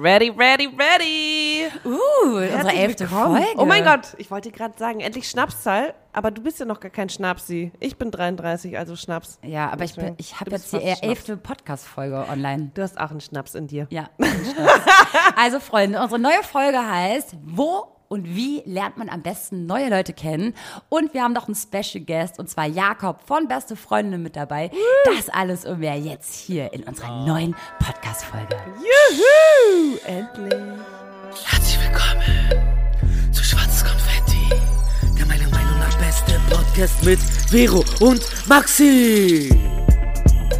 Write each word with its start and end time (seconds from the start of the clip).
Ready, 0.00 0.30
ready, 0.30 0.68
ready. 0.68 1.66
Uh, 1.84 2.36
unsere 2.36 2.72
elfte. 2.72 3.08
Folge. 3.08 3.44
Oh 3.56 3.64
mein 3.64 3.82
Gott, 3.82 4.14
ich 4.18 4.30
wollte 4.30 4.52
gerade 4.52 4.78
sagen, 4.78 5.00
endlich 5.00 5.28
Schnapszahl, 5.28 5.92
aber 6.12 6.30
du 6.30 6.40
bist 6.40 6.60
ja 6.60 6.66
noch 6.66 6.78
gar 6.78 6.92
kein 6.92 7.08
Schnapsi. 7.08 7.72
Ich 7.80 7.96
bin 7.96 8.12
33, 8.12 8.78
also 8.78 8.94
Schnaps. 8.94 9.40
Ja, 9.42 9.68
aber 9.70 9.82
ich, 9.82 9.96
bin- 9.96 10.14
ich 10.18 10.38
habe 10.38 10.52
jetzt 10.52 10.72
die 10.72 10.78
Schnaps. 10.78 11.02
elfte 11.02 11.36
Podcast-Folge 11.36 12.26
online. 12.30 12.70
Du 12.74 12.82
hast 12.82 12.96
auch 12.96 13.10
einen 13.10 13.20
Schnaps 13.20 13.56
in 13.56 13.66
dir. 13.66 13.88
Ja. 13.90 14.08
also 15.36 15.58
Freunde, 15.58 16.00
unsere 16.00 16.20
neue 16.20 16.44
Folge 16.44 16.78
heißt, 16.78 17.34
wo 17.42 17.88
und 18.08 18.34
wie 18.34 18.62
lernt 18.64 18.96
man 18.96 19.08
am 19.08 19.22
besten 19.22 19.66
neue 19.66 19.88
Leute 19.90 20.12
kennen? 20.12 20.54
Und 20.88 21.14
wir 21.14 21.22
haben 21.22 21.32
noch 21.32 21.46
einen 21.46 21.54
Special 21.54 22.04
Guest, 22.04 22.38
und 22.38 22.48
zwar 22.48 22.66
Jakob 22.66 23.20
von 23.26 23.48
Beste 23.48 23.76
Freundinnen 23.76 24.22
mit 24.22 24.36
dabei. 24.36 24.70
Das 25.04 25.28
alles 25.28 25.64
und 25.64 25.80
mehr 25.80 25.98
jetzt 25.98 26.34
hier 26.34 26.72
in 26.72 26.82
unserer 26.84 27.26
neuen 27.26 27.54
Podcast-Folge. 27.78 28.56
Juhu, 28.76 29.96
endlich. 30.06 30.54
Herzlich 31.44 31.78
willkommen 31.82 33.32
zu 33.32 33.44
Schwarzes 33.44 33.84
Konfetti, 33.84 34.48
der 35.18 35.26
meiner 35.26 35.48
Meinung 35.50 35.78
nach 35.78 35.98
beste 35.98 36.40
Podcast 36.50 37.04
mit 37.04 37.18
Vero 37.18 37.84
und 38.00 38.22
Maxi. 38.48 39.87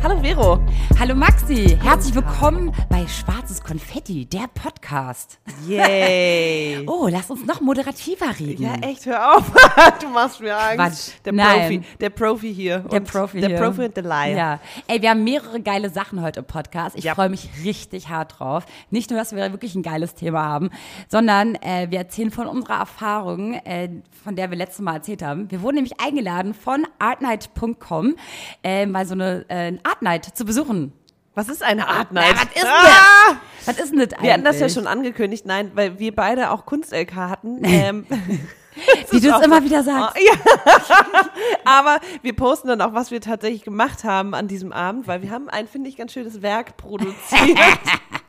Hallo 0.03 0.21
Vero. 0.23 0.61
Hallo 0.99 1.15
Maxi, 1.15 1.77
herzlich 1.83 2.15
willkommen 2.15 2.73
bei 2.89 3.07
Schwarzes 3.07 3.63
Konfetti, 3.63 4.27
der 4.27 4.47
Podcast. 4.55 5.39
Yay. 5.67 6.85
Oh, 6.87 7.09
lass 7.11 7.31
uns 7.31 7.45
noch 7.45 7.61
moderativer 7.61 8.39
reden. 8.39 8.63
Ja, 8.63 8.75
echt, 8.77 9.05
hör 9.07 9.37
auf. 9.37 9.51
du 10.01 10.09
machst 10.09 10.41
mir 10.41 10.57
Angst. 10.57 10.77
Quatsch. 10.77 11.25
Der 11.25 11.33
Nein. 11.33 11.61
Profi, 11.61 11.83
der 12.01 12.11
Profi 12.11 12.55
hier. 12.55 12.79
Der 12.81 13.01
Profi 13.01 13.41
Der 13.41 13.49
hier. 13.51 13.59
Profi 13.59 13.85
und 13.85 13.97
der 13.97 14.05
Liar. 14.05 14.29
Ja. 14.29 14.61
Ey, 14.87 15.03
wir 15.03 15.11
haben 15.11 15.25
mehrere 15.25 15.61
geile 15.61 15.91
Sachen 15.91 16.23
heute 16.23 16.41
im 16.41 16.47
Podcast. 16.47 16.97
Ich 16.97 17.05
Ja. 17.05 17.15
freue 17.15 17.29
mich 17.29 17.49
richtig 17.65 18.09
hart 18.09 18.39
drauf. 18.39 18.65
Nicht 18.91 19.11
nur, 19.11 19.19
dass 19.19 19.35
wir 19.35 19.51
wirklich 19.53 19.75
ein 19.75 19.83
geiles 19.83 20.15
Thema 20.15 20.45
haben, 20.45 20.71
sondern 21.09 21.57
äh, 21.57 21.89
wir 21.91 21.99
erzählen 21.99 22.31
von 22.31 22.47
unserer 22.47 22.79
Erfahrung, 22.79 23.55
äh, 23.55 23.89
von 24.25 24.37
der 24.37 24.51
wir 24.51 24.57
letztes 24.57 24.81
Mal 24.81 24.95
erzählt 24.97 25.23
haben. 25.23 25.51
Wir 25.51 25.63
wurden 25.63 25.77
nämlich 25.77 26.01
eingeladen 26.01 26.55
von 26.55 26.87
artnight.com, 26.99 28.17
äh, 28.63 28.87
mal 28.87 29.07
so 29.07 29.15
eine 29.15 29.45
äh, 29.49 29.73
Art 29.89 30.03
Night 30.03 30.37
zu 30.37 30.45
besuchen. 30.45 30.93
Was 31.35 31.49
ist 31.49 31.63
eine 31.63 31.89
Art 31.89 32.13
Night? 32.13 32.35
was 32.35 32.45
ist 32.45 32.57
denn 32.57 32.67
ah! 32.67 33.37
Was 33.65 33.79
ist 33.79 33.93
denn 33.93 33.99
das 33.99 34.13
eigentlich? 34.13 34.23
Wir 34.23 34.33
hatten 34.33 34.45
das 34.45 34.61
ja 34.61 34.69
schon 34.69 34.87
angekündigt, 34.87 35.47
nein, 35.47 35.71
weil 35.75 35.99
wir 35.99 36.15
beide 36.15 36.51
auch 36.51 36.67
Kunst-LK 36.67 37.15
hatten. 37.15 37.63
Ähm, 37.65 38.07
Wie 39.11 39.21
du 39.21 39.31
es 39.31 39.45
immer 39.45 39.65
wieder 39.65 39.83
sagst. 39.83 40.17
aber 41.65 41.99
wir 42.23 42.35
posten 42.37 42.69
dann 42.69 42.81
auch, 42.81 42.95
was 42.95 43.11
wir 43.11 43.21
tatsächlich 43.21 43.65
gemacht 43.65 44.05
haben 44.05 44.35
an 44.35 44.47
diesem 44.47 44.73
Abend, 44.73 45.09
weil 45.09 45.23
wir 45.23 45.31
haben 45.31 45.49
ein, 45.49 45.67
finde 45.67 45.89
ich, 45.89 45.97
ganz 45.97 46.13
schönes 46.13 46.43
Werk 46.43 46.77
produziert. 46.77 47.59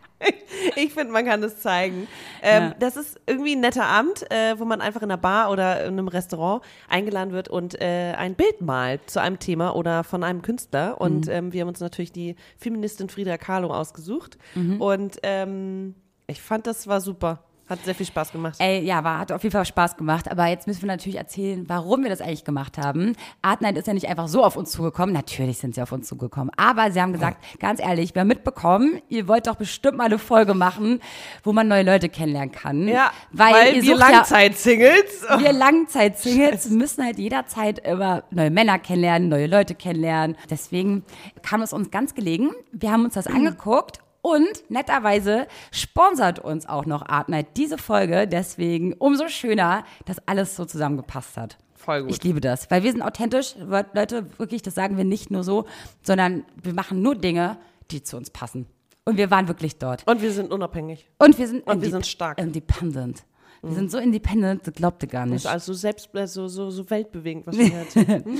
Ich 0.75 0.93
finde, 0.93 1.11
man 1.13 1.25
kann 1.25 1.41
das 1.41 1.59
zeigen. 1.61 2.07
Ähm, 2.41 2.63
Ja. 2.63 2.75
Das 2.79 2.95
ist 2.97 3.19
irgendwie 3.25 3.53
ein 3.55 3.59
netter 3.61 3.85
Abend, 3.85 4.29
äh, 4.31 4.57
wo 4.59 4.65
man 4.65 4.81
einfach 4.81 5.01
in 5.01 5.11
einer 5.11 5.17
Bar 5.17 5.51
oder 5.51 5.83
in 5.85 5.93
einem 5.93 6.07
Restaurant 6.07 6.63
eingeladen 6.87 7.31
wird 7.33 7.49
und 7.49 7.79
äh, 7.81 8.13
ein 8.17 8.35
Bild 8.35 8.61
malt 8.61 9.09
zu 9.09 9.21
einem 9.21 9.39
Thema 9.39 9.75
oder 9.75 10.03
von 10.03 10.23
einem 10.23 10.41
Künstler. 10.41 10.99
Und 10.99 11.25
Mhm. 11.27 11.31
ähm, 11.31 11.53
wir 11.53 11.61
haben 11.61 11.67
uns 11.69 11.79
natürlich 11.79 12.11
die 12.11 12.35
Feministin 12.57 13.09
Frida 13.09 13.37
Kahlo 13.37 13.73
ausgesucht. 13.73 14.37
Mhm. 14.55 14.81
Und 14.81 15.17
ähm, 15.23 15.95
ich 16.27 16.41
fand, 16.41 16.67
das 16.67 16.87
war 16.87 17.01
super. 17.01 17.43
Hat 17.69 17.85
sehr 17.85 17.93
viel 17.93 18.07
Spaß 18.07 18.31
gemacht. 18.31 18.55
Ey, 18.57 18.83
ja, 18.83 19.03
war, 19.03 19.19
hat 19.19 19.31
auf 19.31 19.43
jeden 19.43 19.53
Fall 19.53 19.63
Spaß 19.63 19.95
gemacht. 19.95 20.31
Aber 20.31 20.47
jetzt 20.47 20.65
müssen 20.65 20.81
wir 20.81 20.87
natürlich 20.87 21.19
erzählen, 21.19 21.65
warum 21.67 22.01
wir 22.01 22.09
das 22.09 22.19
eigentlich 22.19 22.43
gemacht 22.43 22.79
haben. 22.79 23.15
Art 23.43 23.61
Night 23.61 23.77
ist 23.77 23.85
ja 23.87 23.93
nicht 23.93 24.09
einfach 24.09 24.27
so 24.27 24.43
auf 24.43 24.55
uns 24.55 24.71
zugekommen. 24.71 25.13
Natürlich 25.13 25.59
sind 25.59 25.75
sie 25.75 25.81
auf 25.83 25.91
uns 25.91 26.07
zugekommen. 26.07 26.51
Aber 26.57 26.89
sie 26.91 26.99
haben 26.99 27.13
gesagt, 27.13 27.37
ganz 27.59 27.79
ehrlich, 27.79 28.15
wir 28.15 28.21
haben 28.21 28.27
mitbekommen, 28.27 29.01
ihr 29.07 29.27
wollt 29.27 29.45
doch 29.45 29.55
bestimmt 29.55 29.97
mal 29.97 30.05
eine 30.05 30.17
Folge 30.17 30.55
machen, 30.55 30.99
wo 31.43 31.53
man 31.53 31.67
neue 31.67 31.83
Leute 31.83 32.09
kennenlernen 32.09 32.51
kann. 32.51 32.87
Ja, 32.87 33.11
weil, 33.31 33.53
weil 33.53 33.75
ihr 33.75 33.83
wir 33.83 33.97
sucht 33.97 33.99
ja, 33.99 34.09
Langzeit-Singles. 34.15 35.25
wir 35.37 35.53
Langzeit-Singles 35.53 36.69
müssen 36.71 37.05
halt 37.05 37.19
jederzeit 37.19 37.77
immer 37.79 38.23
neue 38.31 38.49
Männer 38.49 38.79
kennenlernen, 38.79 39.29
neue 39.29 39.45
Leute 39.45 39.75
kennenlernen. 39.75 40.37
Deswegen 40.49 41.03
kam 41.43 41.61
es 41.61 41.71
uns 41.71 41.91
ganz 41.91 42.15
gelegen. 42.15 42.49
Wir 42.71 42.91
haben 42.91 43.05
uns 43.05 43.13
das 43.13 43.27
angeguckt 43.27 43.99
und 44.21 44.69
netterweise 44.69 45.47
sponsert 45.71 46.39
uns 46.39 46.67
auch 46.67 46.85
noch 46.85 47.07
Art 47.07 47.29
Night 47.29 47.57
diese 47.57 47.77
Folge. 47.77 48.27
Deswegen 48.27 48.93
umso 48.93 49.27
schöner, 49.27 49.83
dass 50.05 50.17
alles 50.27 50.55
so 50.55 50.65
zusammengepasst 50.65 51.37
hat. 51.37 51.57
Voll 51.75 52.03
gut. 52.03 52.11
Ich 52.11 52.23
liebe 52.23 52.41
das, 52.41 52.69
weil 52.69 52.83
wir 52.83 52.91
sind 52.91 53.01
authentisch. 53.01 53.55
Leute, 53.93 54.27
wirklich, 54.37 54.61
das 54.61 54.75
sagen 54.75 54.97
wir 54.97 55.05
nicht 55.05 55.31
nur 55.31 55.43
so, 55.43 55.65
sondern 56.03 56.43
wir 56.61 56.73
machen 56.73 57.01
nur 57.01 57.15
Dinge, 57.15 57.57
die 57.91 58.03
zu 58.03 58.17
uns 58.17 58.29
passen. 58.29 58.67
Und 59.05 59.17
wir 59.17 59.31
waren 59.31 59.47
wirklich 59.47 59.77
dort. 59.77 60.05
Und 60.05 60.21
wir 60.21 60.31
sind 60.31 60.51
unabhängig. 60.51 61.09
Und 61.17 61.37
wir 61.39 61.47
sind, 61.47 61.65
Und 61.65 61.81
wir 61.81 61.89
sind 61.89 62.05
stark. 62.05 62.37
Independent. 62.37 63.23
Wir 63.61 63.73
sind 63.73 63.91
so 63.91 63.97
independent, 63.97 64.65
das 64.65 64.73
glaubt 64.73 65.03
ihr 65.03 65.09
gar 65.09 65.23
Das 65.25 65.31
nicht. 65.31 65.45
ist 65.45 65.51
also 65.51 65.73
selbst 65.73 66.09
äh, 66.15 66.27
so, 66.27 66.47
so, 66.47 66.69
so 66.69 66.89
weltbewegend, 66.89 67.45
was 67.47 67.57
wir 67.57 67.65
hier 67.65 67.77
erzählen. 67.79 68.23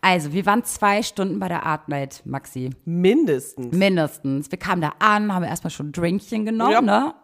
Also, 0.00 0.32
wir 0.32 0.46
waren 0.46 0.62
zwei 0.62 1.02
Stunden 1.02 1.40
bei 1.40 1.48
der 1.48 1.66
Art 1.66 1.88
Night, 1.88 2.22
Maxi. 2.24 2.70
Mindestens. 2.84 3.74
Mindestens. 3.74 4.48
Wir 4.48 4.56
kamen 4.58 4.80
da 4.80 4.92
an, 5.00 5.34
haben 5.34 5.42
erstmal 5.42 5.72
schon 5.72 5.88
ein 5.88 5.92
Drinkchen 5.92 6.44
genommen, 6.46 6.70
Ja. 6.70 6.80
ne? 6.80 7.14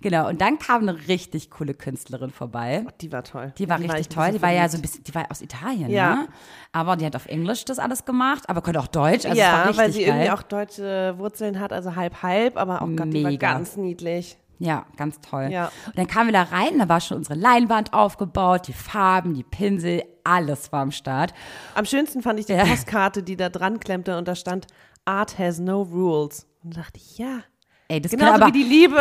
Genau. 0.00 0.28
Und 0.28 0.40
dann 0.40 0.58
kam 0.58 0.82
eine 0.82 1.06
richtig 1.06 1.50
coole 1.52 1.72
Künstlerin 1.72 2.30
vorbei. 2.30 2.84
Die 3.00 3.12
war 3.12 3.22
toll. 3.22 3.52
Die 3.58 3.68
war 3.68 3.76
In 3.76 3.84
richtig 3.84 4.00
ich 4.00 4.06
ein 4.08 4.14
toll. 4.24 4.32
Die 4.38 4.42
war 4.42 4.50
ja 4.52 4.68
so 4.68 4.76
ein 4.76 4.82
bisschen, 4.82 5.04
die 5.04 5.14
war 5.14 5.24
aus 5.30 5.40
Italien, 5.40 5.88
Ja. 5.88 6.14
ne? 6.16 6.28
Aber 6.72 6.96
die 6.96 7.06
hat 7.06 7.14
auf 7.14 7.26
Englisch 7.26 7.64
das 7.64 7.78
alles 7.78 8.04
gemacht, 8.04 8.48
aber 8.48 8.60
konnte 8.60 8.80
auch 8.80 8.88
Deutsch. 8.88 9.24
Also 9.24 9.38
ja, 9.38 9.66
war 9.68 9.76
weil 9.76 9.92
sie 9.92 10.00
geil. 10.00 10.08
irgendwie 10.08 10.30
auch 10.32 10.42
deutsche 10.42 11.14
Wurzeln 11.18 11.60
hat, 11.60 11.72
also 11.72 11.94
halb 11.94 12.22
halb, 12.24 12.56
aber 12.56 12.82
auch 12.82 12.88
Gott, 12.96 13.12
die 13.12 13.22
war 13.22 13.36
ganz 13.36 13.76
niedlich. 13.76 14.36
Ja, 14.58 14.86
ganz 14.96 15.20
toll. 15.20 15.48
Ja. 15.50 15.70
Und 15.86 15.98
dann 15.98 16.06
kamen 16.06 16.28
wir 16.28 16.32
da 16.32 16.44
rein, 16.44 16.78
da 16.78 16.88
war 16.88 17.00
schon 17.00 17.18
unsere 17.18 17.38
Leinwand 17.38 17.92
aufgebaut, 17.92 18.68
die 18.68 18.72
Farben, 18.72 19.34
die 19.34 19.42
Pinsel, 19.42 20.02
alles 20.24 20.72
war 20.72 20.80
am 20.82 20.90
Start. 20.92 21.34
Am 21.74 21.84
schönsten 21.84 22.22
fand 22.22 22.40
ich 22.40 22.46
die 22.46 22.54
Ja. 22.54 22.64
Postkarte, 22.64 23.22
die 23.22 23.36
da 23.36 23.48
dran 23.48 23.80
klemmte 23.80 24.16
und 24.16 24.26
da 24.28 24.34
stand 24.34 24.66
Art 25.04 25.38
has 25.38 25.58
no 25.58 25.82
rules. 25.82 26.46
Und 26.64 26.76
da 26.76 26.80
dachte 26.80 26.98
ich, 26.98 27.18
ja. 27.18 27.40
Ey, 27.88 28.00
das 28.00 28.12
aber, 28.20 28.48
wie 28.48 28.52
die 28.52 28.64
Liebe. 28.64 28.98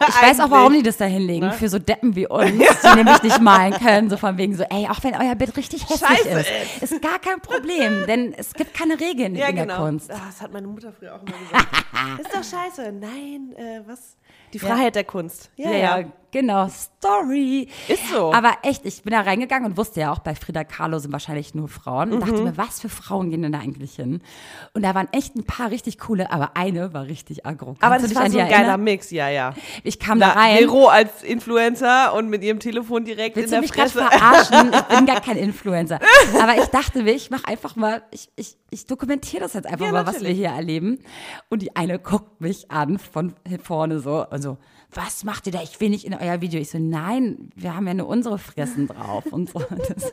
Ich 0.08 0.22
weiß 0.22 0.40
auch, 0.40 0.50
warum 0.50 0.72
die 0.72 0.82
das 0.82 0.96
da 0.96 1.04
hinlegen. 1.04 1.46
Ne? 1.46 1.52
Für 1.52 1.68
so 1.68 1.78
Deppen 1.78 2.14
wie 2.16 2.26
uns, 2.26 2.52
die 2.82 2.96
nämlich 2.96 3.22
nicht 3.22 3.40
malen 3.40 3.72
können. 3.74 4.10
So 4.10 4.16
von 4.16 4.36
wegen 4.38 4.54
so, 4.56 4.62
ey, 4.64 4.86
auch 4.88 5.02
wenn 5.02 5.14
euer 5.14 5.34
Bild 5.34 5.56
richtig 5.56 5.88
hässlich 5.88 6.08
Scheiße 6.08 6.28
ist, 6.80 6.92
ist 6.92 7.02
gar 7.02 7.18
kein 7.18 7.40
Problem. 7.40 8.06
Denn 8.06 8.32
es 8.36 8.52
gibt 8.54 8.74
keine 8.74 8.98
Regeln 9.00 9.34
Ja, 9.34 9.48
in 9.48 9.56
der 9.56 9.66
genau. 9.66 9.84
Kunst. 9.84 10.10
Ah, 10.10 10.20
Das 10.26 10.40
hat 10.40 10.52
meine 10.52 10.66
Mutter 10.66 10.92
früher 10.92 11.14
auch 11.14 11.22
immer 11.22 11.36
gesagt. 11.38 12.20
ist 12.20 12.34
doch 12.52 12.58
scheiße. 12.58 12.92
Nein, 12.92 13.52
äh, 13.56 13.80
was? 13.86 14.16
Die 14.52 14.58
Freiheit 14.60 14.94
der 14.94 15.04
Kunst. 15.04 15.50
Ja, 15.56 15.70
ja. 15.72 16.04
genau. 16.30 16.68
Story. 16.68 17.68
Ist 17.88 18.08
so. 18.10 18.32
Aber 18.32 18.52
echt, 18.62 18.86
ich 18.86 19.02
bin 19.02 19.10
da 19.12 19.20
reingegangen 19.22 19.70
und 19.72 19.76
wusste 19.76 20.00
ja 20.00 20.12
auch, 20.12 20.20
bei 20.20 20.34
Frida 20.34 20.62
Kahlo 20.64 20.98
sind 20.98 21.12
wahrscheinlich 21.12 21.54
nur 21.54 21.68
Frauen. 21.68 22.12
Und 22.12 22.18
Mhm. 22.18 22.26
dachte 22.26 22.42
mir, 22.42 22.56
was 22.56 22.80
für 22.80 22.88
Frauen 22.88 23.30
gehen 23.30 23.42
denn 23.42 23.52
da 23.52 23.58
eigentlich 23.58 23.96
hin? 23.96 24.22
Und 24.72 24.82
da 24.82 24.94
waren 24.94 25.08
echt 25.12 25.34
ein 25.36 25.44
paar 25.44 25.70
richtig 25.70 25.98
coole, 25.98 26.30
aber 26.30 26.52
eine 26.56 26.94
war 26.94 27.06
richtig 27.06 27.44
aggro. 27.44 27.74
Kannst 27.78 27.82
Aber 27.82 27.98
das 27.98 28.14
war 28.14 28.30
so 28.30 28.38
ein 28.38 28.48
geiler 28.48 28.58
erinnern? 28.60 28.84
Mix, 28.84 29.10
ja, 29.10 29.28
ja. 29.28 29.54
Ich 29.86 29.98
kam 29.98 30.18
da 30.20 30.32
Na, 30.34 30.40
rein. 30.40 30.58
Vero 30.58 30.88
als 30.88 31.22
Influencer 31.22 32.12
und 32.14 32.28
mit 32.28 32.42
ihrem 32.42 32.58
Telefon 32.60 33.04
direkt 33.04 33.36
Willst 33.36 33.52
in 33.52 33.60
du 33.60 33.60
der 33.60 33.60
mich 33.60 33.72
gerade 33.72 33.90
Fresse. 33.90 34.08
verarschen? 34.18 34.72
Ich 34.74 34.96
bin 34.96 35.06
gar 35.06 35.20
kein 35.20 35.36
Influencer. 35.38 36.00
Aber 36.40 36.56
ich 36.56 36.66
dachte 36.66 37.02
mir, 37.02 37.12
ich 37.14 37.30
mache 37.30 37.46
einfach 37.48 37.76
mal, 37.76 38.02
ich, 38.10 38.28
ich, 38.36 38.56
ich 38.70 38.86
dokumentiere 38.86 39.42
das 39.42 39.54
jetzt 39.54 39.66
einfach 39.66 39.86
Ja, 39.86 39.92
mal, 39.92 40.04
was 40.06 40.14
wir 40.16 40.20
natürlich. 40.22 40.38
hier 40.38 40.48
erleben. 40.50 40.98
Und 41.48 41.62
die 41.62 41.76
eine 41.76 41.98
guckt 41.98 42.40
mich 42.40 42.70
an 42.70 42.98
von 42.98 43.34
vorne 43.62 44.00
so, 44.00 44.22
also, 44.28 44.58
was 44.96 45.22
macht 45.24 45.46
ihr 45.46 45.52
da? 45.52 45.62
Ich 45.62 45.78
will 45.80 45.90
nicht 45.90 46.04
in 46.04 46.14
euer 46.14 46.40
Video. 46.40 46.58
Ich 46.60 46.70
so, 46.70 46.78
nein, 46.78 47.50
wir 47.54 47.76
haben 47.76 47.86
ja 47.86 47.94
nur 47.94 48.08
unsere 48.08 48.38
Fressen 48.38 48.88
drauf 48.88 49.24
und 49.30 49.50
so. 49.50 49.60
Das, 49.88 50.12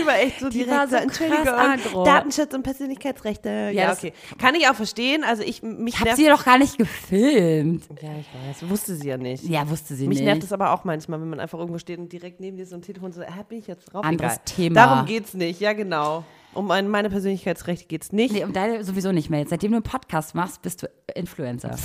Die 0.00 0.06
war 0.06 0.18
echt 0.18 0.40
so 0.40 0.48
Die 0.48 0.58
direkt 0.64 0.74
war 0.76 0.88
so 0.88 0.96
Entschuldigung, 0.96 1.48
aggro. 1.48 2.04
Datenschutz 2.04 2.54
und 2.54 2.62
Persönlichkeitsrechte. 2.62 3.48
Ja, 3.48 3.70
Ja, 3.70 3.86
das- 3.88 3.98
okay. 3.98 4.12
Kann 4.38 4.54
ich 4.54 4.66
auch 4.68 4.74
verstehen. 4.74 5.22
Also 5.24 5.42
ich, 5.42 5.62
mich 5.62 5.94
ich 5.94 6.00
habe 6.00 6.14
sie 6.16 6.26
doch 6.26 6.44
gar 6.44 6.56
nicht 6.58 6.78
gefilmt. 6.78 7.84
Ja, 8.00 8.08
ich 8.18 8.60
weiß. 8.62 8.70
Wusste 8.70 8.94
sie 8.96 9.08
ja 9.08 9.16
nicht. 9.18 9.44
Ja, 9.44 9.68
wusste 9.68 9.94
sie 9.94 10.06
Mich 10.08 10.18
nicht. 10.18 10.24
nervt 10.26 10.42
es 10.44 10.52
aber 10.52 10.72
auch 10.72 10.84
manchmal, 10.84 11.20
wenn 11.20 11.28
man 11.28 11.40
einfach 11.40 11.58
irgendwo 11.58 11.78
steht 11.78 11.98
und 11.98 12.10
direkt 12.12 12.40
neben 12.40 12.56
dir 12.56 12.64
so 12.66 12.74
ein 12.76 12.82
Telefon 12.82 13.12
so, 13.12 13.20
äh, 13.22 13.26
bin 13.48 13.58
ich 13.58 13.66
jetzt 13.66 13.86
drauf? 13.92 14.04
Anderes 14.04 14.34
Egal. 14.34 14.44
Thema. 14.46 14.74
Darum 14.74 15.06
geht's 15.06 15.34
nicht, 15.34 15.60
ja 15.60 15.72
genau. 15.74 16.24
Um 16.54 16.66
mein, 16.66 16.88
meine 16.88 17.10
Persönlichkeitsrechte 17.10 17.86
geht's 17.86 18.12
nicht. 18.12 18.32
Nee, 18.32 18.44
um 18.44 18.52
deine 18.52 18.82
sowieso 18.82 19.12
nicht 19.12 19.30
mehr. 19.30 19.44
Seitdem 19.46 19.72
du 19.72 19.76
einen 19.76 19.82
Podcast 19.84 20.34
machst, 20.34 20.62
bist 20.62 20.82
du 20.82 20.88
Influencer. 21.14 21.76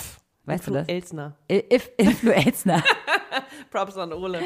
Weißt 0.46 0.68
du 0.68 0.72
das? 0.72 0.88
Elsner. 0.88 1.36
If 1.52 1.90
Influencer. 1.98 2.84
Props 3.72 3.98
an 3.98 4.14
Ole. 4.14 4.40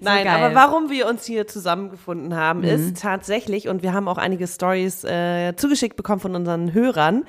Nein, 0.00 0.24
geil. 0.24 0.42
aber 0.42 0.54
warum 0.54 0.90
wir 0.90 1.06
uns 1.06 1.24
hier 1.24 1.46
zusammengefunden 1.46 2.34
haben, 2.34 2.64
ist 2.64 3.00
tatsächlich, 3.00 3.68
und 3.68 3.82
wir 3.82 3.92
haben 3.92 4.08
auch 4.08 4.18
einige 4.18 4.46
Stories 4.46 5.04
äh, 5.04 5.54
zugeschickt 5.56 5.96
bekommen 5.96 6.20
von 6.20 6.34
unseren 6.34 6.72
Hörern, 6.72 7.24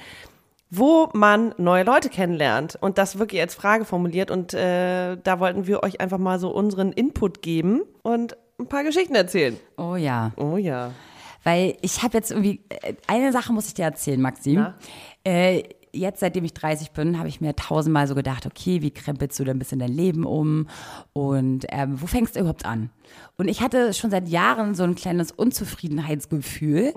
wo 0.69 1.09
man 1.13 1.53
neue 1.57 1.83
Leute 1.83 2.09
kennenlernt 2.09 2.77
und 2.79 2.97
das 2.97 3.19
wirklich 3.19 3.41
als 3.41 3.55
Frage 3.55 3.85
formuliert. 3.85 4.31
Und 4.31 4.53
äh, 4.53 5.17
da 5.17 5.39
wollten 5.39 5.67
wir 5.67 5.83
euch 5.83 5.99
einfach 5.99 6.17
mal 6.17 6.39
so 6.39 6.49
unseren 6.49 6.93
Input 6.93 7.41
geben 7.41 7.83
und 8.03 8.37
ein 8.57 8.67
paar 8.67 8.83
Geschichten 8.83 9.15
erzählen. 9.15 9.57
Oh 9.77 9.95
ja. 9.95 10.31
Oh 10.37 10.57
ja. 10.57 10.91
Weil 11.43 11.75
ich 11.81 12.03
habe 12.03 12.17
jetzt 12.17 12.31
irgendwie, 12.31 12.61
äh, 12.69 12.93
eine 13.07 13.31
Sache 13.31 13.51
muss 13.51 13.67
ich 13.67 13.73
dir 13.73 13.85
erzählen, 13.85 14.21
Maxim. 14.21 14.55
Na? 14.55 14.75
Äh, 15.23 15.63
jetzt, 15.93 16.19
seitdem 16.19 16.43
ich 16.45 16.53
30 16.53 16.91
bin, 16.91 17.17
habe 17.17 17.27
ich 17.27 17.41
mir 17.41 17.55
tausendmal 17.55 18.07
so 18.07 18.15
gedacht, 18.15 18.45
okay, 18.45 18.81
wie 18.81 18.91
krempelst 18.91 19.39
du 19.39 19.43
denn 19.43 19.57
ein 19.57 19.59
bisschen 19.59 19.79
dein 19.79 19.91
Leben 19.91 20.25
um 20.25 20.67
und 21.13 21.65
ähm, 21.69 22.01
wo 22.01 22.07
fängst 22.07 22.35
du 22.35 22.39
überhaupt 22.39 22.65
an? 22.65 22.89
Und 23.37 23.47
ich 23.47 23.61
hatte 23.61 23.93
schon 23.93 24.11
seit 24.11 24.29
Jahren 24.29 24.75
so 24.75 24.83
ein 24.83 24.95
kleines 24.95 25.31
Unzufriedenheitsgefühl. 25.31 26.93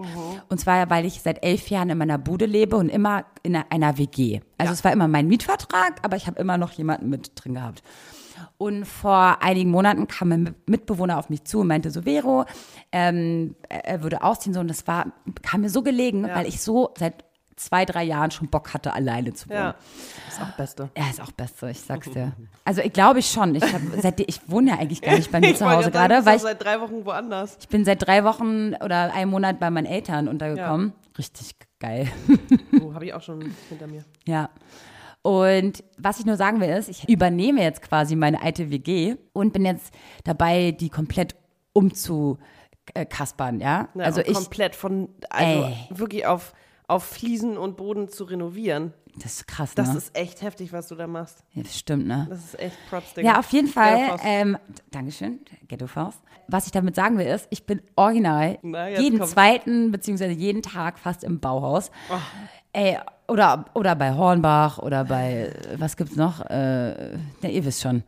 Und 0.49 0.61
zwar, 0.61 0.89
weil 0.91 1.07
ich 1.07 1.21
seit 1.21 1.45
elf 1.45 1.69
Jahren 1.71 1.91
in 1.91 1.99
meiner 1.99 2.19
Bude 2.19 2.47
lebe 2.47 2.77
und 2.77 2.89
immer 2.89 3.25
in 3.43 3.57
einer, 3.57 3.99
WG. 3.99 4.41
Also 4.59 4.73
es 4.73 4.85
war 4.85 4.93
immer 4.93 5.09
mein 5.09 5.27
Mietvertrag, 5.27 6.01
aber 6.03 6.17
ich 6.17 6.27
habe 6.27 6.41
immer 6.41 6.59
noch 6.59 6.73
jemanden 6.73 7.09
mit 7.09 7.33
drin 7.35 7.55
gehabt. 7.55 7.83
Und 8.59 8.85
vor 8.85 9.43
einigen 9.43 9.71
Monaten 9.71 10.07
kam 10.07 10.29
mein 10.29 10.55
Mitbewohner 10.67 11.19
auf 11.19 11.31
mich 11.31 11.45
zu 11.45 11.61
und 11.61 11.69
meinte 11.69 11.91
so, 11.91 12.03
Vero, 12.03 12.45
ähm, 12.93 13.57
er 13.69 14.03
würde 14.03 14.23
ausziehen 14.23 14.55
so. 14.55 14.61
Und 14.61 14.69
das 14.69 14.87
war, 14.87 15.13
kam 15.43 15.63
mir 15.63 15.71
so 15.71 15.83
gelegen, 15.83 16.25
weil 16.25 16.47
ich 16.47 16.61
so 16.61 16.91
seit 16.97 17.25
zwei, 17.57 17.85
drei 17.85 18.05
Jahren 18.05 18.31
schon 18.31 18.49
Bock 18.49 18.75
hatte, 18.75 18.93
alleine 18.93 19.33
zu 19.35 19.49
wohnen. 19.49 19.59
Ja, 19.59 19.75
ist 20.29 20.41
auch 20.41 20.57
Beste. 20.57 20.91
Ja, 20.97 21.11
ist 21.11 21.21
auch 21.21 21.33
Beste, 21.33 21.71
ich 21.71 21.81
sag's 21.81 22.11
dir. 22.11 22.33
Also 22.65 22.81
ich 22.81 22.93
glaube 22.93 23.21
ich 23.21 23.31
schon. 23.31 23.55
Ich, 23.55 23.63
hab, 23.63 23.81
seitdem, 24.01 24.27
ich 24.29 24.41
wohne 24.49 24.71
ja 24.71 24.79
eigentlich 24.79 25.03
gar 25.03 25.17
nicht 25.17 25.31
bei 25.31 25.41
mir 25.41 25.55
zu 25.55 25.65
Hause 25.65 25.85
sagen, 25.85 25.93
gerade, 25.93 26.19
du 26.19 26.27
weil 26.27 26.37
ich, 26.37 26.43
seit 26.43 26.63
drei 26.63 26.81
Wochen 26.81 27.05
woanders. 27.05 27.57
ich 27.61 27.69
bin 27.69 27.85
seit 27.85 28.07
drei 28.07 28.25
Wochen 28.25 28.75
oder 28.83 29.13
einem 29.15 29.31
Monat 29.31 29.61
bei 29.61 29.71
meinen 29.71 29.87
Eltern 29.87 30.29
untergekommen. 30.29 30.93
Richtig 31.17 31.55
geil. 31.79 32.11
Oh, 32.81 32.95
habe 32.95 33.07
ich 33.07 33.15
auch 33.15 33.23
schon 33.23 33.55
hinter 33.69 33.87
mir. 33.87 34.05
Ja. 34.27 34.51
Und 35.23 35.83
was 35.97 36.19
ich 36.21 36.27
nur 36.27 36.37
sagen 36.37 36.61
will, 36.61 36.69
ist, 36.69 36.89
ich 36.91 37.09
übernehme 37.09 37.63
jetzt 37.63 37.81
quasi 37.81 38.15
meine 38.15 38.43
alte 38.43 38.71
WG 38.71 39.17
und 39.33 39.55
bin 39.55 39.65
jetzt 39.65 39.95
dabei, 40.25 40.73
die 40.73 40.91
komplett 40.91 41.35
umzukaspern, 41.73 43.59
ja. 43.59 43.89
Ja, 43.95 44.05
also 44.05 44.21
ich, 44.21 44.35
komplett 44.35 44.75
von, 44.75 45.09
also 45.31 45.65
Ey. 45.65 45.77
wirklich 45.89 46.27
auf, 46.27 46.53
auf 46.87 47.05
Fliesen 47.05 47.57
und 47.57 47.77
Boden 47.77 48.09
zu 48.09 48.25
renovieren. 48.25 48.93
das 49.17 49.35
ist 49.35 49.47
krass, 49.47 49.75
Das 49.75 49.93
ne? 49.93 49.99
ist 49.99 50.17
echt 50.17 50.43
heftig, 50.43 50.73
was 50.73 50.89
du 50.89 50.95
da 50.95 51.07
machst. 51.07 51.43
ja, 51.53 51.63
das 51.63 51.79
stimmt, 51.79 52.07
ne? 52.07 52.27
Das 52.29 52.41
ist 52.45 52.59
echt 52.61 52.77
Props, 52.91 53.15
Digga. 53.15 53.29
Ja, 53.33 53.39
auf 53.39 53.51
jeden 53.51 53.69
Fall. 53.69 54.17
Ähm, 54.25 54.59
Dankeschön, 54.91 55.41
Ghetto 55.69 55.87
Faust. 55.87 56.19
Was 56.49 56.67
ich 56.67 56.73
damit 56.73 56.95
sagen 56.95 57.17
will, 57.17 57.27
ist, 57.27 57.47
ich 57.51 57.65
bin 57.65 57.81
original 57.97 58.59
Na, 58.63 58.89
jeden 58.91 59.19
kommt's. 59.19 59.33
zweiten 59.33 59.91
beziehungsweise 59.93 60.33
jeden 60.33 60.61
Tag 60.63 60.99
fast 60.99 61.25
im 61.25 61.41
Bauhaus. 61.41 61.91
Oh. 62.11 62.17
Ey, 62.75 62.99
oder, 63.29 63.65
oder 63.73 63.95
bei 63.95 64.13
Hornbach 64.15 64.79
oder 64.79 65.05
bei, 65.05 65.55
was 65.79 65.97
gibt's 65.97 66.17
noch? 66.17 66.41
Äh, 66.51 67.15
ja, 67.41 67.49
ihr 67.49 67.65
wisst 67.65 67.81
schon. 67.81 68.03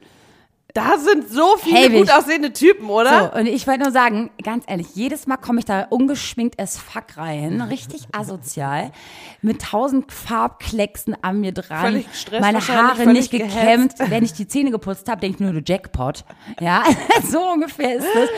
Da 0.77 0.99
sind 0.99 1.31
so 1.31 1.57
viele 1.57 1.75
Hey, 1.75 1.91
wie 1.91 1.99
gut 2.01 2.11
aussehende 2.11 2.53
Typen, 2.53 2.91
oder? 2.91 3.33
So, 3.33 3.41
und 3.41 3.47
ich 3.47 3.67
wollte 3.67 3.85
nur 3.85 3.93
sagen, 3.93 4.29
ganz 4.43 4.65
ehrlich, 4.67 4.89
jedes 4.95 5.27
Mal 5.27 5.39
komme 5.39 5.59
ich 5.59 5.65
da 5.65 5.87
ungeschminkt 5.89 6.61
as 6.61 6.77
fuck 6.77 7.17
rein, 7.17 7.63
richtig 7.71 8.07
asozial, 8.13 8.93
mit 9.41 9.63
tausend 9.63 10.13
Farbklecksen 10.13 11.17
an 11.23 11.41
mir 11.41 11.53
dran, 11.53 11.81
Völlig 11.81 12.11
gestresst 12.11 12.43
meine 12.43 12.69
Haare 12.69 13.07
nicht 13.07 13.31
gekämmt. 13.31 13.95
Wenn 13.99 14.23
ich 14.23 14.35
die 14.35 14.47
Zähne 14.49 14.71
geputzt 14.71 15.09
habe, 15.09 15.23
denke 15.23 15.37
ich 15.37 15.41
nur, 15.41 15.59
du 15.59 15.63
Jackpot. 15.65 16.27
Ja, 16.61 16.85
so 17.27 17.41
ungefähr 17.53 17.97
ist 17.97 18.07
es. 18.15 18.29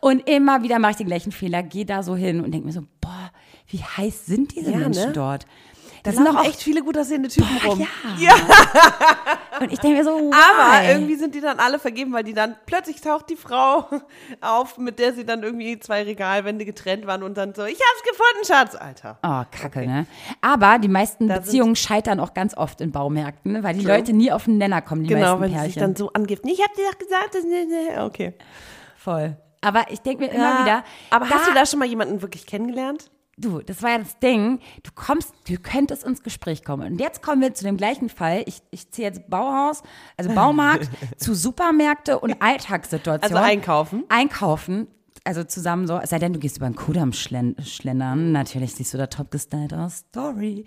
Und 0.00 0.26
immer 0.26 0.62
wieder 0.62 0.78
mache 0.78 0.92
ich 0.92 0.96
den 0.96 1.08
gleichen 1.08 1.30
Fehler, 1.30 1.62
gehe 1.62 1.84
da 1.84 2.02
so 2.02 2.16
hin 2.16 2.42
und 2.42 2.52
denke 2.52 2.68
mir 2.68 2.72
so, 2.72 2.84
boah, 3.02 3.30
wie 3.68 3.82
heiß 3.82 4.24
sind 4.24 4.54
diese 4.54 4.70
Ja, 4.70 4.78
Menschen 4.78 5.08
ne? 5.08 5.12
dort? 5.12 5.46
Da 6.02 6.10
Das 6.10 6.16
sind 6.16 6.26
auch 6.26 6.44
echt 6.44 6.60
viele 6.62 6.82
gut 6.82 6.98
aussehende 6.98 7.28
Typen 7.28 7.56
rum. 7.64 7.86
ja. 8.18 8.34
Und 9.60 9.70
ich 9.72 9.78
denke 9.78 9.98
mir 9.98 10.04
so, 10.04 10.10
why? 10.10 10.32
Aber 10.34 10.88
irgendwie 10.90 11.14
sind 11.14 11.34
die 11.36 11.40
dann 11.40 11.60
alle 11.60 11.78
vergeben, 11.78 12.12
weil 12.12 12.24
die 12.24 12.34
dann 12.34 12.56
plötzlich 12.66 13.00
taucht 13.00 13.30
die 13.30 13.36
Frau 13.36 13.86
auf, 14.40 14.78
mit 14.78 14.98
der 14.98 15.12
sie 15.12 15.24
dann 15.24 15.44
irgendwie 15.44 15.78
zwei 15.78 16.02
Regalwände 16.02 16.64
getrennt 16.64 17.06
waren 17.06 17.22
und 17.22 17.36
dann 17.36 17.54
so, 17.54 17.62
ich 17.64 17.78
hab's 17.78 18.02
gefunden, 18.02 18.44
Schatz, 18.44 18.74
Alter. 18.74 19.18
Oh, 19.22 19.44
kacke, 19.56 19.86
ne? 19.86 20.06
Aber 20.40 20.80
die 20.80 20.88
meisten 20.88 21.28
Da 21.28 21.38
Beziehungen 21.38 21.76
scheitern 21.76 22.18
auch 22.18 22.34
ganz 22.34 22.56
oft 22.56 22.80
in 22.80 22.90
Baumärkten, 22.90 23.52
ne? 23.52 23.62
weil 23.62 23.76
die 23.76 23.84
Leute 23.84 24.12
nie 24.12 24.32
auf 24.32 24.46
den 24.46 24.58
Nenner 24.58 24.82
kommen, 24.82 25.04
die 25.04 25.10
Genau, 25.10 25.36
meisten 25.38 25.42
wenn 25.42 25.50
sie 25.50 25.54
sich 25.66 25.74
Pärchen. 25.74 25.80
dann 25.82 25.96
so 25.96 26.10
angiften. 26.12 26.48
Ich 26.50 26.60
hab 26.60 26.74
dir 26.74 26.82
doch 26.90 26.98
gesagt, 26.98 27.34
das 27.36 27.44
okay. 28.04 28.34
Voll. 28.96 29.36
Aber 29.60 29.84
ich 29.90 30.00
denke 30.00 30.24
mir 30.24 30.32
immer 30.32 30.60
wieder, 30.64 30.82
Aber 31.10 31.30
hast 31.30 31.46
du 31.46 31.54
da 31.54 31.64
schon 31.66 31.78
mal 31.78 31.86
jemanden 31.86 32.20
wirklich 32.20 32.46
kennengelernt? 32.46 33.10
Du, 33.36 33.60
das 33.60 33.82
war 33.82 33.90
ja 33.90 33.98
das 33.98 34.18
Ding, 34.18 34.60
du 34.82 34.90
kommst, 34.94 35.32
du 35.48 35.56
könntest 35.56 36.04
ins 36.04 36.22
Gespräch 36.22 36.64
kommen. 36.64 36.92
Und 36.92 37.00
jetzt 37.00 37.22
kommen 37.22 37.40
wir 37.40 37.54
zu 37.54 37.64
dem 37.64 37.76
gleichen 37.76 38.08
Fall. 38.08 38.42
Ich, 38.46 38.62
ich 38.70 38.90
ziehe 38.90 39.08
jetzt 39.08 39.28
Bauhaus, 39.28 39.82
also 40.16 40.30
Baumarkt, 40.34 40.88
zu 41.16 41.34
Supermärkte 41.34 42.18
und 42.18 42.40
Alltagssituationen. 42.40 43.36
Also 43.36 43.50
einkaufen? 43.50 44.04
Einkaufen. 44.08 44.88
Also 45.24 45.44
zusammen 45.44 45.86
so, 45.86 45.98
es 45.98 46.10
sei 46.10 46.18
denn, 46.18 46.32
du 46.32 46.40
gehst 46.40 46.56
über 46.56 46.66
den 46.66 46.74
Kudamm 46.74 47.12
schlen 47.12 47.54
schlendern. 47.62 48.32
Natürlich 48.32 48.74
siehst 48.74 48.92
du 48.92 48.98
da 48.98 49.06
top 49.06 49.30
gestylt 49.30 49.72
aus. 49.72 49.98
Story. 50.08 50.64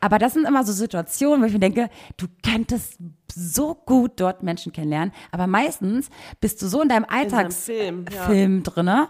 Aber 0.00 0.20
das 0.20 0.34
sind 0.34 0.46
immer 0.46 0.62
so 0.62 0.72
Situationen, 0.72 1.42
wo 1.42 1.46
ich 1.46 1.52
mir 1.52 1.58
denke, 1.58 1.90
du 2.16 2.26
könntest 2.44 2.98
so 3.34 3.74
gut 3.74 4.12
dort 4.16 4.44
Menschen 4.44 4.72
kennenlernen. 4.72 5.12
Aber 5.32 5.48
meistens 5.48 6.10
bist 6.40 6.62
du 6.62 6.68
so 6.68 6.80
in 6.80 6.88
deinem 6.88 7.06
Film, 7.06 7.18
ja. 7.18 7.18
Alltagsfilm 7.18 8.62
drinne, 8.62 9.08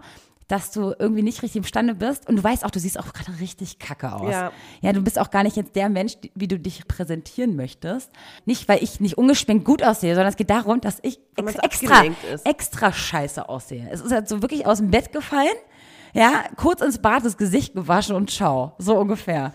dass 0.48 0.70
du 0.70 0.94
irgendwie 0.98 1.22
nicht 1.22 1.42
richtig 1.42 1.56
imstande 1.56 1.94
bist 1.94 2.26
und 2.26 2.36
du 2.36 2.42
weißt 2.42 2.64
auch, 2.64 2.70
du 2.70 2.80
siehst 2.80 2.98
auch 2.98 3.12
gerade 3.12 3.38
richtig 3.38 3.78
kacke 3.78 4.12
aus. 4.12 4.32
Ja. 4.32 4.50
ja, 4.80 4.92
du 4.94 5.02
bist 5.02 5.18
auch 5.18 5.30
gar 5.30 5.42
nicht 5.42 5.56
jetzt 5.56 5.76
der 5.76 5.90
Mensch, 5.90 6.14
wie 6.34 6.48
du 6.48 6.58
dich 6.58 6.88
präsentieren 6.88 7.54
möchtest. 7.54 8.10
Nicht, 8.46 8.66
weil 8.66 8.82
ich 8.82 8.98
nicht 8.98 9.18
ungeschminkt 9.18 9.66
gut 9.66 9.82
aussehe, 9.82 10.14
sondern 10.14 10.30
es 10.30 10.36
geht 10.36 10.48
darum, 10.48 10.80
dass 10.80 10.98
ich 11.02 11.20
ex 11.36 11.54
extra, 11.56 12.04
extra 12.44 12.92
scheiße 12.92 13.46
aussehe. 13.46 13.88
Es 13.90 14.00
ist 14.00 14.10
halt 14.10 14.26
so 14.28 14.40
wirklich 14.40 14.66
aus 14.66 14.78
dem 14.78 14.90
Bett 14.90 15.12
gefallen. 15.12 15.56
Ja, 16.14 16.44
kurz 16.56 16.80
ins 16.80 16.98
Bad 16.98 17.24
das 17.24 17.36
Gesicht 17.36 17.74
gewaschen 17.74 18.16
und 18.16 18.30
ciao. 18.30 18.72
So 18.78 18.96
ungefähr. 18.96 19.52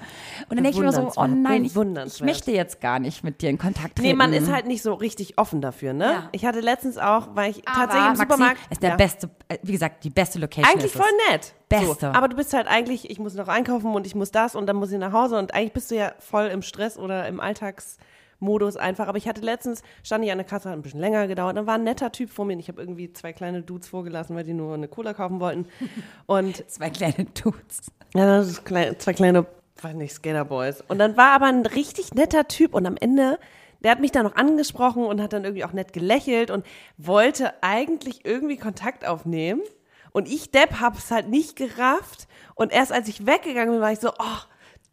Und 0.50 0.58
dann 0.58 0.64
denke 0.64 0.78
ich 0.80 0.84
mir 0.84 0.92
so, 0.92 1.12
oh 1.16 1.28
nein, 1.28 1.66
ich, 1.66 1.76
ich 1.76 2.22
möchte 2.22 2.52
jetzt 2.52 2.80
gar 2.82 3.00
nicht 3.00 3.24
mit 3.24 3.42
dir 3.42 3.50
in 3.50 3.58
Kontakt 3.58 3.96
treten. 3.96 4.08
Nee, 4.10 4.14
man 4.14 4.34
ist 4.34 4.52
halt 4.52 4.68
nicht 4.68 4.82
so 4.84 4.94
richtig 4.94 5.38
offen 5.38 5.62
dafür, 5.62 5.94
ne? 5.94 6.06
Ja. 6.06 6.30
Ich 6.32 6.46
hatte 6.46 6.60
letztens 6.60 6.98
auch, 6.98 7.30
weil 7.34 7.52
ich 7.52 7.68
Aber 7.68 7.78
tatsächlich 7.88 8.12
im 8.12 8.18
Maxi 8.18 8.34
Supermarkt. 8.34 8.60
ist 8.72 8.82
der 8.84 8.90
Ja. 8.92 8.96
beste, 8.96 9.30
äh, 9.48 9.58
wie 9.64 9.72
gesagt, 9.72 10.04
die 10.04 10.10
beste 10.10 10.40
Location. 10.40 10.72
Eigentlich 10.74 10.92
voll 10.94 11.06
nett. 11.30 11.54
Beste. 11.70 11.96
So, 12.02 12.08
aber 12.08 12.28
du 12.28 12.36
bist 12.36 12.54
halt 12.54 12.68
eigentlich, 12.68 13.10
ich 13.10 13.20
muss 13.20 13.34
noch 13.34 13.48
einkaufen 13.48 13.94
und 13.96 14.06
ich 14.06 14.14
muss 14.16 14.32
das 14.32 14.56
und 14.56 14.68
dann 14.68 14.76
muss 14.76 14.92
ich 14.92 15.00
nach 15.00 15.12
Hause 15.14 15.38
und 15.40 15.54
eigentlich 15.54 15.74
bist 15.74 15.90
du 15.92 15.96
ja 15.96 16.12
voll 16.20 16.46
im 16.48 16.62
Stress 16.62 16.98
oder 16.98 17.28
im 17.28 17.40
Alltagsmodus 18.44 18.78
einfach. 18.78 19.08
Aber 19.08 19.18
ich 19.18 19.28
hatte 19.28 19.42
letztens, 19.42 19.82
stand 20.04 20.24
ich 20.24 20.32
an 20.32 20.38
der 20.38 20.46
Kasse, 20.46 20.70
hat 20.70 20.78
ein 20.78 20.82
bisschen 20.82 21.00
länger 21.00 21.28
gedauert, 21.28 21.58
dann 21.58 21.68
war 21.68 21.76
ein 21.76 21.84
netter 21.84 22.12
Typ 22.12 22.30
vor 22.30 22.46
mir 22.46 22.54
und 22.54 22.60
ich 22.60 22.68
habe 22.68 22.82
irgendwie 22.82 23.12
zwei 23.14 23.34
kleine 23.34 23.62
Dudes 23.62 23.88
vorgelassen, 23.88 24.36
weil 24.36 24.44
die 24.44 24.54
nur 24.54 24.74
eine 24.74 24.88
Cola 24.88 25.14
kaufen 25.14 25.40
wollten. 25.40 25.68
Und 26.26 26.58
Zwei 26.68 26.90
kleine 26.90 27.26
Dudes. 27.42 27.92
ja, 28.14 28.44
klein, 28.64 29.00
zwei 29.00 29.14
kleine, 29.14 29.46
weiß 29.82 29.96
nicht, 29.96 30.14
Skaterboys. 30.14 30.84
Und 30.88 31.00
dann 31.00 31.18
war 31.18 31.32
aber 31.32 31.48
ein 31.48 31.66
richtig 31.66 32.14
netter 32.14 32.48
Typ 32.48 32.74
und 32.74 32.86
am 32.86 32.98
Ende, 32.98 33.40
der 33.84 33.92
hat 33.92 34.00
mich 34.00 34.12
dann 34.12 34.26
noch 34.26 34.36
angesprochen 34.36 35.06
und 35.06 35.22
hat 35.22 35.34
dann 35.34 35.44
irgendwie 35.44 35.66
auch 35.66 35.74
nett 35.74 35.94
gelächelt 35.94 36.52
und 36.52 36.66
wollte 36.98 37.54
eigentlich 37.62 38.26
irgendwie 38.26 38.58
Kontakt 38.58 39.06
aufnehmen. 39.08 39.62
Und 40.12 40.28
ich, 40.28 40.52
Depp, 40.52 40.80
hab's 40.80 41.10
halt 41.10 41.28
nicht 41.28 41.56
gerafft. 41.56 42.28
Und 42.56 42.72
erst 42.72 42.92
als 42.92 43.08
ich 43.08 43.26
weggegangen 43.26 43.74
bin, 43.74 43.82
war 43.82 43.92
ich 43.92 44.00
so, 44.00 44.10
oh, 44.10 44.40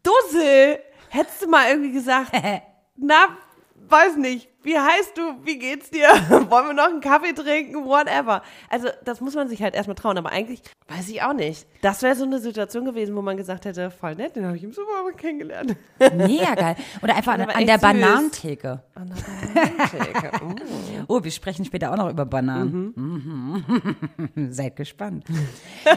Dussel, 0.01 0.79
hättest 1.09 1.43
du 1.43 1.47
mal 1.47 1.69
irgendwie 1.69 1.91
gesagt, 1.91 2.31
na, 3.01 3.37
weiß 3.75 4.15
nicht, 4.17 4.49
wie 4.63 4.77
heißt 4.77 5.17
du, 5.17 5.21
wie 5.43 5.57
geht's 5.57 5.89
dir, 5.89 6.07
wollen 6.29 6.67
wir 6.67 6.73
noch 6.73 6.87
einen 6.87 7.01
Kaffee 7.01 7.33
trinken, 7.33 7.85
whatever. 7.85 8.41
Also 8.69 8.89
das 9.03 9.21
muss 9.21 9.35
man 9.35 9.47
sich 9.49 9.61
halt 9.63 9.73
erstmal 9.75 9.95
trauen, 9.95 10.17
aber 10.17 10.31
eigentlich 10.31 10.61
weiß 10.87 11.09
ich 11.09 11.21
auch 11.23 11.33
nicht. 11.33 11.65
Das 11.81 12.01
wäre 12.03 12.15
so 12.15 12.23
eine 12.25 12.39
Situation 12.39 12.85
gewesen, 12.85 13.15
wo 13.15 13.21
man 13.21 13.37
gesagt 13.37 13.65
hätte, 13.65 13.91
voll 13.91 14.15
nett, 14.15 14.35
den 14.35 14.45
habe 14.45 14.57
ich 14.57 14.63
im 14.63 14.71
Supermarkt 14.73 15.17
kennengelernt. 15.17 15.75
Mega 16.15 16.53
geil. 16.55 16.75
Oder 17.01 17.15
einfach 17.15 17.33
an, 17.39 17.41
an 17.41 17.65
der. 17.65 17.77
Bananentheke. 17.77 18.83
An 18.93 19.09
der 19.09 19.63
Bananentheke. 19.63 20.45
Mm. 20.45 20.55
Oh, 21.07 21.21
wir 21.23 21.31
sprechen 21.31 21.65
später 21.65 21.91
auch 21.91 21.97
noch 21.97 22.09
über 22.09 22.25
Bananen. 22.25 22.93
Mhm. 22.95 24.51
Seid 24.51 24.75
gespannt. 24.75 25.25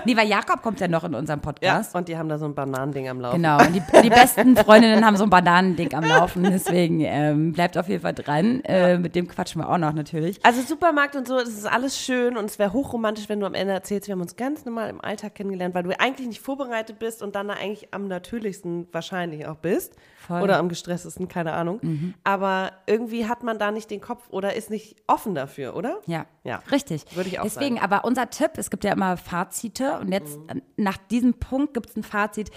nee, 0.05 0.17
weil 0.17 0.27
Jakob 0.29 0.63
kommt 0.63 0.81
ja 0.81 0.89
noch 0.89 1.05
in 1.05 1.15
unserem 1.15 1.41
Ja, 1.41 1.43
Podcast. 1.43 1.95
und 1.95 2.09
die 2.09 2.17
haben 2.17 2.29
da 2.29 2.39
so 2.39 2.47
ein 2.47 2.55
Bananending 2.55 3.09
am 3.09 3.21
Laufen. 3.21 3.37
Genau, 3.37 3.59
und 3.59 3.75
die, 3.75 3.83
die 4.03 4.11
besten 4.11 4.57
Freundinnen 4.57 5.05
haben 5.05 5.17
so 5.17 5.25
ein 5.25 5.31
Bananending 5.31 5.93
am 5.95 6.05
Laufen, 6.05 6.43
deswegen 6.45 7.01
ähm, 7.01 7.53
bleibt 7.53 7.77
auf 7.79 7.89
jeden 7.89 8.03
Fall 8.03 8.15
dran. 8.15 8.54
Äh, 8.65 8.99
mit 8.99 9.15
dem 9.15 9.27
quatschen 9.29 9.61
wir 9.61 9.69
auch 9.69 9.79
noch 9.79 9.93
natürlich. 9.93 10.39
Also 10.45 10.61
Supermarkt 10.63 11.17
und 11.17 11.27
so, 11.27 11.37
das 11.39 11.49
ist 11.49 11.67
alles 11.67 11.99
schön 11.99 12.37
und 12.37 12.45
es 12.47 12.59
wäre 12.59 12.73
hochromantisch, 12.73 13.29
wenn 13.29 13.41
du 13.41 13.47
am 13.47 13.55
Ende 13.55 13.73
erzählst, 13.73 14.09
wir 14.09 14.13
haben 14.13 14.21
uns 14.21 14.37
ganz 14.37 14.65
normal 14.65 14.91
im 14.91 15.01
Alltag 15.01 15.35
kennengelernt, 15.35 15.75
weil 15.75 15.83
du 15.83 15.99
eigentlich 15.99 16.29
nicht 16.29 16.41
vorbereitet 16.41 16.99
bist 16.99 17.23
und 17.23 17.35
dann 17.35 17.51
eigentlich 17.51 17.89
am 17.93 18.07
natürlichsten 18.09 18.87
wahrscheinlich 18.93 19.47
auch 19.47 19.57
bist. 19.57 19.95
Voll. 20.27 20.41
Oder 20.43 20.59
am 20.59 20.69
gestresstesten, 20.71 21.29
keine 21.29 21.53
Ahnung. 21.53 22.15
Aber 22.25 22.73
irgendwie 22.87 23.27
hat 23.27 23.43
man 23.43 23.59
da 23.59 23.71
nicht 23.71 23.91
den 23.91 24.01
Kopf 24.01 24.23
oder 24.31 24.55
ist 24.55 24.71
nicht 24.71 24.97
offen 25.07 25.35
dafür, 25.35 25.77
oder? 25.77 25.99
Ja, 26.07 26.25
Ja. 26.45 26.63
richtig. 26.71 27.05
Würde 27.15 27.29
ich 27.29 27.39
auch 27.41 27.45
Deswegen, 27.45 27.77
sagen. 27.77 27.85
aber 27.93 28.07
unser 28.07 28.31
Tipp, 28.31 28.53
es 28.57 28.71
gibt 28.71 28.85
ja 28.85 28.93
immer 28.93 29.17
Fazite 29.19 29.99
und 30.01 30.11
jetzt 30.13 30.39
Mhm. 30.39 30.49
äh, 30.49 30.61
nach 30.77 30.97
diesem 30.97 31.35
Punkt 31.35 31.75
gibt 31.75 31.91
es 31.91 31.97
ein 31.97 32.03
Fazit. 32.03 32.51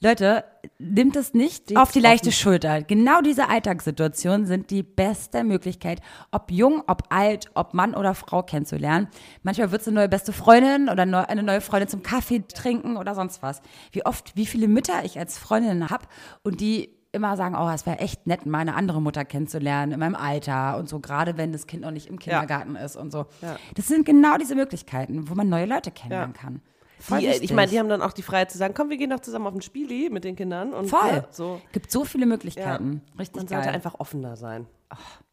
Leute, 0.00 0.44
nimmt 0.78 1.16
es 1.16 1.34
nicht 1.34 1.68
Seht's 1.68 1.80
auf 1.80 1.90
die 1.90 1.98
leichte. 2.00 2.30
Schulter. 2.30 2.82
Genau 2.82 3.20
diese 3.20 3.48
Alltagssituationen 3.48 4.46
sind 4.46 4.70
die 4.70 4.84
beste 4.84 5.42
Möglichkeit, 5.42 6.00
ob 6.30 6.52
jung, 6.52 6.82
ob 6.86 7.02
alt, 7.10 7.50
ob 7.54 7.74
Mann 7.74 7.94
oder 7.94 8.14
Frau 8.14 8.42
kennenzulernen. 8.44 9.08
Manchmal 9.42 9.72
wird 9.72 9.82
es 9.82 9.88
eine 9.88 9.96
neue 9.96 10.08
beste 10.08 10.32
Freundin 10.32 10.88
oder 10.88 11.02
eine 11.02 11.42
neue 11.42 11.60
Freundin 11.60 11.88
zum 11.88 12.02
Kaffee 12.04 12.44
trinken 12.46 12.96
oder 12.96 13.14
sonst 13.16 13.42
was. 13.42 13.60
Wie 13.90 14.06
oft, 14.06 14.36
wie 14.36 14.46
viele 14.46 14.68
Mütter 14.68 15.04
ich 15.04 15.18
als 15.18 15.36
Freundin 15.36 15.90
habe 15.90 16.04
und 16.44 16.60
die 16.60 16.90
immer 17.10 17.36
sagen, 17.36 17.56
oh, 17.58 17.68
es 17.70 17.86
wäre 17.86 17.98
echt 17.98 18.26
nett, 18.26 18.44
meine 18.46 18.74
andere 18.76 19.00
Mutter 19.00 19.24
kennenzulernen 19.24 19.92
in 19.92 19.98
meinem 19.98 20.14
Alter 20.14 20.76
und 20.76 20.88
so, 20.88 21.00
gerade 21.00 21.36
wenn 21.38 21.52
das 21.52 21.66
Kind 21.66 21.82
noch 21.82 21.90
nicht 21.90 22.06
im 22.06 22.18
Kindergarten 22.18 22.76
ist 22.76 22.96
und 22.96 23.10
so. 23.10 23.26
Ja. 23.40 23.56
Das 23.74 23.88
sind 23.88 24.04
genau 24.06 24.36
diese 24.36 24.54
Möglichkeiten, 24.54 25.28
wo 25.28 25.34
man 25.34 25.48
neue 25.48 25.64
Leute 25.66 25.90
kennenlernen 25.90 26.34
Ja. 26.36 26.40
kann. 26.42 26.62
Voll 27.00 27.20
Die, 27.20 27.26
ich 27.26 27.52
meine, 27.52 27.70
die 27.70 27.78
haben 27.78 27.88
dann 27.88 28.02
auch 28.02 28.12
die 28.12 28.22
Freiheit 28.22 28.50
zu 28.50 28.58
sagen, 28.58 28.74
komm, 28.74 28.90
wir 28.90 28.96
gehen 28.96 29.10
doch 29.10 29.20
zusammen 29.20 29.46
auf 29.46 29.54
ein 29.54 29.62
Spieli 29.62 30.10
mit 30.10 30.24
den 30.24 30.36
Kindern. 30.36 30.74
Und 30.74 30.88
Voll. 30.88 31.08
Ja, 31.08 31.24
so. 31.30 31.60
Gibt 31.72 31.90
so 31.90 32.04
viele 32.04 32.26
Möglichkeiten. 32.26 33.02
Ja. 33.12 33.18
Richtig 33.20 33.36
Man 33.36 33.46
geil. 33.46 33.58
sollte 33.58 33.70
einfach 33.74 33.94
offener 33.98 34.36
sein. 34.36 34.66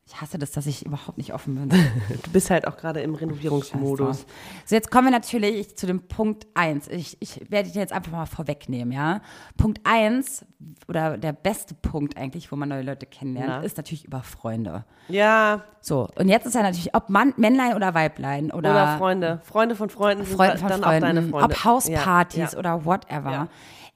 Ich 0.08 0.22
hasse 0.22 0.38
das, 0.38 0.52
dass 0.52 0.68
ich 0.68 0.86
überhaupt 0.86 1.18
nicht 1.18 1.34
offen 1.34 1.56
bin. 1.56 1.70
Du 2.24 2.32
bist 2.32 2.52
halt 2.52 2.68
auch 2.68 2.78
gerade 2.78 3.02
im 3.02 3.16
Renovierungsmodus. 3.16 4.26
So, 4.66 4.76
jetzt 4.76 4.92
kommen 4.92 5.08
wir 5.08 5.12
natürlich 5.12 5.76
zu 5.78 5.88
dem 5.88 6.08
Punkt 6.08 6.46
1. 6.54 6.90
Ich, 6.90 7.18
ich 7.22 7.42
werde 7.50 7.70
den 7.72 7.80
jetzt 7.82 7.92
einfach 7.92 8.12
mal 8.12 8.26
vorwegnehmen, 8.28 8.92
ja. 8.92 9.22
Punkt 9.58 9.82
1, 9.84 10.46
oder 10.88 11.18
der 11.18 11.34
beste 11.34 11.74
Punkt 11.74 12.18
eigentlich, 12.18 12.52
wo 12.52 12.56
man 12.56 12.70
neue 12.70 12.84
Leute 12.84 13.08
kennenlernt, 13.08 13.50
Na? 13.50 13.60
ist 13.62 13.78
natürlich 13.78 14.06
über 14.06 14.22
Freunde. 14.22 14.86
Ja, 15.08 15.64
So, 15.82 16.08
und 16.20 16.30
jetzt 16.30 16.46
ist 16.46 16.54
ja 16.54 16.62
natürlich, 16.62 16.94
ob 16.94 17.10
Mann, 17.10 17.34
Männlein 17.38 17.74
oder 17.76 17.96
Weiblein 17.96 18.52
oder, 18.52 18.72
oder 18.72 18.98
Freunde. 19.00 19.42
Freunde 19.44 19.76
von 19.76 19.90
Freunden 19.90 20.24
sind 20.26 20.36
Freunde 20.36 20.58
von 20.60 20.70
dann 20.70 20.82
Freunden, 20.84 21.04
auch 21.04 21.08
deine 21.08 21.22
Freunde. 21.24 21.46
ob 21.56 21.64
Hauspartys 21.64 22.38
Ja, 22.38 22.50
ja. 22.52 22.58
oder 22.60 22.86
whatever. 22.86 23.32
Ja. 23.32 23.48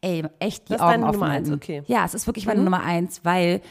Ey, 0.02 0.24
echt 0.40 0.70
die 0.70 0.74
Das 0.74 0.78
ist 0.78 0.82
Augen 0.82 0.92
deine 0.94 1.06
offen 1.06 1.20
Nummer 1.20 1.32
eins, 1.32 1.52
okay. 1.52 1.84
Ja, 1.86 2.04
es 2.06 2.14
ist 2.16 2.26
wirklich 2.26 2.46
meine 2.48 2.62
Nummer 2.64 2.82
eins, 2.84 3.22
weil 3.24 3.62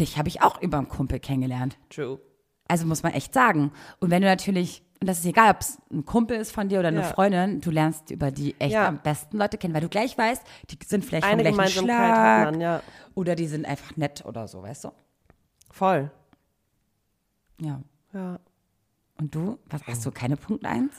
dich 0.00 0.18
habe 0.18 0.28
ich 0.28 0.42
auch 0.42 0.60
über 0.62 0.78
einen 0.78 0.88
Kumpel 0.88 1.20
kennengelernt. 1.20 1.78
True. 1.90 2.20
Also 2.68 2.86
muss 2.86 3.02
man 3.02 3.12
echt 3.12 3.32
sagen. 3.34 3.72
Und 4.00 4.10
wenn 4.10 4.20
du 4.22 4.28
natürlich, 4.28 4.82
und 5.00 5.08
das 5.08 5.18
ist 5.20 5.24
egal, 5.26 5.50
ob 5.52 5.60
es 5.60 5.78
ein 5.90 6.04
Kumpel 6.04 6.36
ist 6.38 6.52
von 6.52 6.68
dir 6.68 6.78
oder 6.80 6.88
eine 6.88 7.00
Ja. 7.00 7.04
Freundin, 7.06 7.60
du 7.60 7.70
lernst 7.70 8.10
über 8.10 8.30
die 8.30 8.54
echt 8.60 8.72
Ja. 8.74 8.88
am 8.88 8.98
besten 8.98 9.38
Leute 9.38 9.56
kennen, 9.56 9.72
weil 9.74 9.80
du 9.80 9.88
gleich 9.88 10.16
weißt, 10.18 10.42
die 10.70 10.78
sind 10.86 11.04
vielleicht 11.04 11.24
Eine 11.26 11.44
vom 11.44 11.54
gleichen 11.54 11.84
Schlag 11.84 12.52
man, 12.52 12.60
ja. 12.60 12.82
oder 13.14 13.34
die 13.34 13.46
sind 13.46 13.64
einfach 13.66 13.96
nett 13.96 14.24
oder 14.26 14.46
so, 14.48 14.62
weißt 14.62 14.84
du? 14.84 14.90
Voll. 15.70 16.10
Ja. 17.60 17.80
Ja. 18.12 18.38
Und 19.18 19.34
du? 19.34 19.58
Was 19.70 19.86
hast 19.86 20.04
du? 20.06 20.10
Keine 20.10 20.36
Punkt 20.36 20.64
eins? 20.64 20.92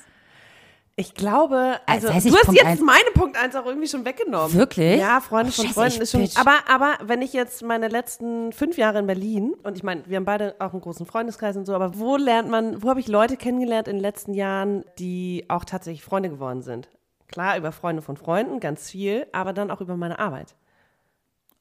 Ich 0.99 1.13
glaube, 1.13 1.79
also 1.85 2.07
das 2.07 2.15
heißt 2.17 2.25
du 2.25 2.33
hast 2.33 2.45
Punkt 2.47 2.59
jetzt 2.59 2.67
eins. 2.67 2.81
meine 2.81 3.09
Punkt 3.13 3.41
1 3.41 3.55
auch 3.55 3.65
irgendwie 3.65 3.87
schon 3.87 4.03
weggenommen. 4.03 4.53
Wirklich? 4.53 4.99
Ja, 4.99 5.21
Freunde 5.21 5.53
von 5.53 5.63
Scheiße, 5.63 5.73
Freunden 5.73 6.01
ist 6.01 6.11
schon. 6.11 6.19
bitch. 6.23 6.37
Aber, 6.37 6.57
aber 6.67 6.97
wenn 7.01 7.21
ich 7.21 7.31
jetzt 7.31 7.63
meine 7.63 7.87
letzten 7.87 8.51
fünf 8.51 8.77
Jahre 8.77 8.99
in 8.99 9.07
Berlin 9.07 9.53
und 9.63 9.77
ich 9.77 9.83
meine, 9.83 10.03
wir 10.07 10.17
haben 10.17 10.25
beide 10.25 10.55
auch 10.59 10.73
einen 10.73 10.81
großen 10.81 11.05
Freundeskreis 11.05 11.55
und 11.55 11.65
so, 11.65 11.73
aber 11.73 11.97
wo 11.97 12.17
lernt 12.17 12.49
man, 12.49 12.83
wo 12.83 12.89
habe 12.89 12.99
ich 12.99 13.07
Leute 13.07 13.37
kennengelernt 13.37 13.87
in 13.87 13.95
den 13.95 14.01
letzten 14.01 14.33
Jahren, 14.33 14.83
die 14.97 15.45
auch 15.47 15.63
tatsächlich 15.63 16.03
Freunde 16.03 16.27
geworden 16.27 16.63
sind? 16.63 16.89
Klar, 17.29 17.57
über 17.57 17.71
Freunde 17.71 18.01
von 18.01 18.17
Freunden, 18.17 18.59
ganz 18.59 18.89
viel, 18.89 19.25
aber 19.31 19.53
dann 19.53 19.71
auch 19.71 19.79
über 19.79 19.95
meine 19.95 20.19
Arbeit. 20.19 20.53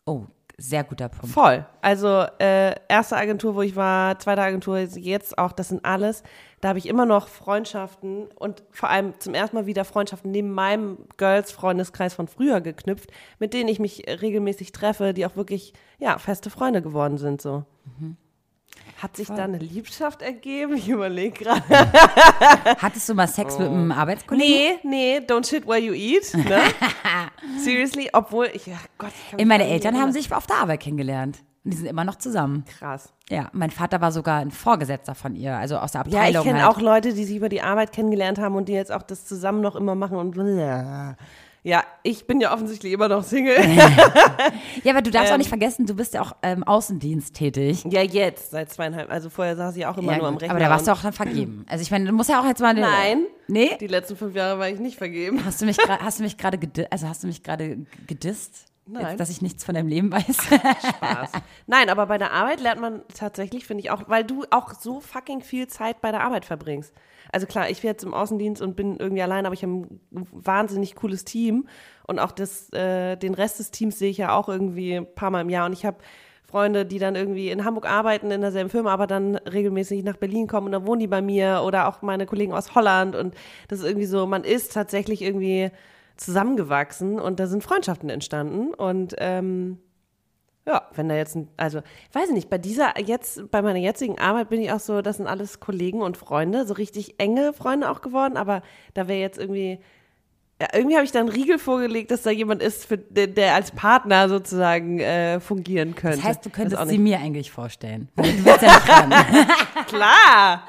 Oh, 0.05 0.25
sehr 0.61 0.83
guter 0.83 1.09
Punkt. 1.09 1.33
Voll. 1.33 1.65
Also 1.81 2.25
äh, 2.41 2.75
erste 2.89 3.17
Agentur, 3.17 3.55
wo 3.55 3.63
ich 3.63 3.77
war, 3.77 4.19
zweite 4.19 4.43
Agentur, 4.43 4.79
jetzt 4.79 5.39
auch, 5.39 5.53
das 5.53 5.69
sind 5.69 5.85
alles. 5.85 6.25
Da 6.61 6.71
habe 6.71 6.81
ich 6.81 6.89
immer 6.89 7.07
noch 7.07 7.29
Freundschaften 7.29 8.27
und 8.35 8.65
vor 8.73 8.91
allem 8.91 9.19
zum 9.21 9.35
ersten 9.35 9.55
Mal 9.55 9.67
wieder 9.67 9.85
Freundschaften 9.85 10.33
neben 10.33 10.51
meinem 10.51 10.99
Girls-Freundeskreis 11.17 12.15
von 12.15 12.27
früher 12.27 12.61
geknüpft, 12.61 13.13
mit 13.39 13.55
denen 13.55 13.69
ich 13.69 13.79
mich 13.79 14.03
regelmäßig 14.09 14.73
treffe, 14.73 15.15
die 15.15 15.25
auch 15.25 15.37
wirklich, 15.37 15.75
ja, 16.01 16.19
feste 16.19 16.51
Freunde 16.51 16.83
geworden 16.83 17.19
sind 17.19 17.41
so. 17.41 17.65
Hat 19.01 19.17
sich 19.17 19.29
da 19.29 19.45
eine 19.45 19.59
Liebschaft 19.59 20.23
ergeben? 20.23 20.75
Ich 20.77 20.89
überlege 20.89 21.45
gerade. 21.45 21.63
Hattest 22.79 23.09
du 23.09 23.15
mal 23.15 23.29
Sex 23.29 23.57
mit 23.59 23.69
einem 23.69 23.93
Arbeitskollegen? 23.93 24.79
Nee, 24.83 25.19
nee, 25.19 25.19
don't 25.25 25.49
shit 25.49 25.67
where 25.67 25.79
you 25.79 25.93
eat. 25.93 26.35
Ne? 26.35 26.59
Seriously, 27.59 28.11
obwohl 28.13 28.51
ich, 28.53 28.67
ja 28.67 28.77
Gott. 28.99 29.13
Ich 29.37 29.45
Meine 29.47 29.67
Eltern 29.69 29.97
haben 30.01 30.11
sich 30.13 30.33
auf 30.33 30.47
der 30.49 30.57
Arbeit 30.57 30.81
kennengelernt. 30.81 31.39
Und 31.65 31.73
die 31.75 31.77
sind 31.77 31.87
immer 31.87 32.05
noch 32.05 32.17
zusammen. 32.17 32.65
Krass. 32.79 33.13
Ja, 33.29 33.49
mein 33.53 33.71
Vater 33.71 34.01
war 34.01 34.11
sogar 34.11 34.39
ein 34.41 34.51
Vorgesetzter 34.51 35.15
von 35.15 35.37
ihr, 35.37 35.57
also 35.57 35.77
aus 35.77 35.93
der 35.93 36.01
Ja, 36.07 36.19
Abteilung. 36.21 36.43
ich 36.45 36.49
kenne 36.51 36.65
halt. 36.65 36.77
auch 36.77 36.81
Leute, 36.81 37.13
die 37.15 37.25
sich 37.25 37.37
über 37.37 37.49
die 37.49 37.63
Arbeit 37.63 37.93
kennengelernt 37.93 38.39
haben 38.39 38.57
und 38.57 38.69
die 38.69 38.73
jetzt 38.73 38.91
auch 38.91 39.03
das 39.03 39.27
zusammen 39.27 39.61
noch 39.61 39.77
immer 39.77 39.95
machen 39.95 40.17
und 40.17 40.35
ja, 41.63 41.83
ich 42.03 42.27
bin 42.27 42.41
ja 42.41 42.53
offensichtlich 42.55 42.93
immer 42.93 43.09
noch 43.09 43.23
Single. 43.25 43.57
Ja, 44.85 44.93
aber 44.93 45.03
du 45.03 45.11
darfst 45.11 45.29
Ähm. 45.29 45.35
auch 45.35 45.39
nicht 45.39 45.49
vergessen, 45.49 45.87
du 45.87 45.95
bist 45.95 46.15
ja 46.15 46.23
auch 46.23 46.33
ähm, 46.43 46.63
Außendienst 46.65 47.35
tätig. 47.35 47.85
ja, 47.91 48.01
jetzt 48.03 48.51
seit 48.53 48.71
zweieinhalb. 48.73 49.11
Also 49.11 49.29
vorher 49.29 49.57
saß 49.57 49.77
ich 49.77 49.85
auch 49.87 49.99
immer 49.99 50.13
Ja, 50.13 50.19
nur 50.19 50.29
am 50.29 50.37
Rechner. 50.37 50.51
aber 50.55 50.61
da 50.65 50.71
warst 50.71 50.87
du 50.87 50.93
auch 50.93 51.03
dann 51.03 51.13
vergeben. 51.13 51.65
Also 51.69 51.83
ich 51.83 51.91
meine, 51.91 52.07
du 52.07 52.13
musst 52.13 52.31
ja 52.31 52.41
auch 52.41 52.47
jetzt 52.47 52.61
mal. 52.61 52.75
Nein. 52.75 53.25
Nee? 53.49 53.77
Die 53.81 53.87
letzten 53.89 54.17
fünf 54.17 54.35
Jahre 54.35 54.59
war 54.59 54.69
ich 54.69 54.79
nicht 54.79 54.97
vergeben. 54.97 55.45
Hast 55.45 55.61
du 55.61 55.67
mich 55.67 55.77
gra- 55.79 55.99
hast 56.01 56.19
du 56.21 56.23
mich 56.23 56.37
gerade 56.39 56.59
gedi 56.59 56.87
also 56.91 57.09
hast 57.09 57.23
du 57.25 57.27
mich 57.27 57.43
gerade 57.43 57.79
gedisst? 58.07 58.67
Nein. 58.91 59.07
Jetzt, 59.07 59.21
dass 59.21 59.31
ich 59.31 59.43
nichts 59.43 59.65
von 59.65 59.75
deinem 59.75 59.89
Leben 59.89 60.11
weiß. 60.11 60.37
Spaß. 60.37 61.33
Nein, 61.67 61.91
aber 61.91 62.07
bei 62.07 62.17
der 62.19 62.33
Arbeit 62.33 62.61
lernt 62.61 62.81
man 62.81 63.03
tatsächlich, 63.15 63.67
finde 63.67 63.83
ich 63.83 63.91
auch, 63.91 64.03
weil 64.07 64.25
du 64.25 64.45
auch 64.51 64.73
so 64.73 65.01
fucking 65.01 65.43
viel 65.43 65.67
Zeit 65.69 66.01
bei 66.01 66.11
der 66.11 66.23
Arbeit 66.23 66.45
verbringst. 66.45 66.93
Also 67.31 67.47
klar, 67.47 67.69
ich 67.69 67.83
bin 67.83 67.91
jetzt 67.91 68.05
im 68.05 68.15
Außendienst 68.15 68.63
und 68.63 68.77
bin 68.77 68.97
irgendwie 68.97 69.23
allein, 69.23 69.45
aber 69.45 69.53
ich 69.53 69.63
habe 69.63 69.73
ein 69.73 70.01
wahnsinnig 70.11 70.95
cooles 70.95 71.25
Team 71.25 71.69
und 72.07 72.19
auch 72.19 72.33
das, 72.33 72.73
äh, 72.73 73.17
den 73.17 73.35
Rest 73.35 73.59
des 73.59 73.71
Teams 73.71 73.99
sehe 73.99 74.11
ich 74.11 74.17
ja 74.17 74.35
auch 74.35 74.49
irgendwie 74.49 74.95
ein 74.95 75.15
paar 75.15 75.31
Mal 75.31 75.43
im 75.43 75.51
Jahr 75.51 75.67
und 75.67 75.75
ich 75.75 75.85
habe 75.85 75.99
Freunde, 76.45 76.87
die 76.87 76.99
dann 76.99 77.15
irgendwie 77.15 77.51
in 77.51 77.67
Hamburg 77.67 77.87
arbeiten, 77.87 78.31
in 78.31 78.41
derselben 78.41 78.71
Firma, 78.71 78.91
aber 78.95 79.07
dann 79.07 79.37
regelmäßig 79.37 80.03
nach 80.03 80.17
Berlin 80.17 80.47
kommen 80.47 80.67
und 80.67 80.73
dann 80.73 80.87
wohnen 80.87 81.01
die 81.01 81.07
bei 81.07 81.21
mir 81.21 81.61
oder 81.63 81.87
auch 81.89 82.01
meine 82.01 82.25
Kollegen 82.25 82.55
aus 82.55 82.75
Holland 82.75 83.15
und 83.15 83.35
das 83.69 83.81
ist 83.81 83.85
irgendwie 83.85 84.07
so, 84.07 84.27
man 84.27 84.45
ist 84.45 84.73
tatsächlich 84.73 85.21
irgendwie 85.21 85.71
zusammengewachsen 86.19 87.19
und 87.19 87.41
da 87.41 87.47
sind 87.47 87.63
Freundschaften 87.65 88.11
entstanden 88.11 88.75
und 88.75 89.15
ähm, 89.19 89.79
ja, 90.67 90.83
wenn 90.95 91.09
da 91.09 91.15
jetzt 91.17 91.35
ein, 91.35 91.49
also, 91.57 91.81
weiß 92.13 92.29
ich 92.29 92.35
nicht, 92.35 92.51
bei 92.51 92.59
dieser, 92.59 93.01
jetzt, 93.01 93.51
bei 93.51 93.63
meiner 93.63 93.79
jetzigen 93.79 94.19
Arbeit 94.19 94.51
bin 94.51 94.61
ich 94.61 94.71
auch 94.71 94.81
so, 94.81 95.01
das 95.01 95.17
sind 95.17 95.27
alles 95.27 95.61
Kollegen 95.61 96.03
und 96.03 96.19
Freunde, 96.19 96.67
so 96.67 96.75
richtig 96.75 97.19
enge 97.19 97.55
Freunde 97.55 97.89
auch 97.91 98.03
geworden, 98.03 98.37
aber 98.37 98.61
da 98.93 99.09
wäre 99.09 99.19
jetzt 99.19 99.39
irgendwie, 99.39 99.79
ja, 100.61 100.69
irgendwie 100.75 100.97
habe 100.97 101.07
ich 101.07 101.13
da 101.13 101.21
einen 101.21 101.31
Riegel 101.31 101.59
vorgelegt, 101.59 102.11
dass 102.11 102.23
da 102.23 102.31
jemand 102.31 102.63
ist, 102.63 102.85
für, 102.85 102.99
der, 102.99 103.29
der 103.29 103.55
als 103.55 103.71
Partner 103.71 104.29
sozusagen 104.29 104.99
äh, 104.99 105.41
fungieren 105.41 105.95
könnte. 105.95 106.19
Das 106.19 106.27
heißt, 106.27 106.45
du 106.45 106.51
könntest 106.51 106.87
sie 106.89 106.99
mir 106.99 107.19
eigentlich 107.19 107.51
vorstellen. 107.51 108.09
Du 108.17 108.25
willst 108.25 108.63
ja. 108.63 108.79
Klar! 109.87 110.69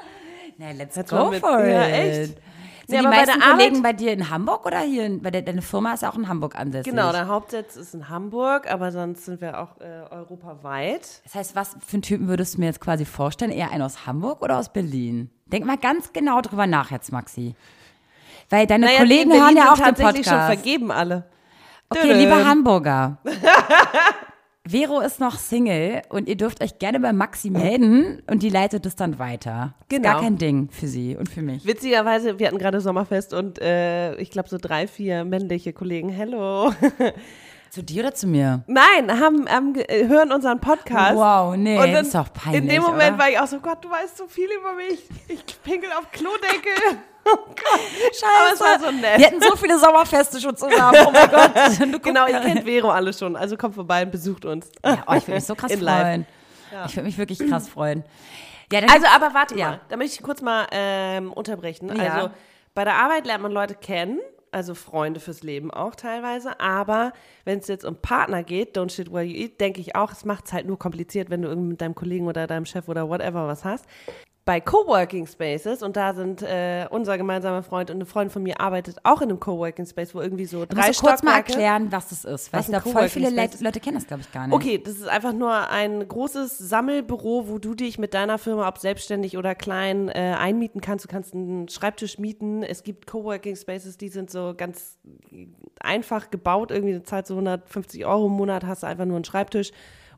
Na, 0.56 0.70
let's 0.72 0.96
Jetzt 0.96 1.10
go 1.10 1.30
mit- 1.30 1.40
for 1.40 1.58
it. 1.60 1.72
ja, 1.72 1.88
echt. 1.88 2.36
Sind 2.90 2.98
Nee, 2.98 3.00
die 3.02 3.06
aber 3.06 3.16
bei 3.16 3.22
meisten 3.26 3.38
der 3.40 3.48
Arbeit- 3.48 3.58
Kollegen 3.66 3.82
bei 3.82 3.92
dir 3.92 4.12
in 4.12 4.30
Hamburg 4.30 4.66
oder 4.66 4.80
hier? 4.80 5.06
In, 5.06 5.24
weil 5.24 5.30
de- 5.30 5.42
deine 5.42 5.62
Firma 5.62 5.94
ist 5.94 6.02
ja 6.02 6.10
auch 6.10 6.16
in 6.16 6.28
Hamburg 6.28 6.56
ansässig. 6.56 6.90
Genau, 6.90 7.12
der 7.12 7.28
Hauptsitz 7.28 7.76
ist 7.76 7.94
in 7.94 8.08
Hamburg, 8.08 8.70
aber 8.70 8.92
sonst 8.92 9.24
sind 9.24 9.40
wir 9.40 9.58
auch 9.60 9.80
äh, 9.80 9.84
europaweit. 10.14 11.22
Das 11.24 11.34
heißt, 11.34 11.56
was 11.56 11.76
für 11.86 11.94
einen 11.94 12.02
Typen 12.02 12.28
würdest 12.28 12.54
du 12.56 12.60
mir 12.60 12.66
jetzt 12.66 12.80
quasi 12.80 13.04
vorstellen? 13.04 13.50
Eher 13.50 13.70
einen 13.70 13.82
aus 13.82 14.06
Hamburg 14.06 14.42
oder 14.42 14.58
aus 14.58 14.72
Berlin? 14.72 15.30
Denk 15.46 15.64
mal 15.64 15.76
ganz 15.78 16.12
genau 16.12 16.40
drüber 16.40 16.66
nach 16.66 16.90
jetzt, 16.90 17.10
Maxi. 17.12 17.54
Weil 18.50 18.66
deine 18.66 18.86
Naja, 18.86 18.98
Kollegen 18.98 19.32
hören 19.32 19.56
ja 19.56 19.70
auch 19.72 19.76
den 19.76 19.84
tatsächlich 19.84 20.26
schon 20.26 20.34
Podcast. 20.38 20.54
vergeben 20.62 20.90
alle. 20.90 21.24
Okay, 21.88 22.02
Dödüm. 22.02 22.18
liebe 22.18 22.44
Hamburger. 22.46 23.18
Vero 24.70 25.00
ist 25.00 25.18
noch 25.18 25.36
Single 25.36 26.02
und 26.10 26.28
ihr 26.28 26.36
dürft 26.36 26.62
euch 26.62 26.78
gerne 26.78 27.00
bei 27.00 27.12
Maxi 27.12 27.50
melden 27.50 28.22
und 28.30 28.44
die 28.44 28.50
leitet 28.50 28.86
es 28.86 28.94
dann 28.94 29.18
weiter. 29.18 29.74
Genau. 29.88 30.12
gar 30.12 30.20
kein 30.20 30.38
Ding 30.38 30.68
für 30.70 30.86
sie 30.86 31.16
und 31.16 31.28
für 31.28 31.42
mich. 31.42 31.66
Witzigerweise, 31.66 32.38
wir 32.38 32.46
hatten 32.46 32.58
gerade 32.58 32.80
Sommerfest 32.80 33.34
und 33.34 33.60
äh, 33.60 34.14
ich 34.16 34.30
glaube 34.30 34.48
so 34.48 34.58
drei, 34.60 34.86
vier 34.86 35.24
männliche 35.24 35.72
Kollegen, 35.72 36.08
hello. 36.08 36.72
Zu 37.70 37.84
dir 37.84 38.02
oder 38.02 38.14
zu 38.14 38.26
mir? 38.26 38.64
Nein, 38.66 39.20
haben, 39.20 39.48
haben 39.48 39.76
äh, 39.76 40.08
hören 40.08 40.32
unseren 40.32 40.58
Podcast. 40.60 41.16
Wow, 41.16 41.56
nee, 41.56 41.78
und 41.78 41.92
dann, 41.92 42.04
ist 42.04 42.12
doch 42.12 42.32
peinlich, 42.32 42.62
In 42.62 42.68
dem 42.68 42.82
Moment 42.82 43.10
oder? 43.14 43.18
war 43.18 43.30
ich 43.30 43.38
auch 43.38 43.46
so, 43.46 43.60
Gott, 43.60 43.84
du 43.84 43.90
weißt 43.90 44.16
so 44.16 44.26
viel 44.26 44.48
über 44.58 44.74
mich. 44.74 45.04
Ich 45.28 45.44
pinkel 45.62 45.88
auf 45.92 46.10
Klodeckel. 46.10 46.98
Gott. 47.36 48.22
Aber 48.22 48.54
es 48.54 48.60
war 48.60 48.78
so 48.80 48.90
nett. 48.90 49.18
Wir 49.18 49.26
hatten 49.26 49.40
so 49.40 49.56
viele 49.56 49.78
Sommerfeste 49.78 50.40
schon 50.40 50.56
zusammen. 50.56 50.98
Oh 51.06 51.10
mein 51.10 51.30
Gott. 51.30 51.50
Genau, 52.02 52.26
ihr 52.26 52.40
kennt 52.40 52.64
Vero 52.64 52.90
alle 52.90 53.12
schon. 53.12 53.36
Also 53.36 53.56
kommt 53.56 53.74
vorbei 53.74 54.02
und 54.02 54.10
besucht 54.12 54.44
uns. 54.44 54.70
Ja, 54.84 55.04
oh, 55.06 55.14
ich 55.14 55.22
würde 55.26 55.34
mich 55.36 55.44
so 55.44 55.54
krass 55.54 55.70
In 55.72 55.80
freuen. 55.80 56.26
Ich 56.86 56.96
würde 56.96 57.06
mich 57.06 57.18
wirklich 57.18 57.38
krass 57.48 57.68
freuen. 57.68 58.04
Ja, 58.72 58.80
Also, 58.92 59.06
aber 59.14 59.34
warte 59.34 59.56
Ja. 59.56 59.70
mal, 59.70 59.80
da 59.88 59.96
möchte 59.96 60.14
ich 60.14 60.22
kurz 60.22 60.40
mal 60.42 60.66
ähm, 60.70 61.32
unterbrechen. 61.32 61.94
Ja. 61.96 62.14
Also, 62.14 62.30
bei 62.74 62.84
der 62.84 62.94
Arbeit 62.94 63.26
lernt 63.26 63.42
man 63.42 63.50
Leute 63.50 63.74
kennen, 63.74 64.20
also 64.52 64.74
Freunde 64.74 65.18
fürs 65.18 65.42
Leben 65.42 65.72
auch 65.72 65.96
teilweise. 65.96 66.60
Aber 66.60 67.12
wenn 67.44 67.58
es 67.58 67.66
jetzt 67.66 67.84
um 67.84 67.96
Partner 67.96 68.44
geht, 68.44 68.76
don't 68.78 68.90
shit 68.94 69.12
where 69.12 69.24
you 69.24 69.34
eat, 69.34 69.60
denke 69.60 69.80
ich 69.80 69.96
auch, 69.96 70.12
es 70.12 70.24
macht 70.24 70.46
es 70.46 70.52
halt 70.52 70.66
nur 70.66 70.78
kompliziert, 70.78 71.30
wenn 71.30 71.42
du 71.42 71.48
irgendwie 71.48 71.70
mit 71.70 71.80
deinem 71.80 71.96
Kollegen 71.96 72.28
oder 72.28 72.46
deinem 72.46 72.64
Chef 72.66 72.88
oder 72.88 73.08
whatever 73.08 73.48
was 73.48 73.64
hast. 73.64 73.84
Bei 74.50 74.60
Coworking 74.60 75.28
Spaces, 75.28 75.80
und 75.80 75.96
da 75.96 76.12
sind 76.12 76.42
äh, 76.42 76.84
unser 76.90 77.16
gemeinsamer 77.16 77.62
Freund 77.62 77.88
und 77.88 77.98
eine 77.98 78.04
Freundin 78.04 78.32
von 78.32 78.42
mir 78.42 78.60
arbeitet 78.60 78.96
auch 79.04 79.22
in 79.22 79.28
einem 79.28 79.38
Coworking 79.38 79.86
Space, 79.86 80.12
wo 80.12 80.20
irgendwie 80.20 80.44
so 80.44 80.66
drei 80.66 80.90
du 80.90 80.98
kurz 80.98 81.22
mal 81.22 81.34
Stockwerke- 81.34 81.50
erklären, 81.50 81.92
was 81.92 82.08
das 82.08 82.24
ist. 82.24 82.52
Weil 82.52 82.58
Was 82.58 82.68
ich 82.68 82.72
glaube, 82.72 82.90
voll 82.90 83.08
viele 83.08 83.30
Le 83.30 83.48
Leute 83.60 83.78
kennen 83.78 83.94
das, 83.94 84.08
glaube 84.08 84.22
ich, 84.22 84.32
gar 84.32 84.48
nicht. 84.48 84.56
Okay, 84.56 84.82
das 84.84 84.94
ist 84.94 85.06
einfach 85.06 85.32
nur 85.32 85.68
ein 85.70 86.08
großes 86.08 86.58
Sammelbüro, 86.58 87.44
wo 87.46 87.60
du 87.60 87.76
dich 87.76 88.00
mit 88.00 88.12
deiner 88.12 88.38
Firma, 88.38 88.66
ob 88.66 88.78
selbstständig 88.78 89.38
oder 89.38 89.54
klein, 89.54 90.08
äh, 90.08 90.34
einmieten 90.36 90.80
kannst. 90.80 91.04
Du 91.04 91.08
kannst 91.08 91.32
einen 91.32 91.68
Schreibtisch 91.68 92.18
mieten. 92.18 92.64
Es 92.64 92.82
gibt 92.82 93.06
Coworking 93.06 93.54
Spaces, 93.54 93.98
die 93.98 94.08
sind 94.08 94.32
so 94.32 94.54
ganz 94.56 94.98
einfach 95.78 96.28
gebaut. 96.28 96.72
Irgendwie 96.72 96.94
du 96.94 97.04
zahlst 97.04 97.28
so 97.28 97.34
150 97.34 98.04
Euro 98.04 98.26
im 98.26 98.32
Monat, 98.32 98.66
hast 98.66 98.82
du 98.82 98.88
einfach 98.88 99.04
nur 99.04 99.14
einen 99.14 99.24
Schreibtisch 99.24 99.70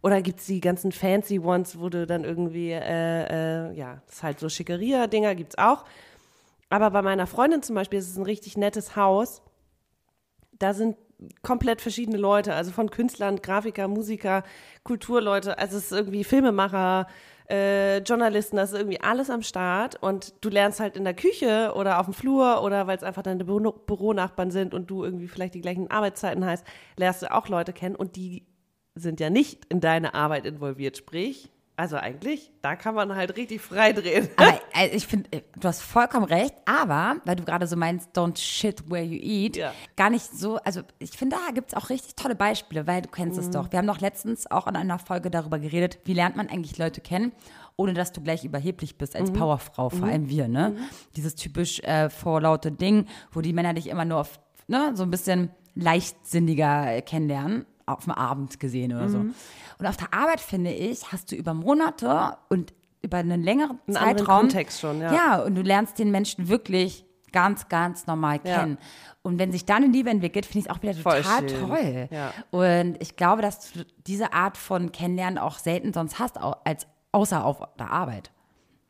Oder 0.02 0.20
gibt's 0.20 0.46
die 0.46 0.60
ganzen 0.60 0.92
fancy 0.92 1.38
Ones, 1.38 1.78
wo 1.78 1.88
du 1.88 2.06
dann 2.06 2.24
irgendwie, 2.24 2.72
äh, 2.72 3.70
äh, 3.70 3.72
ja, 3.74 4.02
das 4.06 4.16
ist 4.16 4.22
halt 4.22 4.40
so 4.40 4.48
Schickeria-Dinger 4.48 5.34
gibt's 5.34 5.56
auch. 5.58 5.84
Aber 6.70 6.90
bei 6.90 7.02
meiner 7.02 7.26
Freundin 7.26 7.62
zum 7.62 7.76
Beispiel 7.76 7.98
ist 7.98 8.10
es 8.10 8.16
ein 8.16 8.24
richtig 8.24 8.56
nettes 8.56 8.96
Haus. 8.96 9.42
Da 10.58 10.74
sind 10.74 10.96
komplett 11.42 11.80
verschiedene 11.80 12.16
Leute, 12.16 12.54
also 12.54 12.72
von 12.72 12.90
Künstlern, 12.90 13.36
Grafiker, 13.36 13.88
Musiker, 13.88 14.42
Kulturleute, 14.82 15.58
also 15.58 15.76
es 15.76 15.84
ist 15.84 15.92
irgendwie 15.92 16.24
Filmemacher, 16.24 17.06
äh, 17.48 17.98
Journalisten, 17.98 18.56
das 18.56 18.72
ist 18.72 18.78
irgendwie 18.78 19.00
alles 19.00 19.30
am 19.30 19.42
Start 19.42 20.02
und 20.02 20.34
du 20.40 20.48
lernst 20.48 20.80
halt 20.80 20.96
in 20.96 21.04
der 21.04 21.14
Küche 21.14 21.72
oder 21.76 22.00
auf 22.00 22.06
dem 22.06 22.14
Flur 22.14 22.62
oder 22.62 22.86
weil 22.86 22.96
es 22.96 23.02
einfach 23.02 23.22
deine 23.22 23.44
Büro 23.44 23.72
Büronachbarn 23.72 24.50
sind 24.50 24.74
und 24.74 24.90
du 24.90 25.04
irgendwie 25.04 25.28
vielleicht 25.28 25.54
die 25.54 25.60
gleichen 25.60 25.90
Arbeitszeiten 25.90 26.44
hast, 26.46 26.66
lernst 26.96 27.22
du 27.22 27.32
auch 27.32 27.48
Leute 27.48 27.72
kennen 27.72 27.94
und 27.94 28.16
die 28.16 28.46
sind 28.94 29.20
ja 29.20 29.30
nicht 29.30 29.64
in 29.70 29.80
deine 29.80 30.14
Arbeit 30.14 30.44
involviert, 30.46 30.96
sprich, 30.96 31.48
also 31.74 31.96
eigentlich, 31.96 32.50
da 32.60 32.76
kann 32.76 32.94
man 32.94 33.16
halt 33.16 33.34
richtig 33.38 33.62
frei 33.62 33.94
drehen. 33.94 34.28
Aber 34.36 34.60
also 34.74 34.92
ich 34.94 35.06
finde, 35.06 35.42
du 35.58 35.66
hast 35.68 35.80
vollkommen 35.80 36.26
recht, 36.26 36.54
aber, 36.66 37.16
weil 37.24 37.34
du 37.36 37.44
gerade 37.44 37.66
so 37.66 37.76
meinst, 37.76 38.10
don't 38.16 38.38
shit 38.38 38.90
where 38.90 39.02
you 39.02 39.18
eat, 39.18 39.56
Ja. 39.56 39.72
gar 39.96 40.10
nicht 40.10 40.26
so, 40.26 40.56
also 40.58 40.82
ich 40.98 41.12
finde, 41.12 41.36
da 41.36 41.52
gibt 41.52 41.72
es 41.72 41.74
auch 41.74 41.88
richtig 41.88 42.14
tolle 42.14 42.34
Beispiele, 42.34 42.86
weil 42.86 43.00
du 43.02 43.08
kennst 43.08 43.38
Mhm. 43.38 43.44
es 43.44 43.50
doch. 43.50 43.72
Wir 43.72 43.78
haben 43.78 43.86
doch 43.86 44.00
letztens 44.00 44.48
auch 44.50 44.66
in 44.66 44.76
einer 44.76 44.98
Folge 44.98 45.30
darüber 45.30 45.58
geredet, 45.58 45.98
wie 46.04 46.12
lernt 46.12 46.36
man 46.36 46.48
eigentlich 46.50 46.76
Leute 46.76 47.00
kennen, 47.00 47.32
ohne 47.76 47.94
dass 47.94 48.12
du 48.12 48.20
gleich 48.20 48.44
überheblich 48.44 48.98
bist 48.98 49.14
Mhm. 49.14 49.20
als 49.20 49.32
Powerfrau, 49.32 49.88
vor 49.88 50.06
allem 50.08 50.28
wir, 50.28 50.48
ne? 50.48 50.76
Dieses 51.16 51.34
typisch 51.36 51.80
äh, 51.80 52.10
vorlaute 52.10 52.70
Ding, 52.70 53.06
wo 53.32 53.40
die 53.40 53.54
Männer 53.54 53.72
dich 53.72 53.88
immer 53.88 54.04
nur 54.04 54.18
auf, 54.20 54.38
ne, 54.68 54.92
so 54.94 55.04
ein 55.04 55.10
bisschen 55.10 55.50
leichtsinniger 55.74 56.96
äh, 56.96 57.02
kennenlernen, 57.02 57.64
auf 57.86 58.04
dem 58.04 58.12
Abend 58.12 58.58
gesehen 58.60 58.92
oder 58.92 59.08
so. 59.08 59.18
Mhm. 59.18 59.34
Und 59.78 59.86
auf 59.86 59.96
der 59.96 60.12
Arbeit, 60.14 60.40
finde 60.40 60.72
ich, 60.72 61.12
hast 61.12 61.32
du 61.32 61.36
über 61.36 61.54
Monate 61.54 62.36
und 62.48 62.72
über 63.02 63.18
einen 63.18 63.42
längeren 63.42 63.78
Einen 63.86 63.96
Zeitraum. 63.96 64.40
Kontext 64.42 64.80
schon, 64.80 65.00
ja. 65.00 65.12
Ja, 65.12 65.42
und 65.42 65.54
du 65.56 65.62
lernst 65.62 65.98
den 65.98 66.10
Menschen 66.10 66.48
wirklich 66.48 67.04
ganz, 67.32 67.68
ganz 67.68 68.06
normal 68.06 68.40
Ja. 68.44 68.60
kennen. 68.60 68.78
Und 69.22 69.38
wenn 69.38 69.52
sich 69.52 69.64
dann 69.64 69.84
eine 69.84 69.92
Liebe 69.92 70.10
entwickelt, 70.10 70.46
finde 70.46 70.58
ich 70.60 70.64
es 70.66 70.70
auch 70.70 70.82
wieder 70.82 70.94
Voll 70.94 71.22
total 71.22 71.48
schön. 71.48 71.68
toll. 71.68 72.08
Ja. 72.10 72.32
Und 72.50 73.00
ich 73.00 73.16
glaube, 73.16 73.40
dass 73.42 73.72
du 73.72 73.84
diese 74.06 74.32
Art 74.32 74.56
von 74.56 74.92
Kennenlernen 74.92 75.38
auch 75.38 75.58
selten 75.58 75.92
sonst 75.92 76.18
hast, 76.18 76.38
als 76.38 76.86
außer 77.12 77.44
auf 77.44 77.62
der 77.78 77.90
Arbeit. 77.90 78.30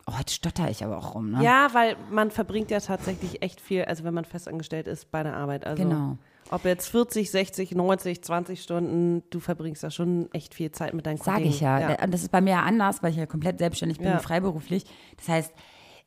Oh, 0.07 0.15
jetzt 0.19 0.35
stotter 0.35 0.69
ich 0.69 0.83
aber 0.85 0.99
auch 0.99 1.15
rum, 1.15 1.31
ne? 1.31 1.45
Ja, 1.45 1.69
weil 1.75 1.97
man 2.11 2.31
verbringt 2.33 2.71
ja 2.73 2.81
tatsächlich 2.81 3.41
echt 3.43 3.61
viel, 3.61 3.85
also 3.85 4.03
wenn 4.05 4.15
man 4.15 4.25
festangestellt 4.25 4.89
ist 4.89 5.11
bei 5.13 5.23
der 5.23 5.37
Arbeit. 5.37 5.65
Also 5.65 5.83
Genau. 5.85 6.19
Ob 6.53 6.65
jetzt 6.65 6.89
40, 6.89 7.31
60, 7.31 7.73
90, 7.75 8.23
20 8.23 8.63
Stunden, 8.63 9.23
du 9.31 9.41
verbringst 9.41 9.83
da 9.83 9.91
schon 9.91 10.29
echt 10.33 10.55
viel 10.55 10.71
Zeit 10.71 10.95
mit 10.95 11.07
deinen 11.07 11.17
Sag 11.17 11.35
Kollegen. 11.35 11.51
ich 11.51 11.61
ja. 11.61 12.03
Und 12.03 12.13
das 12.13 12.23
ist 12.23 12.31
bei 12.31 12.41
mir 12.41 12.51
ja 12.51 12.63
anders, 12.63 13.03
weil 13.03 13.11
ich 13.11 13.17
ja 13.17 13.27
komplett 13.27 13.59
selbstständig 13.59 13.99
bin, 13.99 14.09
Ja. 14.09 14.19
freiberuflich. 14.19 14.85
Das 15.17 15.29
heißt, 15.29 15.53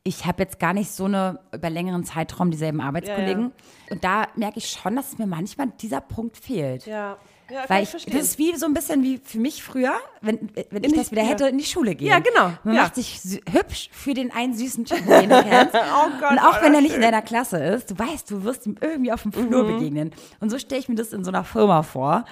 ich 0.03 0.25
habe 0.27 0.43
jetzt 0.43 0.59
gar 0.59 0.73
nicht 0.73 0.91
so 0.91 1.05
eine 1.05 1.39
über 1.51 1.69
längeren 1.71 2.03
Zeitraum 2.03 2.51
dieselben 2.51 2.79
Arbeitskollegen. 2.79 3.51
Und 3.89 4.03
da 4.03 4.27
merke 4.35 4.59
ich 4.59 4.69
schon, 4.69 4.95
dass 4.95 5.17
mir 5.17 5.25
manchmal 5.25 5.69
dieser 5.81 5.99
Punkt 5.99 6.37
fehlt. 6.37 6.85
Ja, 6.85 7.17
ja 7.51 7.63
Weil 7.67 7.83
ich 7.83 7.93
ich, 7.93 8.05
das 8.05 8.21
ist 8.21 8.37
wie 8.37 8.55
so 8.55 8.65
ein 8.65 8.73
bisschen 8.73 9.03
wie 9.03 9.19
für 9.23 9.37
mich 9.39 9.63
früher, 9.63 9.93
wenn, 10.21 10.49
wenn 10.71 10.83
ich 10.83 10.93
das 10.93 11.11
wieder 11.11 11.21
ja. 11.23 11.27
hätte, 11.29 11.47
in 11.47 11.57
die 11.57 11.63
Schule 11.65 11.95
gehen. 11.95 12.07
Ja, 12.07 12.19
genau, 12.19 12.51
Man 12.63 12.75
ja. 12.75 12.83
macht 12.83 12.95
sich 12.95 13.19
hübsch 13.51 13.89
für 13.91 14.13
den 14.13 14.31
einen 14.31 14.53
süßen 14.53 14.85
Typen, 14.85 15.07
den 15.07 15.29
du 15.29 15.43
kennst. 15.49 15.75
Oh 15.75 16.09
Gott, 16.19 16.31
Und 16.31 16.39
auch 16.39 16.57
oh, 16.59 16.63
wenn 16.63 16.73
er 16.73 16.81
nicht 16.81 16.95
in 16.95 17.01
deiner 17.01 17.21
Klasse 17.21 17.57
ist, 17.63 17.91
du 17.91 17.99
weißt, 17.99 18.29
du 18.31 18.43
wirst 18.43 18.65
ihm 18.65 18.75
irgendwie 18.81 19.11
auf 19.11 19.21
dem 19.23 19.31
Flur 19.33 19.63
Mhm. 19.63 19.67
begegnen. 19.79 20.11
Und 20.39 20.49
so 20.49 20.57
stelle 20.59 20.79
ich 20.81 20.89
mir 20.89 20.95
das 20.95 21.13
in 21.13 21.23
so 21.23 21.31
einer 21.31 21.43
Firma 21.43 21.83
vor. 21.83 22.25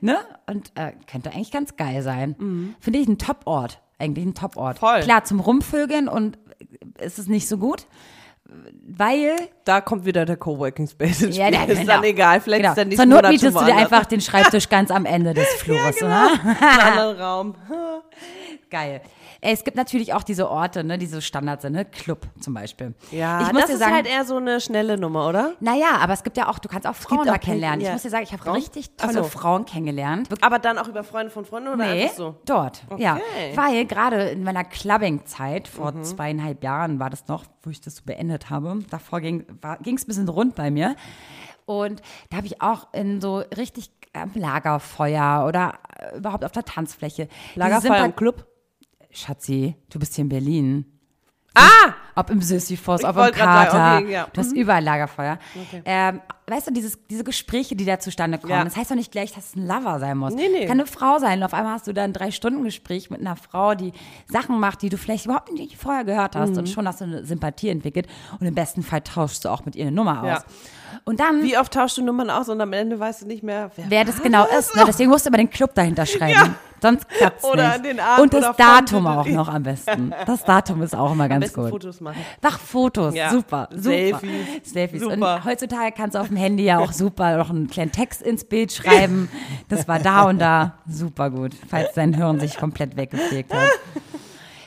Ne? 0.00 0.18
Und 0.46 0.72
äh, 0.74 0.92
könnte 1.10 1.30
eigentlich 1.30 1.50
ganz 1.52 1.76
geil 1.76 2.02
sein. 2.02 2.74
Finde 2.80 2.98
ich 2.98 3.08
ein 3.08 3.18
Top-Ort. 3.18 3.80
Eigentlich 3.98 4.26
ein 4.26 4.34
Top-Ort. 4.34 4.80
Mhm. 4.82 5.00
Klar, 5.02 5.24
zum 5.24 5.40
Rumvögeln 5.40 6.08
und 6.08 6.38
ist 7.00 7.18
es 7.18 7.26
nicht 7.28 7.48
so 7.48 7.58
gut, 7.58 7.86
weil 8.88 9.36
da 9.64 9.80
kommt 9.80 10.04
wieder 10.04 10.24
der 10.24 10.36
Coworking 10.36 10.86
Space 10.86 11.22
ins 11.22 11.36
Spiel. 11.36 11.52
ja, 11.52 11.64
ist 11.64 11.86
dann 11.86 12.04
egal, 12.04 12.40
vielleicht 12.40 12.62
genau. 12.62 12.72
ist 12.72 12.76
der 12.76 12.84
Zur 12.84 13.06
nächste 13.06 13.06
Not 13.06 13.28
mietest 13.28 13.60
du 13.60 13.64
dir 13.64 13.76
einfach 13.76 14.06
den 14.06 14.20
Schreibtisch 14.20 14.68
ganz 14.70 14.90
am 14.90 15.04
Ende 15.04 15.34
des 15.34 15.46
Flures, 15.54 15.96
genau. 15.96 16.06
oder? 16.06 16.30
Einen 16.42 16.80
anderen 16.80 17.20
Raum. 17.20 17.54
Geil. 18.68 19.00
Es 19.40 19.62
gibt 19.62 19.76
natürlich 19.76 20.12
auch 20.12 20.24
diese 20.24 20.50
Orte, 20.50 20.82
ne, 20.82 20.98
die 20.98 21.06
so 21.06 21.20
Standard 21.20 21.62
sind, 21.62 21.74
ne? 21.74 21.84
Club 21.84 22.26
zum 22.40 22.52
Beispiel. 22.54 22.94
Ja, 23.12 23.42
ich 23.42 23.52
muss 23.52 23.62
das 23.62 23.66
dir 23.70 23.72
ist 23.74 23.78
sagen, 23.78 23.94
halt 23.94 24.06
eher 24.08 24.24
so 24.24 24.36
eine 24.38 24.60
schnelle 24.60 24.98
Nummer, 24.98 25.28
oder? 25.28 25.52
naja, 25.60 25.98
aber 26.00 26.14
es 26.14 26.24
gibt 26.24 26.36
ja 26.36 26.48
auch, 26.48 26.58
du 26.58 26.68
kannst 26.68 26.86
auch 26.88 26.94
Frauen 26.96 27.26
da 27.26 27.38
kennenlernen. 27.38 27.80
ja. 27.80 27.88
Ich 27.88 27.92
muss 27.92 28.02
dir 28.02 28.10
sagen, 28.10 28.24
ich 28.24 28.32
habe 28.32 28.52
richtig 28.54 28.96
tolle 28.96 29.12
so. 29.12 29.22
Frauen 29.24 29.66
kennengelernt. 29.66 30.28
Aber 30.40 30.58
dann 30.58 30.78
auch 30.78 30.88
über 30.88 31.04
Freunde 31.04 31.30
von 31.30 31.44
Freunden 31.44 31.68
oder 31.68 31.76
Nee, 31.76 32.02
einfach 32.04 32.16
so? 32.16 32.34
dort, 32.44 32.82
ja. 32.96 33.16
Okay. 33.16 33.52
Mhm. 33.52 33.56
Weil 33.56 33.84
gerade 33.86 34.22
in 34.30 34.42
meiner 34.42 34.64
Clubbing-Zeit, 34.64 35.68
vor 35.68 36.02
zweieinhalb 36.02 36.64
Jahren 36.64 36.98
war 36.98 37.10
das 37.10 37.28
noch, 37.28 37.44
wo 37.62 37.70
ich 37.70 37.80
das 37.80 37.96
so 37.96 38.02
beendet 38.04 38.50
habe, 38.50 38.80
davor 38.90 39.20
ging 39.20 39.46
es 39.84 40.04
ein 40.04 40.06
bisschen 40.06 40.28
rund 40.28 40.56
bei 40.56 40.72
mir. 40.72 40.96
Und 41.66 42.00
da 42.30 42.38
habe 42.38 42.46
ich 42.46 42.62
auch 42.62 42.88
in 42.92 43.20
so 43.20 43.38
richtig 43.56 43.90
am 44.12 44.30
Lagerfeuer 44.34 45.44
oder 45.46 45.74
äh, 45.98 46.16
überhaupt 46.16 46.44
auf 46.44 46.52
der 46.52 46.64
Tanzfläche. 46.64 47.28
Lagerfeuer 47.54 48.04
im 48.04 48.16
Club? 48.16 48.46
Schatzi, 49.16 49.74
du 49.88 49.98
bist 49.98 50.14
hier 50.14 50.24
in 50.24 50.28
Berlin. 50.28 50.84
Ah! 51.54 51.94
Ob 52.18 52.30
im 52.30 52.40
Sisyphos, 52.40 53.04
ob 53.04 53.16
im 53.16 53.30
Krater. 53.32 53.70
sagen, 53.70 54.04
okay, 54.06 54.12
ja. 54.14 54.22
Mhm. 54.24 54.30
Du 54.32 54.40
hast 54.40 54.52
überall 54.52 54.82
Lagerfeuer. 54.82 55.38
Ähm, 55.84 56.20
weißt 56.46 56.68
du, 56.68 56.72
dieses, 56.72 56.98
diese 57.08 57.24
Gespräche, 57.24 57.76
die 57.76 57.84
da 57.84 57.98
zustande 57.98 58.38
kommen, 58.38 58.52
Ja. 58.52 58.64
das 58.64 58.74
heißt 58.76 58.90
doch 58.90 58.96
nicht 58.96 59.12
gleich, 59.12 59.32
dass 59.34 59.48
es 59.50 59.56
ein 59.56 59.66
Lover 59.66 59.98
sein 60.00 60.16
muss. 60.16 60.32
Nee, 60.34 60.48
nee. 60.50 60.62
Kann 60.66 60.80
eine 60.80 60.86
Frau 60.86 61.18
sein. 61.18 61.38
Und 61.40 61.44
auf 61.44 61.52
einmal 61.54 61.74
hast 61.74 61.86
du 61.86 61.92
da 61.92 62.04
ein 62.04 62.14
Drei-Stunden-Gespräch 62.14 63.10
mit 63.10 63.20
einer 63.20 63.36
Frau, 63.36 63.74
die 63.74 63.92
Sachen 64.28 64.58
macht, 64.58 64.80
die 64.82 64.88
du 64.88 64.96
vielleicht 64.96 65.26
überhaupt 65.26 65.52
nicht 65.52 65.76
vorher 65.76 66.04
gehört 66.04 66.36
hast. 66.36 66.52
Mhm. 66.52 66.58
Und 66.58 66.68
schon 66.70 66.88
hast 66.88 67.00
du 67.02 67.04
eine 67.04 67.24
Sympathie 67.26 67.68
entwickelt. 67.68 68.06
Und 68.40 68.46
im 68.46 68.54
besten 68.54 68.82
Fall 68.82 69.02
tauschst 69.02 69.44
du 69.44 69.50
auch 69.50 69.64
mit 69.66 69.76
ihr 69.76 69.82
eine 69.86 69.92
Nummer 69.92 70.20
aus. 70.22 70.26
Ja. 70.28 70.44
Und 71.04 71.20
dann, 71.20 71.42
Wie 71.42 71.58
oft 71.58 71.72
tauschst 71.72 71.98
du 71.98 72.02
Nummern 72.02 72.30
aus 72.30 72.48
und 72.48 72.60
am 72.60 72.72
Ende 72.72 72.98
weißt 72.98 73.22
du 73.22 73.26
nicht 73.26 73.42
mehr, 73.42 73.70
wer, 73.76 73.84
wer 73.90 74.04
das 74.04 74.22
genau 74.22 74.46
ist. 74.58 74.74
Ne? 74.74 74.84
Deswegen 74.86 75.10
musst 75.10 75.26
du 75.26 75.28
immer 75.28 75.36
den 75.38 75.50
Club 75.50 75.74
dahinter 75.74 76.06
schreiben. 76.06 76.54
Sonst 76.80 77.08
klappt's 77.08 77.42
Oder 77.44 77.72
nicht. 77.72 77.84
den 77.86 78.00
Abend 78.00 78.20
Und 78.20 78.34
das 78.34 78.54
Datum 78.56 79.06
auch 79.06 79.26
noch 79.26 79.48
am 79.48 79.62
besten. 79.62 80.12
Das 80.26 80.44
Datum 80.44 80.82
ist 80.82 80.94
auch 80.94 81.12
immer 81.12 81.28
ganz 81.28 81.52
gut. 81.52 81.70
Fotos 81.70 82.00
machen. 82.06 82.22
Mach 82.42 82.58
Fotos, 82.58 83.14
Ja. 83.14 83.30
super, 83.30 83.68
super. 83.72 83.80
Selfies, 83.82 84.72
Selfies. 84.72 85.02
super. 85.02 85.34
Und 85.36 85.44
heutzutage 85.44 85.92
kannst 85.96 86.14
du 86.14 86.20
auf 86.20 86.28
dem 86.28 86.36
Handy 86.36 86.64
ja 86.64 86.78
auch 86.78 86.92
super 86.92 87.36
noch 87.36 87.50
einen 87.50 87.68
kleinen 87.68 87.92
Text 87.92 88.22
ins 88.22 88.44
Bild 88.44 88.72
schreiben. 88.72 89.28
Das 89.68 89.86
war 89.88 89.98
da 89.98 90.22
und 90.28 90.38
da 90.38 90.78
super 90.88 91.30
gut, 91.30 91.52
falls 91.68 91.92
dein 91.94 92.14
Hirn 92.14 92.40
sich 92.40 92.56
komplett 92.56 92.96
weggepflegt 92.96 93.52
hat. 93.52 93.70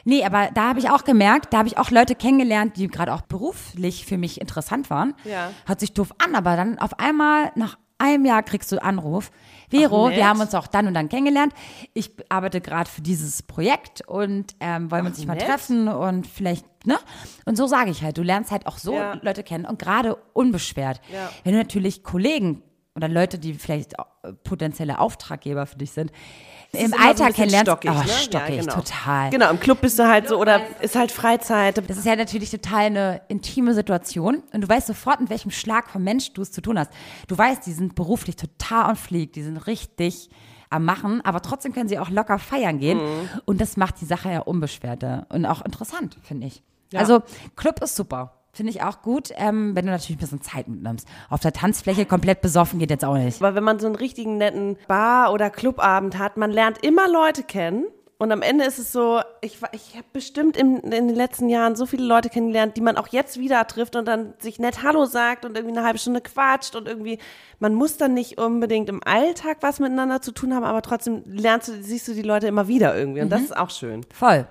Nee, 0.06 0.23
aber 0.23 0.49
da 0.54 0.69
habe 0.69 0.80
ich 0.80 0.89
auch 0.89 1.04
gemerkt, 1.04 1.54
da 1.54 1.60
habe 1.60 1.67
ich 1.67 1.78
auch 1.78 1.91
Leute 1.91 2.15
kennengelernt, 2.15 2.78
die 2.78 2.88
gerade 2.88 3.13
auch 3.13 3.21
beruflich 3.21 4.06
für 4.06 4.17
mich 4.17 4.39
interessant 4.41 4.89
waren. 4.89 5.13
Ja. 5.25 5.52
Hört 5.65 5.80
sich 5.82 5.93
doof 5.93 6.13
an, 6.23 6.36
aber 6.36 6.56
dann 6.56 6.80
auf 6.80 6.99
einmal 6.99 7.52
nach 7.56 7.78
einem 7.99 8.25
Jahr 8.25 8.41
kriegst 8.43 8.71
du 8.71 8.82
Anruf. 8.82 9.30
Vero, 9.69 10.08
Ach, 10.08 10.12
wir 10.12 10.27
haben 10.27 10.39
uns 10.41 10.53
auch 10.55 10.67
dann 10.67 10.88
und 10.88 10.93
dann 10.93 11.10
kennengelernt. 11.10 11.53
Ich 11.93 12.12
arbeite 12.29 12.62
gerade 12.62 12.89
für 12.89 13.01
dieses 13.01 13.43
Projekt 13.43 14.01
und 14.08 14.55
ähm, 14.60 14.89
wollen 14.91 15.03
wir 15.03 15.10
uns 15.10 15.17
nicht 15.17 15.27
mal 15.27 15.36
nett. 15.36 15.45
treffen 15.45 15.88
und 15.88 16.27
vielleicht, 16.27 16.65
ne? 16.86 16.97
Und 17.45 17.55
so 17.58 17.67
sage 17.67 17.91
ich 17.91 18.03
halt, 18.03 18.17
du 18.17 18.23
lernst 18.23 18.51
halt 18.51 18.65
auch 18.67 18.77
so 18.77 18.93
Ja. 18.93 19.19
Leute 19.21 19.43
kennen 19.43 19.65
und 19.65 19.79
gerade 19.79 20.15
unbeschwert. 20.34 21.01
Ja. 21.13 21.29
Wenn 21.43 21.53
du 21.53 21.60
natürlich 21.60 22.03
Kollegen 22.03 22.63
oder 22.95 23.08
Leute, 23.08 23.38
die 23.39 23.53
vielleicht 23.53 23.93
äh, 24.23 24.34
potenzielle 24.43 24.99
Auftraggeber 24.99 25.65
für 25.65 25.77
dich 25.77 25.91
sind, 25.91 26.12
im 26.71 26.93
immer 26.93 27.17
so 27.17 27.23
kennenlernst, 27.25 27.71
stockig, 27.71 27.91
oh, 27.91 27.99
ne? 27.99 28.08
stockig, 28.08 28.55
ja, 28.55 28.62
genau. 28.62 28.75
total. 28.75 29.29
Genau, 29.32 29.49
im 29.49 29.60
Club 29.60 29.82
bist 29.82 29.97
du 29.97 30.08
halt 30.08 30.27
so, 30.27 30.39
oder 30.39 30.62
ist 30.82 30.95
halt 30.95 31.12
Freizeit. 31.12 31.77
Das 31.89 31.97
ist 31.97 32.05
ja 32.05 32.15
natürlich 32.15 32.51
total 32.51 32.86
eine 32.86 33.21
intime 33.27 33.73
Situation 33.73 34.43
und 34.53 34.62
du 34.62 34.69
weißt 34.69 34.88
sofort, 34.88 35.19
mit 35.19 35.29
welchem 35.29 35.51
Schlag 35.51 35.89
vom 35.89 36.03
Mensch 36.03 36.34
du 36.34 36.41
es 36.41 36.51
zu 36.51 36.62
tun 36.62 36.77
hast. 36.77 36.91
Du 37.27 37.38
weißt, 37.38 37.65
die 37.65 37.71
sind 37.71 37.95
beruflich 37.95 38.36
total 38.36 38.89
on 38.89 38.95
fleek, 38.95 39.34
die 39.34 39.41
sind 39.41 39.58
richtig 39.58 40.29
am 40.69 40.86
Machen, 40.86 41.21
aber 41.25 41.41
trotzdem 41.41 41.73
können 41.73 41.89
sie 41.89 41.97
auch 41.97 42.12
locker 42.12 42.38
feiern 42.38 42.77
gehen 42.77 42.99
und 43.45 43.60
das 43.60 43.75
macht 43.75 43.99
die 44.01 44.05
Sache 44.05 44.29
ja 44.32 44.39
unbeschwerter 44.41 45.25
und 45.29 45.45
auch 45.47 45.65
interessant, 45.65 46.17
finde 46.21 46.47
ich. 46.47 46.62
Also 46.93 47.23
Club 47.55 47.82
ist 47.82 47.95
super. 47.95 48.38
Finde 48.51 48.71
ich 48.71 48.81
auch 48.81 49.01
gut, 49.01 49.31
ähm, 49.35 49.75
wenn 49.75 49.85
du 49.85 49.91
natürlich 49.91 50.17
ein 50.17 50.21
bisschen 50.21 50.41
Zeit 50.41 50.67
mitnimmst. 50.67 51.07
Auf 51.29 51.39
der 51.39 51.53
Tanzfläche 51.53 52.05
komplett 52.05 52.41
besoffen 52.41 52.79
geht 52.79 52.89
jetzt 52.89 53.05
auch 53.05 53.15
nicht. 53.15 53.41
Weil 53.41 53.55
wenn 53.55 53.63
man 53.63 53.79
so 53.79 53.85
einen 53.85 53.95
richtigen 53.95 54.38
netten 54.38 54.77
Bar- 54.88 55.31
oder 55.31 55.49
Clubabend 55.49 56.17
hat, 56.17 56.38
man 56.38 56.51
lernt 56.51 56.83
immer 56.83 57.07
Leute 57.07 57.43
kennen. 57.43 57.85
Und 58.21 58.33
am 58.33 58.41
Ende 58.41 58.65
ist 58.65 58.79
es 58.79 58.91
so, 58.91 59.21
ich, 59.39 59.59
ich 59.71 59.95
habe 59.95 60.07
bestimmt 60.12 60.57
in, 60.57 60.79
in 60.79 61.07
den 61.07 61.15
letzten 61.15 61.47
Jahren 61.47 61.77
so 61.77 61.85
viele 61.85 62.03
Leute 62.03 62.27
kennengelernt, 62.27 62.75
die 62.75 62.81
man 62.81 62.97
auch 62.97 63.07
jetzt 63.07 63.39
wieder 63.39 63.65
trifft 63.65 63.95
und 63.95 64.05
dann 64.05 64.33
sich 64.39 64.59
nett 64.59 64.83
Hallo 64.83 65.05
sagt 65.05 65.45
und 65.45 65.55
irgendwie 65.55 65.77
eine 65.77 65.88
halbe 65.88 65.99
Stunde 65.99 66.19
quatscht 66.19 66.75
und 66.75 66.85
irgendwie, 66.85 67.17
man 67.59 67.73
muss 67.73 67.95
dann 67.95 68.13
nicht 68.13 68.38
unbedingt 68.38 68.89
im 68.89 69.01
Alltag 69.05 69.59
was 69.62 69.79
miteinander 69.79 70.21
zu 70.21 70.33
tun 70.33 70.53
haben, 70.53 70.65
aber 70.65 70.81
trotzdem 70.81 71.23
lernst 71.27 71.69
du, 71.69 71.81
siehst 71.81 72.09
du 72.09 72.13
die 72.13 72.21
Leute 72.21 72.47
immer 72.47 72.67
wieder 72.67 72.97
irgendwie 72.97 73.21
und 73.21 73.29
das 73.29 73.41
ist 73.41 73.55
auch 73.55 73.69
schön. 73.69 74.05
Voll. 74.13 74.45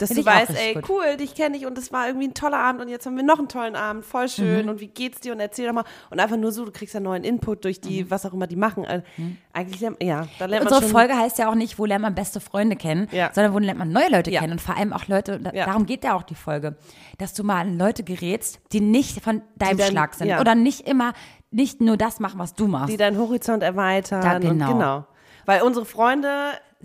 Dass 0.00 0.08
Find 0.08 0.20
du 0.20 0.26
weißt, 0.26 0.50
ey, 0.56 0.74
gut. 0.74 0.88
cool, 0.88 1.16
dich 1.18 1.34
kenne 1.34 1.56
ich 1.56 1.66
und 1.66 1.76
es 1.78 1.92
war 1.92 2.06
irgendwie 2.06 2.28
ein 2.28 2.34
toller 2.34 2.58
Abend 2.58 2.80
und 2.82 2.88
jetzt 2.88 3.06
haben 3.06 3.16
wir 3.16 3.22
noch 3.22 3.38
einen 3.38 3.48
tollen 3.48 3.76
Abend, 3.76 4.04
voll 4.04 4.28
schön 4.28 4.64
Mhm. 4.64 4.68
und 4.70 4.80
wie 4.80 4.88
geht's 4.88 5.20
dir 5.20 5.32
und 5.32 5.40
erzähl 5.40 5.66
doch 5.66 5.74
mal. 5.74 5.84
Und 6.10 6.18
einfach 6.20 6.36
nur 6.36 6.50
so, 6.52 6.64
du 6.64 6.72
kriegst 6.72 6.94
ja 6.94 7.00
neuen 7.00 7.22
Input 7.22 7.64
durch 7.64 7.80
die, 7.80 8.10
was 8.10 8.24
auch 8.26 8.32
immer 8.32 8.46
die 8.46 8.56
machen. 8.56 8.84
Also, 8.86 9.04
Eigentlich, 9.52 9.80
lernt- 9.80 10.02
ja, 10.02 10.26
da 10.38 10.46
lernt 10.46 10.64
man 10.64 10.72
Mhm. 10.72 10.76
Unsere 10.76 10.82
schon. 10.82 10.90
Folge 10.90 11.16
heißt 11.16 11.38
ja 11.38 11.50
auch 11.50 11.54
nicht, 11.54 11.78
wo 11.78 11.84
lernt 11.84 12.02
man 12.02 12.14
beste 12.14 12.40
Freunde 12.40 12.76
kennen, 12.76 13.08
Ja. 13.12 13.30
sondern 13.32 13.52
wo 13.52 13.58
lernt 13.58 13.78
man 13.78 13.92
neue 13.92 14.08
Leute 14.10 14.30
Ja. 14.30 14.40
kennen 14.40 14.52
und 14.54 14.60
vor 14.60 14.76
allem 14.76 14.92
auch 14.92 15.06
Leute, 15.08 15.38
da, 15.38 15.52
Ja. 15.52 15.66
darum 15.66 15.86
geht 15.86 16.02
ja 16.04 16.14
auch 16.14 16.22
die 16.22 16.34
Folge, 16.34 16.76
dass 17.18 17.34
du 17.34 17.44
mal 17.44 17.60
an 17.60 17.76
Leute 17.78 18.02
gerätst, 18.02 18.60
die 18.72 18.80
nicht 18.80 19.22
von 19.22 19.42
deinem 19.56 19.76
dann- 19.78 19.90
Schlag 19.90 20.14
sind 20.14 20.32
oder 20.40 20.54
nicht 20.54 20.86
immer, 20.88 21.12
nicht 21.50 21.80
nur 21.80 21.96
das 21.96 22.20
machen, 22.20 22.38
was 22.38 22.54
du 22.54 22.68
machst. 22.68 22.90
die 22.92 22.96
deinen 22.96 23.18
Horizont 23.18 23.62
erweitern. 23.62 24.36
Und 24.36 24.40
genau. 24.42 24.72
genau. 24.72 25.06
Weil 25.46 25.62
unsere 25.62 25.84
Freunde. 25.84 26.28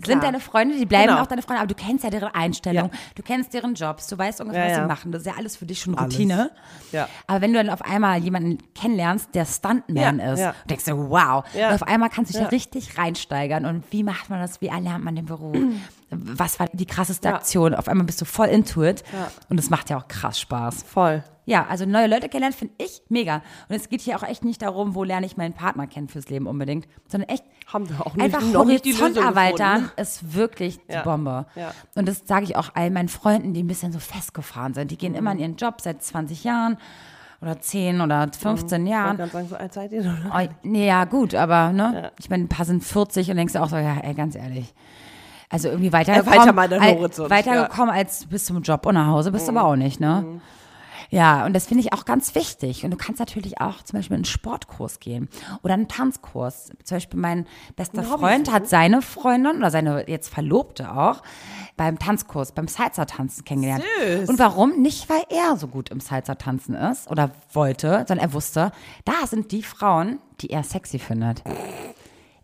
Sind 0.04 0.22
deine 0.22 0.40
Freunde, 0.40 0.76
die 0.76 0.84
bleiben 0.86 1.08
Genau. 1.08 1.22
auch 1.22 1.26
deine 1.26 1.40
Freunde, 1.42 1.60
aber 1.62 1.68
du 1.68 1.74
kennst 1.74 2.04
ja 2.04 2.10
deren 2.10 2.28
Einstellung, 2.34 2.90
Ja. 2.92 2.98
du 3.14 3.22
kennst 3.22 3.54
deren 3.54 3.74
Jobs, 3.74 4.06
du 4.08 4.18
weißt 4.18 4.40
ungefähr, 4.42 4.64
Ja, 4.68 4.70
was 4.72 4.76
sie 4.82 4.86
machen. 4.86 5.12
Das 5.12 5.22
ist 5.22 5.26
ja 5.26 5.34
alles 5.38 5.56
für 5.56 5.64
dich 5.66 5.80
schon. 5.80 5.94
Routine. 5.94 6.50
Aber 7.26 7.40
wenn 7.40 7.52
du 7.52 7.58
dann 7.62 7.70
auf 7.70 7.82
einmal 7.82 8.18
jemanden 8.18 8.58
kennenlernst, 8.74 9.34
der 9.34 9.46
Stuntman 9.46 10.20
ist, 10.20 10.40
und 10.40 10.54
denkst 10.70 10.84
du, 10.84 11.08
wow, 11.10 11.44
und 11.54 11.74
auf 11.74 11.82
einmal 11.82 12.10
kannst 12.10 12.30
du 12.30 12.32
dich 12.34 12.40
Ja. 12.42 12.48
da 12.48 12.50
richtig 12.50 12.98
reinsteigern. 12.98 13.64
Und 13.64 13.84
wie 13.90 14.02
macht 14.02 14.28
man 14.30 14.40
das? 14.40 14.60
Wie 14.60 14.68
erlernt 14.68 15.04
man 15.04 15.14
den 15.16 15.26
Beruf? 15.26 15.56
Was 16.10 16.60
war 16.60 16.68
die 16.72 16.86
krasseste. 16.86 17.32
Aktion? 17.34 17.74
Auf 17.74 17.88
einmal 17.88 18.06
bist 18.06 18.20
du 18.20 18.24
voll 18.24 18.46
into 18.48 18.84
it. 18.84 19.02
Und 19.48 19.58
es 19.58 19.70
macht 19.70 19.90
ja 19.90 19.98
auch 19.98 20.06
krass 20.08 20.38
Spaß. 20.38 20.82
Voll. 20.84 21.24
Ja, 21.48 21.64
also 21.68 21.84
neue 21.86 22.08
Leute 22.08 22.28
kennenlernen 22.28 22.56
finde 22.58 22.74
ich 22.78 23.02
mega. 23.08 23.36
Und 23.68 23.76
es 23.76 23.88
geht 23.88 24.00
hier 24.00 24.16
auch 24.16 24.24
echt 24.24 24.44
nicht 24.44 24.62
darum, 24.62 24.94
wo 24.96 25.04
lerne 25.04 25.26
ich 25.26 25.36
meinen 25.36 25.52
Partner 25.54 25.86
kennen 25.86 26.08
fürs 26.08 26.28
Leben 26.28 26.46
unbedingt, 26.48 26.88
sondern 27.08 27.28
echt 27.30 27.44
Haben 27.66 27.88
wir 27.88 28.04
auch 28.04 28.14
nicht, 28.16 28.24
einfach 28.24 28.42
noch 28.42 28.64
nicht 28.64 28.84
die 28.84 28.90
Lösung 28.90 29.06
Horizont 29.14 29.26
erweitern 29.26 29.85
gefunden. 29.86 30.00
ist 30.02 30.34
wirklich 30.34 30.78
die 30.86 30.92
Ja. 30.92 31.02
Bombe. 31.02 31.46
Ja. 31.54 31.72
Und 31.94 32.06
das 32.08 32.22
sage 32.26 32.44
ich 32.44 32.56
auch 32.56 32.70
all 32.74 32.90
meinen 32.90 33.08
Freunden, 33.08 33.54
die 33.54 33.62
ein 33.62 33.66
bisschen 33.66 33.92
so 33.92 33.98
festgefahren 33.98 34.74
sind. 34.74 34.90
Die 34.90 34.98
gehen 34.98 35.14
immer 35.14 35.30
Mhm. 35.32 35.36
in 35.38 35.42
ihren 35.42 35.56
Job 35.56 35.80
seit 35.80 36.02
20 36.02 36.44
Jahren 36.44 36.76
oder 37.42 37.60
10 37.60 38.00
oder 38.00 38.28
15 38.38 38.86
Ich 38.86 38.92
Jahren. 38.92 39.18
wollte 39.18 39.30
gerade 39.32 39.32
sagen, 39.32 39.48
so 39.48 39.56
alt 39.56 39.72
seid 39.74 39.92
ihr 39.92 40.02
noch. 40.04 40.34
Oh, 40.34 40.48
nee, 40.62 40.86
ja, 40.86 41.04
gut, 41.04 41.34
aber 41.34 41.72
ne? 41.72 42.00
Ja. 42.04 42.10
Ich 42.18 42.30
meine, 42.30 42.44
ein 42.44 42.48
paar 42.48 42.64
sind 42.66 42.82
40 42.84 43.30
und 43.30 43.36
denkst 43.36 43.52
du 43.52 43.62
auch 43.62 43.68
so, 43.68 43.76
ja, 43.76 43.98
ey, 44.02 44.14
ganz 44.14 44.34
ehrlich. 44.36 44.74
Also 45.48 45.68
irgendwie 45.68 45.92
weitergekommen, 45.92 46.34
Erweiter 46.34 46.52
mal 46.52 46.68
deinen 46.68 46.82
al- 46.82 46.94
Horizont, 46.98 47.30
weitergekommen 47.30 47.94
als 47.94 48.26
bis 48.26 48.46
zum 48.46 48.62
Job 48.62 48.84
und 48.86 48.94
nach 48.94 49.06
Hause 49.06 49.30
bist 49.30 49.46
du 49.46 49.52
Mhm. 49.52 49.58
aber 49.58 49.68
auch 49.68 49.76
nicht, 49.76 50.00
ne? 50.00 50.40
Ja, 51.10 51.46
und 51.46 51.52
das 51.52 51.66
finde 51.66 51.82
ich 51.82 51.92
auch 51.92 52.04
ganz 52.04 52.34
wichtig. 52.34 52.84
Und 52.84 52.90
du 52.90 52.96
kannst 52.96 53.20
natürlich 53.20 53.60
auch 53.60 53.82
zum 53.82 53.98
Beispiel 53.98 54.14
in 54.14 54.18
einen 54.18 54.24
Sportkurs 54.24 55.00
gehen 55.00 55.28
oder 55.62 55.74
einen 55.74 55.88
Tanzkurs. 55.88 56.70
Zum 56.84 56.96
Beispiel 56.96 57.20
mein 57.20 57.46
bester 57.76 58.00
Ein 58.00 58.04
Freund 58.06 58.52
hat 58.52 58.68
seine 58.68 59.02
Freundin 59.02 59.58
oder 59.58 59.70
seine 59.70 60.08
jetzt 60.08 60.28
Verlobte 60.28 60.92
auch 60.92 61.22
beim 61.76 61.98
Tanzkurs, 61.98 62.52
beim 62.52 62.68
Salsa-Tanzen 62.68 63.44
kennengelernt. 63.44 63.84
Süß. 64.00 64.28
Und 64.28 64.38
warum? 64.38 64.80
Nicht, 64.80 65.08
weil 65.08 65.22
er 65.30 65.56
so 65.56 65.68
gut 65.68 65.90
im 65.90 66.00
Salsa-Tanzen 66.00 66.74
ist 66.74 67.10
oder 67.10 67.30
wollte, 67.52 68.04
sondern 68.06 68.18
er 68.18 68.32
wusste, 68.32 68.72
da 69.04 69.26
sind 69.26 69.52
die 69.52 69.62
Frauen, 69.62 70.18
die 70.40 70.50
er 70.50 70.62
sexy 70.62 70.98
findet. 70.98 71.42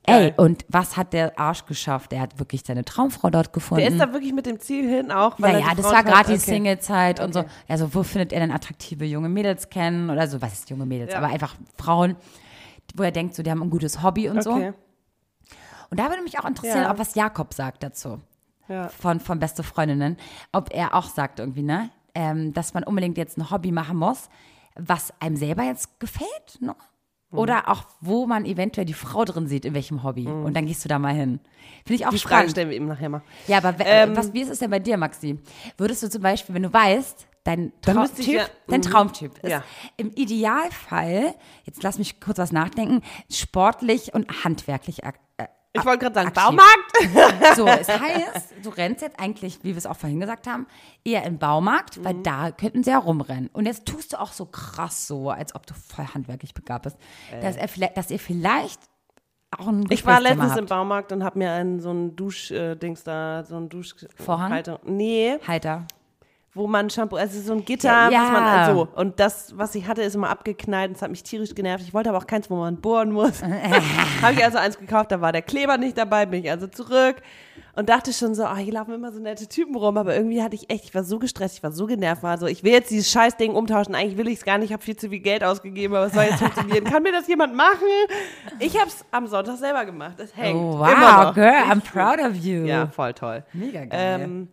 Ey, 0.05 0.15
Geil. 0.31 0.35
und 0.37 0.65
was 0.69 0.97
hat 0.97 1.13
der 1.13 1.39
Arsch 1.39 1.65
geschafft? 1.67 2.13
Er 2.13 2.21
hat 2.23 2.39
wirklich 2.41 2.63
seine 2.67 2.85
Traumfrau 2.85 3.31
dort 3.31 3.53
gefunden. 3.53 3.83
Der 3.85 3.93
ist 3.93 4.01
da 4.01 4.13
wirklich 4.13 4.33
mit 4.33 4.47
dem 4.47 4.59
Ziel 4.59 4.89
hin 4.89 5.13
auch. 5.13 5.37
Weil 5.39 5.55
er 5.55 5.61
Naja, 5.61 5.75
das 5.77 5.85
war 5.85 6.03
gerade 6.03 6.27
die 6.31 6.35
okay. 6.39 6.51
Singlezeit 6.55 7.21
und 7.21 7.33
so. 7.33 7.41
Okay. 7.41 7.49
Also, 7.69 7.95
wo 7.95 8.03
findet 8.03 8.33
er 8.33 8.41
denn 8.41 8.51
attraktive 8.51 9.05
junge 9.05 9.29
Mädels 9.29 9.71
kennen 9.71 10.11
oder 10.11 10.27
so? 10.27 10.43
Was 10.43 10.55
ist 10.55 10.71
junge 10.71 10.87
Mädels? 10.87 11.13
Ja. 11.13 11.19
Aber 11.19 11.29
einfach 11.29 11.55
Frauen, 11.79 12.17
wo 12.97 13.05
er 13.05 13.13
denkt, 13.13 13.37
so, 13.37 13.45
die 13.45 13.51
haben 13.51 13.63
ein 13.63 13.71
gutes 13.71 14.03
Hobby 14.03 14.29
und 14.29 14.43
so. 14.43 14.53
Okay. 14.55 14.73
Und 15.91 16.01
da 16.01 16.09
würde 16.09 16.23
mich 16.23 16.39
auch 16.41 16.47
interessieren, 16.47 16.83
Ja. 16.83 16.91
ob 16.91 16.99
was 16.99 17.15
Jakob 17.15 17.55
sagt 17.55 17.83
dazu. 17.85 18.19
Ja. 18.69 18.89
Von, 18.89 19.21
von 19.21 19.39
Beste 19.39 19.63
Freundinnen. 19.63 20.17
Ob 20.51 20.73
er 20.75 20.95
auch 20.95 21.07
sagt 21.11 21.39
irgendwie, 21.39 21.63
ne? 21.63 21.91
Ähm, 22.15 22.53
dass 22.55 22.75
man 22.75 22.83
unbedingt 22.83 23.17
jetzt 23.19 23.39
ein 23.39 23.51
Hobby 23.51 23.71
machen 23.73 23.97
muss, 23.99 24.29
was 24.75 25.13
einem 25.21 25.37
selber 25.37 25.63
jetzt 25.63 26.01
gefällt, 26.01 26.59
ne? 26.61 26.75
Mhm. 27.33 27.39
Oder 27.39 27.69
auch, 27.69 27.85
wo 28.01 28.27
man 28.27 28.45
eventuell 28.45 28.85
die 28.85 28.93
Frau 28.95 29.25
drin 29.25 29.47
sieht, 29.49 29.65
in 29.65 29.75
welchem 29.75 30.03
Hobby. 30.03 30.27
Und 30.29 30.55
dann 30.55 30.67
gehst 30.67 30.85
du 30.85 30.89
da 30.89 30.99
mal 30.99 31.15
hin. 31.15 31.41
Finde 31.87 31.95
ich 31.95 32.07
auch 32.07 32.11
Die 32.11 32.19
Frage 32.19 32.35
spannend. 32.35 32.51
stellen 32.53 32.71
wir 32.71 32.77
ihm 32.77 32.87
nachher 32.87 33.09
mal. 33.09 33.23
Ja, 33.49 33.59
aber 33.59 33.75
Ähm, 33.85 34.15
was, 34.17 34.33
wie 34.33 34.43
ist 34.43 34.51
es 34.51 34.59
denn 34.61 34.71
bei 34.71 34.79
dir, 34.79 34.97
Maxi? 34.97 35.39
Würdest 35.79 36.03
du 36.03 36.11
zum 36.11 36.23
Beispiel, 36.23 36.55
wenn 36.55 36.63
du 36.63 36.73
weißt, 36.73 37.27
dein 37.45 37.73
Dann 37.83 37.95
Trau 37.97 38.03
müsste 38.03 38.21
ich 38.21 38.27
typ, 38.29 38.37
ja- 38.37 38.47
dein 38.69 38.81
mhm. 38.81 38.85
Traumtyp 38.85 39.39
ist 39.43 39.51
Ja. 39.51 39.65
im 39.97 40.11
Idealfall, 40.15 41.35
jetzt 41.65 41.83
lass 41.83 41.99
mich 41.99 42.21
kurz 42.21 42.39
was 42.39 42.53
nachdenken, 42.53 43.03
sportlich 43.31 44.15
und 44.15 44.45
handwerklich 44.45 45.05
ak 45.05 45.17
äh, 45.39 45.47
Ich 45.75 45.85
wollte 45.87 46.01
gerade 46.01 46.15
sagen, 46.15 46.29
aktiv. 46.29 46.43
Baumarkt? 46.45 47.57
So, 47.57 47.67
es 47.67 47.89
heißt, 47.89 48.55
du 48.63 48.69
rennst 48.71 49.01
jetzt 49.03 49.19
eigentlich, 49.19 49.59
wie 49.63 49.71
wir 49.71 49.77
es 49.79 49.87
auch 49.87 49.97
vorhin 49.97 50.21
gesagt 50.21 50.47
haben, 50.47 50.67
eher 51.05 51.25
im 51.25 51.39
Baumarkt, 51.39 52.03
weil 52.05 52.15
Mhm. 52.15 52.23
da 52.23 52.51
könnten 52.51 52.85
sie 52.85 52.91
ja 52.91 52.99
rumrennen. 52.99 53.49
Und 53.53 53.67
jetzt 53.67 53.87
tust 53.87 54.13
du 54.13 54.21
auch 54.21 54.33
so 54.33 54.47
krass 54.47 55.07
so, 55.07 55.31
als 55.31 55.55
ob 55.55 55.67
du 55.67 55.75
voll 55.75 56.07
handwerklich 56.07 56.53
begabt 56.55 56.85
bist, 56.85 56.97
dass, 57.41 57.57
er 57.57 57.69
vielleicht, 57.69 57.97
dass 57.97 58.11
ihr 58.11 58.19
vielleicht 58.19 58.81
auch 59.59 59.69
ein 59.69 59.87
Ich 59.91 60.05
war 60.07 60.21
letztens 60.21 60.53
im 60.53 60.59
habt. 60.59 60.69
Baumarkt 60.69 61.13
und 61.13 61.25
habe 61.25 61.39
mir 61.39 61.53
einen 61.53 61.81
so 61.81 61.91
einen 61.91 62.17
Dusch-Dings 62.17 63.05
da, 63.05 63.45
so 63.45 63.57
einen 63.57 63.69
Dusch... 63.69 63.95
Vorhang? 64.17 64.51
Halter- 64.53 64.81
Nee, 64.85 65.39
Halter. 65.47 65.87
Wo 66.55 66.67
man 66.67 66.91
Shampoo, 66.91 67.17
also 67.17 67.41
so 67.41 67.55
ein 67.55 67.65
Gitter, 67.65 68.11
Ja, 68.11 68.23
was 68.23 68.31
man, 68.33 68.45
ja. 68.45 68.75
so. 68.75 68.89
Und 68.95 69.19
das, 69.19 69.57
was 69.57 69.75
ich 69.75 69.87
hatte, 69.87 70.03
ist 70.03 70.15
immer 70.15 70.29
abgeknallt 70.29 70.91
und 70.91 70.97
es 70.97 71.03
hat 71.03 71.11
mich 71.11 71.23
tierisch 71.23 71.55
genervt. 71.55 71.83
Ich 71.83 71.95
wollte 71.95 72.11
aber 72.11 72.19
auch 72.19 72.27
keins, 72.27 72.51
wo 72.51 72.57
man 72.57 72.77
bohren 72.77 73.11
muss. 73.11 73.43
habe 74.23 74.35
ich 74.35 74.45
also 74.45 74.59
eins 74.59 74.79
gekauft, 74.79 75.11
da 75.13 75.21
war 75.23 75.33
der 75.33 75.41
Kleber 75.43 75.79
nicht 75.79 75.97
dabei, 75.97 76.27
bin 76.27 76.45
ich 76.45 76.51
also 76.51 76.67
zurück 76.67 77.17
und 77.75 77.89
dachte 77.89 78.13
schon 78.13 78.35
so, 78.35 78.45
ah, 78.45 78.57
hier 78.57 78.75
laufen 78.75 78.93
immer 78.93 79.13
so 79.13 79.19
nette 79.19 79.49
Typen 79.49 79.75
rum, 79.77 79.97
aber 79.97 80.15
irgendwie 80.15 80.43
hatte 80.43 80.55
ich 80.55 80.69
echt, 80.69 80.85
ich 80.85 80.95
war 80.95 81.05
so 81.05 81.19
gestresst, 81.19 81.57
ich 81.57 81.63
war 81.63 81.73
so 81.73 81.87
genervt, 81.87 82.23
war 82.23 82.37
so, 82.37 82.47
ich 82.47 82.63
will 82.63 82.73
jetzt 82.73 82.91
dieses 82.91 83.11
scheiß 83.11 83.39
Ding 83.39 83.55
umtauschen, 83.55 83.95
eigentlich 83.95 84.19
will 84.19 84.29
ich 84.29 84.41
es 84.41 84.45
gar 84.45 84.59
nicht, 84.59 84.67
ich 84.67 84.73
habe 84.75 84.83
viel 84.83 84.97
zu 84.97 85.09
viel 85.09 85.21
Geld 85.21 85.43
ausgegeben, 85.43 85.95
aber 85.95 86.07
es 86.07 86.13
soll 86.13 86.25
jetzt 86.25 86.39
funktionieren. 86.39 86.85
Kann 86.85 87.03
mir 87.03 87.13
das 87.13 87.27
jemand 87.29 87.55
machen? 87.57 87.79
Ich 88.59 88.77
habe 88.79 88.89
es 88.89 89.05
am 89.11 89.27
Sonntag 89.27 89.57
selber 89.57 89.87
gemacht, 89.87 90.21
es 90.21 90.37
hängt. 90.37 90.59
Oh, 90.59 90.79
wow, 90.79 91.33
girl, 91.35 91.47
I'm 91.71 91.81
proud 91.81 92.19
of 92.21 92.37
you. 92.37 92.65
Ja, 92.67 92.89
voll 92.89 93.15
toll. 93.15 93.43
Mega 93.55 93.87
geil. 93.87 94.21
Ähm, 94.23 94.49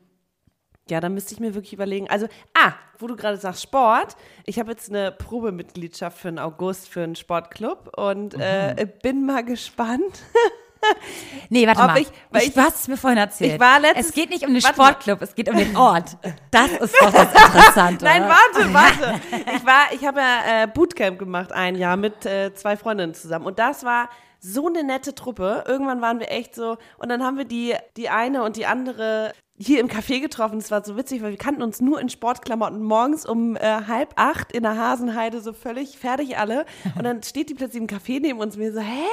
ja, 0.92 1.00
da 1.00 1.10
müsste 1.10 1.34
ich 1.34 1.40
mir 1.40 1.54
wirklich 1.54 1.74
überlegen. 1.74 2.10
Also, 2.10 2.28
ah, 2.54 2.74
wo 2.98 3.08
du 3.08 3.16
gerade 3.16 3.38
sagst 3.38 3.64
Sport. 3.64 4.16
Ich 4.46 4.60
habe 4.60 4.72
jetzt 4.72 4.90
eine 4.90 5.12
Probemitgliedschaft 5.12 6.18
für 6.18 6.30
den 6.30 6.40
August 6.40 6.90
für 6.90 7.02
einen 7.04 7.16
Sportclub 7.16 7.92
und 7.98 8.36
Mhm. 8.36 8.42
äh, 8.42 8.88
bin 9.02 9.26
mal 9.26 9.44
gespannt. 9.44 10.20
nee, 11.50 11.68
warte 11.68 11.82
ob 11.82 11.88
mal. 11.88 11.98
ich- 12.00 12.08
weil 12.32 12.44
ich- 12.44 12.54
du 12.54 12.62
hast 12.62 12.82
es 12.82 12.88
mir 12.88 12.98
vorhin 12.98 13.20
erzählt. 13.20 13.54
Ich 13.56 13.60
war 13.60 13.80
letztens- 13.80 14.08
es 14.08 14.14
geht 14.14 14.30
nicht 14.30 14.46
um 14.48 14.54
den 14.54 14.64
warte 14.64 14.78
mal. 14.78 14.86
Sportclub, 14.92 15.22
es 15.22 15.36
geht 15.36 15.50
um 15.50 15.58
den 15.58 15.76
Ort. 15.78 16.18
Das 16.52 16.72
ist 16.72 16.96
doch 17.02 17.12
das 17.12 17.34
Interessante. 17.34 18.06
Nein, 18.06 18.24
warte, 18.24 18.74
warte. 18.74 19.22
Ich 19.56 19.66
war, 19.66 19.92
ich 19.94 20.06
habe 20.06 20.20
ja 20.20 20.64
äh, 20.64 20.68
Bootcamp 20.68 21.20
gemacht 21.20 21.52
ein 21.52 21.76
Jahr 21.76 21.98
mit 21.98 22.26
äh, 22.26 22.54
zwei 22.54 22.78
Freundinnen 22.78 23.14
zusammen 23.14 23.46
und 23.46 23.60
das 23.60 23.84
war 23.84 24.10
so 24.40 24.68
eine 24.68 24.84
nette 24.84 25.16
Truppe. 25.16 25.64
Irgendwann 25.68 26.02
waren 26.02 26.20
wir 26.20 26.32
echt 26.32 26.56
so 26.56 26.78
und 26.98 27.10
dann 27.10 27.24
haben 27.24 27.38
wir 27.38 27.46
die 27.46 27.76
die 27.98 28.10
eine 28.10 28.44
und 28.44 28.56
die 28.56 28.66
andere 28.66 29.34
hier 29.62 29.82
im 29.82 29.90
Café 29.90 30.22
getroffen. 30.22 30.58
Es 30.58 30.72
war 30.72 30.86
so 30.86 30.96
witzig, 30.96 31.22
weil 31.22 31.32
wir 31.32 31.38
kannten 31.38 31.62
uns 31.62 31.82
nur 31.82 32.00
in 32.00 32.08
Sportklamotten 32.08 32.82
morgens 32.82 33.26
um 33.26 33.58
äh, 33.58 33.60
halb 33.88 34.14
acht 34.16 34.54
in 34.54 34.64
der 34.64 34.78
Hasenheide 34.78 35.42
so 35.42 35.52
völlig 35.52 36.00
fertig 36.00 36.38
alle 36.38 36.66
und 36.96 37.04
dann 37.04 37.22
steht 37.24 37.50
die 37.50 37.56
plötzlich 37.56 37.82
im 37.82 37.88
Café 37.88 38.22
neben 38.22 38.40
uns 38.40 38.56
und 38.56 38.62
mir 38.62 38.72
so, 38.72 38.80
hä, 38.80 39.04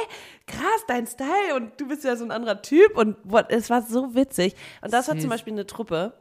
krass, 0.47 0.85
dein 0.87 1.07
Style 1.07 1.57
und 1.57 1.73
du 1.81 1.89
bist 1.89 2.05
ja 2.05 2.15
so 2.15 2.25
ein 2.25 2.31
anderer 2.31 2.63
Typ 2.63 2.97
und 2.97 3.17
what, 3.25 3.47
es 3.49 3.69
war 3.71 3.83
so 3.83 4.15
witzig. 4.15 4.55
Und 4.83 4.93
das 4.93 5.09
war 5.09 5.19
zum 5.19 5.31
Beispiel 5.31 5.53
eine 5.53 5.67
Truppe. 5.67 6.13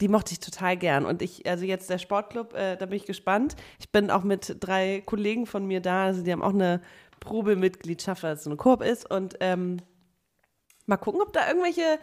Die 0.00 0.08
mochte 0.08 0.32
ich 0.32 0.40
total 0.40 0.78
gern. 0.78 1.04
Und 1.04 1.20
ich, 1.20 1.46
also 1.46 1.66
jetzt 1.66 1.90
der 1.90 1.98
Sportclub, 1.98 2.54
äh, 2.54 2.76
da 2.76 2.86
bin 2.86 2.96
ich 2.96 3.04
gespannt. 3.04 3.54
Ich 3.78 3.90
bin 3.90 4.10
auch 4.10 4.22
mit 4.22 4.56
drei 4.60 5.02
Kollegen 5.04 5.44
von 5.44 5.66
mir 5.66 5.80
da, 5.80 6.04
also 6.04 6.22
die 6.22 6.32
haben 6.32 6.42
auch 6.42 6.54
eine 6.54 6.80
Probemitgliedschaft, 7.20 8.22
weil 8.22 8.34
es 8.34 8.44
so 8.44 8.50
eine 8.50 8.56
Koop 8.56 8.82
ist. 8.82 9.10
Und 9.10 9.36
ähm, 9.40 9.78
mal 10.86 10.96
gucken, 10.96 11.20
ob 11.20 11.32
da 11.32 11.46
irgendwelche 11.48 11.98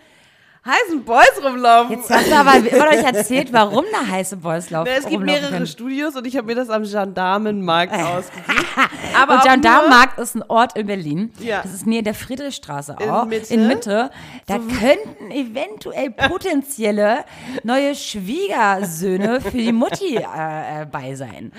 heißen 0.65 1.03
Boys 1.03 1.41
rumlaufen. 1.43 1.97
Jetzt 1.97 2.10
hast 2.10 2.30
du 2.30 2.36
aber 2.36 2.56
immer 2.56 2.88
euch 2.89 3.03
erzählt, 3.03 3.53
warum 3.53 3.86
da 3.91 4.06
heiße 4.08 4.38
Boys 4.38 4.69
laufen. 4.69 4.89
Na, 4.91 4.99
es 4.99 5.08
gibt 5.08 5.23
mehrere 5.23 5.49
können. 5.49 5.67
Studios 5.67 6.15
und 6.15 6.27
ich 6.27 6.36
habe 6.38 6.47
mir 6.47 6.56
das 6.56 6.69
am 6.69 6.84
Gendarmenmarkt 6.84 7.93
ausgesucht. 7.93 8.65
Aber 9.19 9.36
Und 9.36 9.43
Gendarmenmarkt 9.43 10.19
ist 10.19 10.36
ein 10.36 10.43
Ort 10.47 10.77
in 10.77 10.86
Berlin. 10.88 11.34
Ja. 11.39 11.62
Das 11.63 11.73
ist 11.73 11.88
nähe 11.88 12.03
der 12.03 12.13
Friedrichstraße 12.13 12.97
In 12.99 13.10
auch. 13.10 13.25
Mitte. 13.25 13.53
In 13.53 13.67
Mitte. 13.67 14.12
Da 14.45 14.58
könnten 14.58 15.32
eventuell 15.32 16.12
potenzielle 16.30 17.25
neue 17.63 17.95
Schwiegersöhne 17.95 19.41
für 19.41 19.58
die 19.58 19.71
Mutti 19.71 20.17
äh, 20.17 20.82
äh, 20.82 20.86
bei 20.86 21.15
sein. 21.15 21.51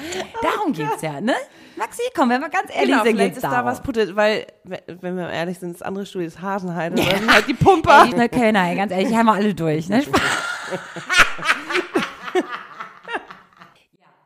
Darum 0.42 0.72
geht's 0.72 1.02
ja, 1.02 1.20
ne? 1.20 1.34
Maxi, 1.78 2.02
komm, 2.14 2.30
wenn 2.30 2.40
wir 2.40 2.48
ganz 2.48 2.70
ehrlich 2.74 2.90
Genau, 2.90 3.04
sind, 3.04 3.16
vielleicht 3.16 3.36
ist 3.36 3.44
da 3.44 3.64
was 3.64 3.80
Putte, 3.80 4.16
weil, 4.16 4.46
wenn 4.64 5.16
wir 5.16 5.30
ehrlich 5.30 5.58
sind, 5.58 5.74
das 5.74 5.82
andere 5.82 6.04
Studio 6.04 6.26
ist 6.26 6.42
Hasenheide, 6.42 6.96
das 6.96 7.06
sind 7.06 7.32
halt 7.32 7.46
die 7.46 7.54
Pumper. 7.54 8.04
Ey, 8.04 8.14
ne 8.14 8.28
Kölner, 8.28 8.74
ganz 8.74 8.90
ehrlich, 8.92 9.08
die 9.08 9.16
haben 9.16 9.26
wir 9.26 9.34
alle 9.34 9.54
durch. 9.54 9.88
Ne? 9.88 10.02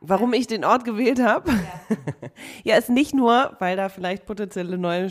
Warum 0.01 0.33
ich 0.33 0.47
den 0.47 0.65
Ort 0.65 0.83
gewählt 0.83 1.21
habe? 1.21 1.51
Ja. 1.51 1.95
ja, 2.73 2.75
ist 2.77 2.89
nicht 2.89 3.13
nur, 3.13 3.55
weil 3.59 3.77
da 3.77 3.87
vielleicht 3.87 4.25
potenzielle 4.25 4.77
neue 4.77 5.09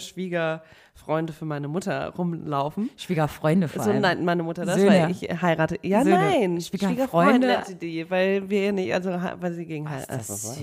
Schwiegerfreunde 1.03 1.33
für 1.33 1.45
meine 1.45 1.69
Mutter 1.69 2.09
rumlaufen. 2.17 2.91
Schwiegerfreunde 2.97 3.69
vor 3.69 3.83
So 3.83 3.91
allem. 3.91 4.03
nennt 4.03 4.25
meine 4.25 4.43
Mutter 4.43 4.65
das, 4.65 4.77
Söhne. 4.77 4.91
weil 4.91 5.11
ich 5.11 5.23
heirate. 5.43 5.79
Ja, 5.83 6.03
Söhne. 6.05 6.17
nein, 6.17 6.61
Schwiegerfreunde. 6.61 6.95
Schwiegerfreunde 6.97 7.47
nennt 7.49 7.67
sie 7.67 7.75
die, 7.77 8.11
weil 8.11 8.49
wir 8.49 8.73
nicht, 8.73 8.95
also 8.95 9.11
weil 9.11 9.53
sie 9.53 9.67
gegen 9.67 9.89
heiraten. 9.91 10.21
süß. 10.23 10.61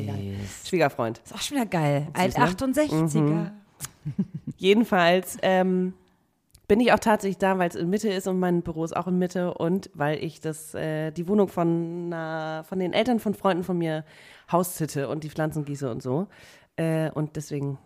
Schwiegerfreund. 0.66 1.20
Ist 1.24 1.34
auch 1.36 1.42
schon 1.42 1.58
wieder 1.58 1.66
geil. 1.68 2.08
Alt 2.14 2.38
ne? 2.38 2.46
68er. 2.46 3.52
Jedenfalls 4.58 5.38
ähm, 5.42 5.94
bin 6.68 6.80
ich 6.80 6.94
auch 6.94 7.00
tatsächlich 7.00 7.38
da, 7.38 7.58
weil 7.58 7.70
es 7.70 7.76
in 7.76 7.90
Mitte 7.90 8.10
ist 8.10 8.28
und 8.28 8.40
mein 8.40 8.62
Büro 8.62 8.84
ist 8.84 8.96
auch 8.96 9.08
in 9.08 9.18
Mitte 9.18 9.54
und 9.54 9.90
weil 9.94 10.24
ich 10.24 10.40
das, 10.42 10.74
äh, 10.74 11.12
die 11.12 11.28
Wohnung 11.28 11.48
von, 11.48 12.08
einer, 12.14 12.64
von 12.66 12.80
den 12.80 12.94
Eltern 12.94 13.20
von 13.20 13.34
Freunden 13.34 13.64
von 13.64 13.78
mir 13.78 14.06
haussitte 14.52 15.10
und 15.10 15.24
die 15.24 15.30
Pflanzen 15.30 15.66
gieße 15.66 15.90
und 15.90 16.02
so. 16.02 16.28
Äh, 16.76 17.12
und 17.12 17.36
deswegen, 17.36 17.78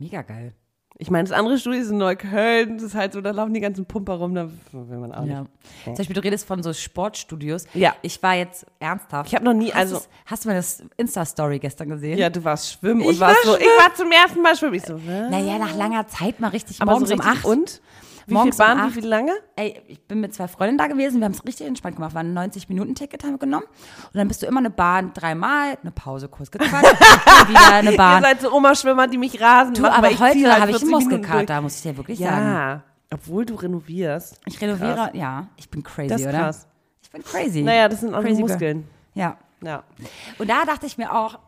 Mega 0.00 0.22
geil. 0.22 0.52
Ich 1.00 1.10
meine, 1.10 1.28
das 1.28 1.36
andere 1.38 1.58
Studio 1.58 1.80
ist 1.80 1.90
in 1.90 1.98
Neukölln, 1.98 2.74
das 2.78 2.82
ist 2.88 2.94
halt 2.96 3.12
so, 3.12 3.20
da 3.20 3.30
laufen 3.30 3.54
die 3.54 3.60
ganzen 3.60 3.86
Pumper 3.86 4.14
rum, 4.14 4.34
da 4.34 4.48
will 4.72 4.98
man 4.98 5.12
auch 5.12 5.24
Ja. 5.24 5.42
nicht. 5.42 5.50
Zum 5.84 5.94
Beispiel, 5.94 6.14
du 6.14 6.22
redest 6.24 6.44
von 6.46 6.60
so 6.62 6.72
Sportstudios. 6.72 7.66
Ja. 7.74 7.94
Ich 8.02 8.20
war 8.22 8.34
jetzt 8.34 8.66
ernsthaft. 8.80 9.28
Ich 9.28 9.34
habe 9.36 9.44
noch 9.44 9.54
nie, 9.54 9.68
Hast 9.68 9.76
also, 9.76 9.94
du's- 9.96 10.08
hast 10.26 10.44
du 10.44 10.48
das 10.48 10.82
Insta-Story 10.96 11.60
gestern 11.60 11.88
gesehen? 11.90 12.18
ja, 12.18 12.28
du 12.30 12.42
warst 12.42 12.72
schwimmen 12.72 13.00
Ich 13.02 13.06
und 13.08 13.20
war 13.20 13.28
warst 13.28 13.44
so, 13.44 13.54
schwimmen. 13.54 13.68
ich 13.78 13.84
war 13.84 13.94
zum 13.94 14.10
ersten 14.10 14.42
Mal 14.42 14.56
schwimmen. 14.56 14.74
Ich 14.74 14.82
so, 14.84 14.96
hä? 14.98 15.28
Naja, 15.30 15.58
nach 15.58 15.76
langer 15.76 16.06
Zeit 16.08 16.40
mal 16.40 16.48
richtig 16.48 16.80
Aber 16.82 16.90
morgens 16.92 17.10
so 17.10 17.14
um 17.14 17.20
richtig, 17.20 17.38
acht. 17.38 17.44
und? 17.44 17.80
Wie 18.28 18.34
Morgens 18.34 18.56
viel 18.56 18.64
Bahn, 18.66 18.80
um 18.80 18.88
wie 18.88 18.92
viel 18.92 19.06
lange? 19.06 19.32
Ey, 19.56 19.80
ich 19.88 20.00
bin 20.06 20.20
mit 20.20 20.34
zwei 20.34 20.46
Freundinnen 20.48 20.78
da 20.78 20.86
gewesen, 20.86 21.18
wir 21.20 21.24
haben 21.24 21.32
es 21.32 21.44
richtig 21.44 21.66
entspannt 21.66 21.96
gemacht, 21.96 22.14
war 22.14 22.22
ein 22.22 22.36
90-Minuten-Ticket 22.36 23.24
haben 23.24 23.32
wir 23.32 23.38
genommen. 23.38 23.64
Und 23.66 24.14
dann 24.14 24.28
bist 24.28 24.42
du 24.42 24.46
immer 24.46 24.60
eine 24.60 24.70
Bahn 24.70 25.12
dreimal, 25.14 25.78
eine 25.82 25.90
Pause 25.90 26.28
kurz 26.28 26.50
dann 26.50 26.62
wieder 26.62 27.72
eine 27.72 27.90
Ihr 27.92 27.96
Bahn. 27.96 28.22
seid 28.22 28.40
so 28.40 28.52
Oma-Schwimmer, 28.52 29.06
die 29.08 29.18
mich 29.18 29.40
rasen. 29.40 29.74
Du, 29.74 29.86
aber 29.86 30.10
ich 30.10 30.20
heute 30.20 30.50
halt 30.52 30.60
habe 30.60 30.70
ich 30.70 30.76
40 30.78 30.86
Minuten 30.88 31.08
durch. 31.10 31.20
Muskelkater, 31.22 31.60
muss 31.62 31.76
ich 31.76 31.82
dir 31.82 31.96
wirklich 31.96 32.18
sagen. 32.18 32.46
Ja, 32.46 32.82
obwohl 33.12 33.46
du 33.46 33.54
renovierst. 33.54 34.38
Ich 34.46 34.60
renoviere, 34.60 35.10
ja, 35.14 35.46
ich 35.56 35.68
bin 35.70 35.82
crazy, 35.82 36.08
Das 36.08 36.20
ist 36.20 36.26
oder? 36.26 36.38
krass. 36.38 36.66
Ich 37.02 37.10
bin 37.10 37.22
crazy. 37.24 37.62
Naja, 37.62 37.88
das 37.88 38.00
sind 38.00 38.14
auch 38.14 38.20
Crazy 38.20 38.42
girl. 38.42 38.48
Muskeln. 38.50 38.88
Ja. 39.14 39.36
Ja. 39.62 39.82
Und 40.38 40.48
da 40.50 40.64
dachte 40.66 40.84
ich 40.86 40.98
mir 40.98 41.12
auch, 41.14 41.38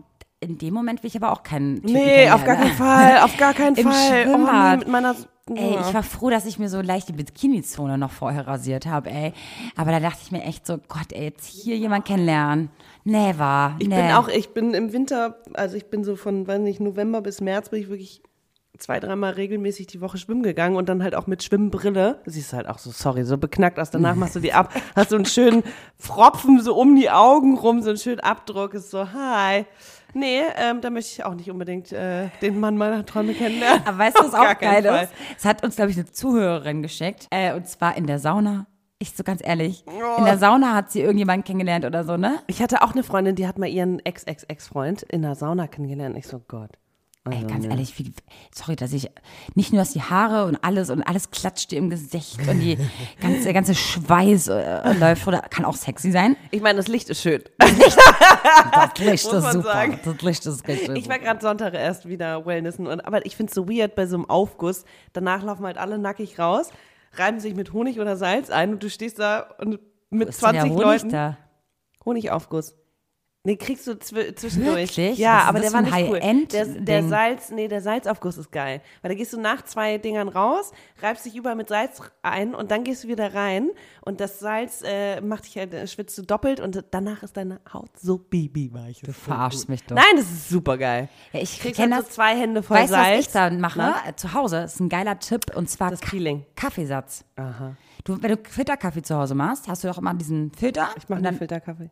in 0.41 0.57
dem 0.57 0.73
Moment 0.73 1.03
will 1.03 1.09
ich 1.09 1.17
aber 1.17 1.31
auch 1.33 1.43
keinen 1.43 1.77
Typen 1.83 1.93
Nee, 1.93 2.31
auf 2.31 2.45
gar 2.45 2.57
keinen 2.57 2.75
kennenlernen. 2.77 3.13
Fall, 3.13 3.25
auf 3.25 3.37
gar 3.37 3.53
keinen 3.55 3.77
Im 3.77 3.85
Fall. 3.91 4.25
Oh, 4.27 4.31
Schwimmbad. 4.31 4.71
nee, 4.71 4.77
mit 4.79 4.89
meiner. 4.89 5.15
Ey, 5.57 5.79
ich 5.81 5.95
war 5.95 6.03
froh, 6.03 6.31
dass 6.31 6.47
ich 6.47 6.59
mir 6.59 6.69
so 6.69 6.81
leicht 6.81 7.09
die 7.09 7.13
Bikini-Zone 7.13 7.99
noch 7.99 8.11
vorher 8.11 8.47
rasiert 8.47 8.87
habe, 8.87 9.11
ey. 9.11 9.33
Aber 9.77 9.91
da 9.91 10.01
dachte 10.01 10.21
ich 10.23 10.33
mir 10.33 10.43
echt 10.43 10.67
so, 10.67 10.79
Gott, 10.89 11.13
ey, 11.13 11.25
jetzt 11.25 11.47
hier 11.47 11.77
jemand 11.77 12.05
kennenlernen. 12.05 12.71
Never. 13.05 13.77
ich 13.79 13.89
nee. 13.89 13.97
bin 13.97 14.13
auch, 14.13 14.29
ich 14.29 14.51
bin 14.51 14.75
im 14.75 14.93
Winter, 14.93 15.39
also 15.55 15.77
ich 15.77 15.87
bin 15.87 16.05
so 16.05 16.17
von, 16.17 16.47
weiß 16.47 16.61
nicht, 16.61 16.81
November 16.81 17.23
bis 17.23 17.41
März 17.41 17.71
bin 17.71 17.81
ich 17.81 17.89
wirklich 17.89 18.23
zwei, 18.81 18.99
dreimal 19.01 19.33
regelmäßig 19.33 19.87
die 19.87 20.01
Woche 20.01 20.19
schwimmen 20.19 20.43
gegangen 20.43 20.77
und 20.77 20.89
dann 20.89 21.03
halt 21.03 21.15
auch 21.15 21.27
mit 21.27 21.43
Schwimmbrille. 21.43 22.21
Du 22.25 22.31
siehst 22.31 22.53
halt 22.53 22.69
auch 22.69 22.79
so, 22.79 22.91
sorry, 22.91 23.25
so 23.25 23.39
beknackt 23.39 23.79
aus. 23.79 23.91
Danach 23.91 24.15
machst 24.15 24.37
du 24.37 24.41
die 24.41 24.53
ab, 24.53 24.73
hast 24.97 25.11
so 25.11 25.17
einen 25.17 25.27
schönen 25.27 25.63
Pfropfen 25.99 26.61
so 26.61 26.75
um 26.75 26.97
die 26.97 27.11
Augen 27.11 27.57
rum, 27.57 27.83
so 27.83 27.91
einen 27.91 27.99
schönen 27.99 28.21
Abdruck, 28.21 28.75
ist 28.75 28.91
so, 28.91 29.13
hi. 29.13 29.67
Nee, 30.15 30.41
ähm, 30.57 30.81
da 30.81 30.91
möchte 30.91 31.13
ich 31.13 31.25
auch 31.25 31.35
nicht 31.35 31.51
unbedingt 31.51 31.93
äh, 31.93 32.29
den 32.43 32.59
Mann 32.61 32.77
meiner 32.77 33.05
Träume 33.07 33.35
kennenlernen. 33.35 33.83
Aber 33.87 33.99
weißt 33.99 34.19
du, 34.19 34.25
was 34.25 34.35
auch 34.35 34.59
geil 34.59 34.85
ist? 34.85 35.13
Es 35.39 35.45
hat 35.45 35.63
uns, 35.65 35.77
glaube 35.77 35.91
ich, 35.91 35.97
eine 35.97 36.11
Zuhörerin 36.11 36.83
geschickt. 36.83 37.27
Äh, 37.31 37.55
und 37.55 37.67
zwar 37.69 37.97
in 37.97 38.07
der 38.07 38.19
Sauna. 38.19 38.67
Ich 39.03 39.17
so 39.17 39.25
ganz 39.25 39.41
ehrlich, 39.43 39.83
in 40.19 40.27
der 40.27 40.37
Sauna 40.37 40.75
hat 40.75 40.91
sie 40.91 41.01
irgendjemanden 41.01 41.43
kennengelernt 41.43 41.87
oder 41.87 42.05
so, 42.05 42.19
ne? 42.19 42.41
Ich 42.49 42.61
hatte 42.61 42.83
auch 42.83 42.93
eine 42.93 43.03
Freundin, 43.03 43.35
die 43.35 43.47
hat 43.49 43.57
mal 43.57 43.67
ihren 43.67 43.99
Ex-Ex-Ex-Freund 44.05 45.05
in 45.05 45.23
der 45.23 45.37
Sauna 45.37 45.69
kennengelernt. 45.69 46.19
Ich 46.19 46.27
so, 46.27 46.39
Gott. 46.39 46.73
Ey, 47.29 47.35
Also, 47.35 47.47
ganz 47.49 47.65
nee. 47.67 47.71
ehrlich, 47.71 47.99
wie, 47.99 48.15
sorry, 48.55 48.77
dass 48.77 48.95
ich 48.95 49.11
nicht 49.55 49.73
nur, 49.73 49.83
dass 49.83 49.93
die 49.93 50.01
Haare 50.03 50.47
und 50.47 50.57
alles 50.65 50.89
und 50.89 51.03
alles 51.03 51.31
klatscht 51.31 51.71
dir 51.71 51.77
im 51.77 51.91
Gesicht 51.91 52.39
und 52.49 52.61
die 52.61 52.79
ganze, 53.21 53.43
der 53.45 53.53
ganze 53.53 53.75
Schweiß 53.75 54.49
äh, 54.49 54.93
läuft 54.95 55.27
oder 55.29 55.41
kann 55.43 55.67
auch 55.67 55.77
sexy 55.77 56.11
sein. 56.13 56.35
Ich 56.51 56.63
meine, 56.63 56.79
das 56.79 56.89
Licht 56.89 57.11
ist 57.11 57.21
schön. 57.21 57.43
Das 57.59 57.73
Licht 58.99 59.11
ist 59.27 59.31
super. 59.31 59.63
sagen. 59.63 60.01
Das 60.03 60.23
Licht 60.23 60.47
ist 60.47 60.67
richtig. 60.67 60.97
Ich 60.97 61.09
war 61.11 61.19
gerade 61.19 61.41
Sonntag 61.43 61.75
erst 61.75 62.09
wieder 62.09 62.47
Wellnessen. 62.47 62.87
Und, 62.87 63.01
aber 63.03 63.27
ich 63.27 63.37
finde 63.37 63.51
es 63.51 63.55
so 63.55 63.69
weird 63.69 63.95
bei 63.95 64.07
so 64.07 64.17
einem 64.17 64.25
Aufguss. 64.31 64.85
Danach 65.13 65.43
laufen 65.43 65.67
halt 65.67 65.77
alle 65.77 65.99
nackig 65.99 66.39
raus, 66.39 66.71
reiben 67.15 67.39
sich 67.39 67.55
mit 67.55 67.75
Honig 67.75 68.01
oder 68.01 68.17
Salz 68.17 68.49
ein 68.49 68.73
und 68.73 68.83
du 68.83 68.89
stehst 68.89 69.19
da 69.19 69.41
und 69.59 69.79
mit 70.09 70.31
Ist 70.31 70.43
denn 70.43 70.53
der 70.53 70.63
20 70.63 70.71
Honig 70.73 70.85
Leuten. 70.85 71.09
da? 71.11 71.37
Honigaufguss. 72.05 72.77
Nee, 73.43 73.57
kriegst 73.57 73.87
du 73.87 73.99
zw 73.99 74.35
zwischendurch. 74.35 74.99
Wirklich? 74.99 75.19
Ja, 75.19 75.45
aber 75.45 75.61
der 75.61 75.73
war 75.73 75.81
nicht 75.81 75.95
cool. 76.11 76.21
Der, 76.53 76.67
der 76.67 77.05
Salz, 77.05 77.51
nee, 77.51 77.69
der 77.69 77.81
Salzaufguss 77.81 78.37
ist 78.37 78.53
geil. 78.53 78.83
Weil 79.01 79.13
da 79.13 79.15
gehst 79.15 79.33
du 79.33 79.41
nach 79.41 79.63
zwei 79.63 79.97
Dingern 79.97 80.29
raus, 80.29 80.73
reibst 81.01 81.25
dich 81.25 81.35
überall 81.35 81.57
mit 81.57 81.69
Salz 81.69 82.03
ein 82.21 82.55
und 82.55 82.71
dann 82.71 82.85
gehst 82.85 83.05
du 83.05 83.09
wieder 83.09 83.33
rein 83.33 83.71
und 84.03 84.21
das 84.21 84.41
Salz 84.41 84.83
äh, 84.85 85.23
macht 85.23 85.47
dich 85.47 85.57
halt, 85.57 85.73
äh, 85.73 85.87
schwitzt 85.87 86.19
du 86.19 86.23
doppelt 86.23 86.61
und 86.61 86.85
danach 86.91 87.23
ist 87.23 87.35
deine 87.39 87.61
Haut 87.73 87.89
so 87.99 88.19
bibi-weich. 88.19 89.01
Du 89.01 89.13
verarschst 89.15 89.71
mich 89.71 89.85
doch. 89.85 89.97
Nein, 89.97 90.05
das 90.17 90.27
ist 90.31 90.51
super 90.51 90.77
geil. 90.77 91.09
Ja, 91.33 91.41
ich 91.41 91.61
kenne 91.61 91.95
halt 91.95 92.05
das. 92.05 92.11
so 92.11 92.17
zwei 92.17 92.37
Hände 92.39 92.63
voll 92.63 92.77
Weißt 92.77 92.93
du, 92.93 92.97
was 92.99 93.07
Salz. 93.07 93.27
ich 93.27 93.33
dann 93.33 93.59
mache? 93.63 93.79
Na? 93.79 94.03
Äh, 94.07 94.17
Zu 94.17 94.35
Hause 94.35 94.59
ist 94.65 94.81
ein 94.81 94.91
geiler 94.91 95.19
Tipp 95.19 95.57
und 95.57 95.71
zwar 95.71 95.89
Das 95.91 96.01
Ka- 96.03 96.11
Peeling. 96.11 96.45
Kaffeesatz. 96.57 97.25
Aha. 97.37 97.75
Du, 98.05 98.23
wenn 98.23 98.33
du 98.37 98.39
Filterkaffee 98.51 99.01
zu 99.01 99.17
Hause 99.17 99.35
machst, 99.35 99.67
hast 99.67 99.83
du 99.83 99.89
doch 99.89 99.97
immer 99.97 100.13
diesen 100.13 100.53
Filter. 100.53 100.91
Ich 100.99 101.09
mache 101.09 101.17
einen 101.17 101.25
dann, 101.25 101.37
Filterkaffee. 101.37 101.89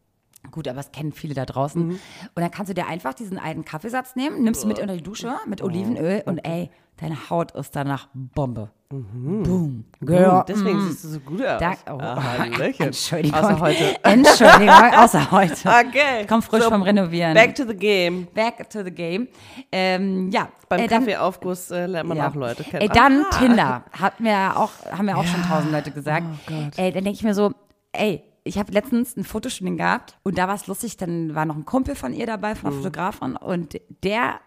Gut, 0.51 0.67
aber 0.69 0.77
das 0.77 0.93
kennen 0.93 1.13
viele 1.13 1.35
da 1.35 1.45
draußen. 1.45 1.87
Mhm. 1.87 1.91
Und 1.93 2.01
dann 2.43 2.51
kannst 2.51 2.71
du 2.71 2.75
dir 2.75 2.87
einfach 2.87 3.13
diesen 3.15 3.39
alten 3.39 3.65
Kaffeesatz 3.65 4.17
nehmen, 4.17 4.43
nimmst 4.45 4.63
ihn 4.65 4.69
mit 4.69 4.79
unter 4.79 4.97
die 4.97 5.03
Dusche 5.03 5.35
mit 5.47 5.63
Olivenöl 5.63 6.23
und 6.27 6.39
ey, 6.39 6.71
deine 6.97 7.29
Haut 7.31 7.53
ist 7.53 7.77
danach 7.77 8.09
Bombe. 8.15 8.71
Boom. 8.91 9.85
Girl. 10.01 10.31
Oh, 10.41 10.45
deswegen 10.49 10.81
siehst 10.89 11.05
du 11.05 11.09
so 11.09 11.21
gut 11.21 11.45
aus. 11.45 11.61
Da, 11.61 11.73
oh, 11.93 11.99
Ah, 12.01 12.23
Hallöchen. 12.39 12.87
Entschuldigung. 12.87 13.39
Außer 13.39 13.61
heute. 13.61 13.97
Entschuldigung, 14.05 14.95
außer 14.97 15.31
heute. 15.31 15.69
Okay. 15.69 16.25
Komm 16.27 16.41
frisch 16.41 16.63
So, 16.65 16.71
vom 16.71 16.81
Renovieren. 16.83 17.35
Back 17.35 17.55
to 17.55 17.65
the 17.67 17.75
game. 17.77 18.27
Back 18.35 18.71
to 18.71 18.83
the 18.83 18.91
game. 18.91 19.29
Ähm, 19.71 20.31
ja. 20.31 20.49
Beim 20.71 20.81
äh, 20.81 20.87
dann- 20.89 21.01
Kaffeeaufguss 21.01 21.71
äh, 21.71 21.85
lernt 21.87 22.09
man 22.09 22.17
Ja. 22.17 22.31
auch 22.31 22.35
Leute 22.35 22.65
kennen. 22.65 22.81
Ey, 22.83 22.89
dann 22.89 23.25
Aha. 23.31 23.39
Tinder. 23.39 23.85
Hat 23.93 24.21
mir 24.21 24.57
auch, 24.57 24.71
haben 24.91 25.05
mir 25.05 25.19
auch 25.19 25.27
schon 25.27 25.43
tausend 25.43 25.71
Leute 25.73 25.91
gesagt. 25.91 26.25
Oh 26.49 26.53
Gott. 26.55 26.79
Ey, 26.79 26.91
dann 26.91 27.05
denke 27.05 27.19
ich 27.19 27.23
mir 27.25 27.35
so, 27.35 27.53
ey, 27.93 28.23
ich 28.49 28.59
habe 28.59 28.73
letztens 28.73 29.17
ein 29.17 29.25
Fotoshooting 29.25 29.77
gehabt 29.77 30.17
und 30.25 30.39
da 30.39 30.49
war 30.49 30.55
es 30.55 30.67
lustig, 30.67 30.97
dann 30.97 31.35
war 31.35 31.45
noch 31.45 31.57
ein 31.57 31.65
Kumpel 31.65 31.95
von 31.95 32.13
ihr 32.13 32.27
dabei, 32.27 32.55
von 32.55 32.69
einer 32.69 32.77
Mhm. 32.77 32.83
Fotografin 32.83 33.37
und 33.37 33.81
der 34.03 34.41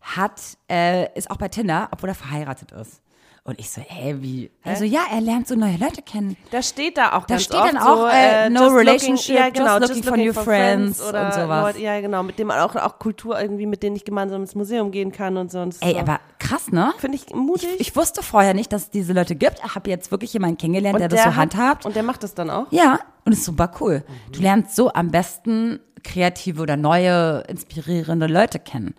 hat, 0.00 0.40
äh, 0.70 1.12
ist 1.16 1.30
auch 1.30 1.36
bei 1.36 1.48
Tinder, 1.48 1.88
obwohl 1.92 2.10
er 2.10 2.14
verheiratet 2.14 2.72
ist. 2.72 3.02
Und 3.44 3.58
ich 3.60 3.70
so, 3.70 3.80
hä, 3.80 4.16
wie? 4.18 4.50
Also 4.62 4.84
ja, 4.84 5.00
er 5.10 5.22
lernt 5.22 5.48
so 5.48 5.54
neue 5.54 5.78
Leute 5.78 6.02
kennen. 6.02 6.36
Da 6.50 6.60
steht 6.62 6.98
da 6.98 7.14
auch 7.14 7.24
Da 7.24 7.36
ganz 7.36 7.44
steht 7.44 7.58
dann 7.58 7.78
auch, 7.78 8.00
so, 8.00 8.06
äh, 8.08 8.50
no 8.50 8.64
just 8.64 8.76
relationship, 8.76 9.28
looking, 9.36 9.36
ja, 9.36 9.48
genau, 9.48 9.78
just 9.78 10.04
looking 10.04 10.04
for 10.04 10.16
new 10.18 10.32
friends 10.34 11.00
oder 11.00 11.26
und 11.26 11.32
sowas. 11.32 11.62
Leute, 11.62 11.78
ja, 11.80 11.98
genau, 12.02 12.22
mit 12.22 12.38
dem 12.38 12.50
auch, 12.50 12.76
auch 12.76 12.98
Kultur 12.98 13.40
irgendwie, 13.40 13.64
mit 13.64 13.82
denen 13.82 13.96
ich 13.96 14.04
gemeinsam 14.04 14.42
ins 14.42 14.54
Museum 14.54 14.90
gehen 14.90 15.12
kann 15.12 15.38
und 15.38 15.50
so. 15.50 15.60
Und 15.60 15.76
Ey, 15.80 15.92
so. 15.94 15.98
aber 16.00 16.20
krass, 16.38 16.70
ne? 16.72 16.92
Finde 16.98 17.16
ich 17.16 17.34
mutig. 17.34 17.70
Ich 17.78 17.96
wusste 17.96 18.22
vorher 18.22 18.52
nicht, 18.52 18.70
dass 18.70 18.82
es 18.82 18.90
diese 18.90 19.14
Leute 19.14 19.34
gibt. 19.34 19.62
Ich 19.64 19.74
habe 19.74 19.88
jetzt 19.88 20.10
wirklich 20.10 20.30
jemanden 20.34 20.58
kennengelernt, 20.58 20.96
und 20.96 21.00
der 21.00 21.08
das 21.08 21.20
so 21.20 21.26
hat- 21.30 21.36
handhabt. 21.36 21.86
Und 21.86 21.96
der 21.96 22.02
macht 22.02 22.22
das 22.24 22.34
dann 22.34 22.50
auch? 22.50 22.66
Ja, 22.70 22.98
und 23.28 23.32
ist 23.32 23.44
super 23.44 23.70
cool. 23.80 24.02
Du 24.32 24.40
lernst 24.40 24.74
so 24.74 24.92
am 24.92 25.10
besten 25.10 25.80
kreative 26.04 26.62
oder 26.62 26.76
neue, 26.76 27.40
inspirierende 27.48 28.26
Leute 28.26 28.58
kennen. 28.58 28.94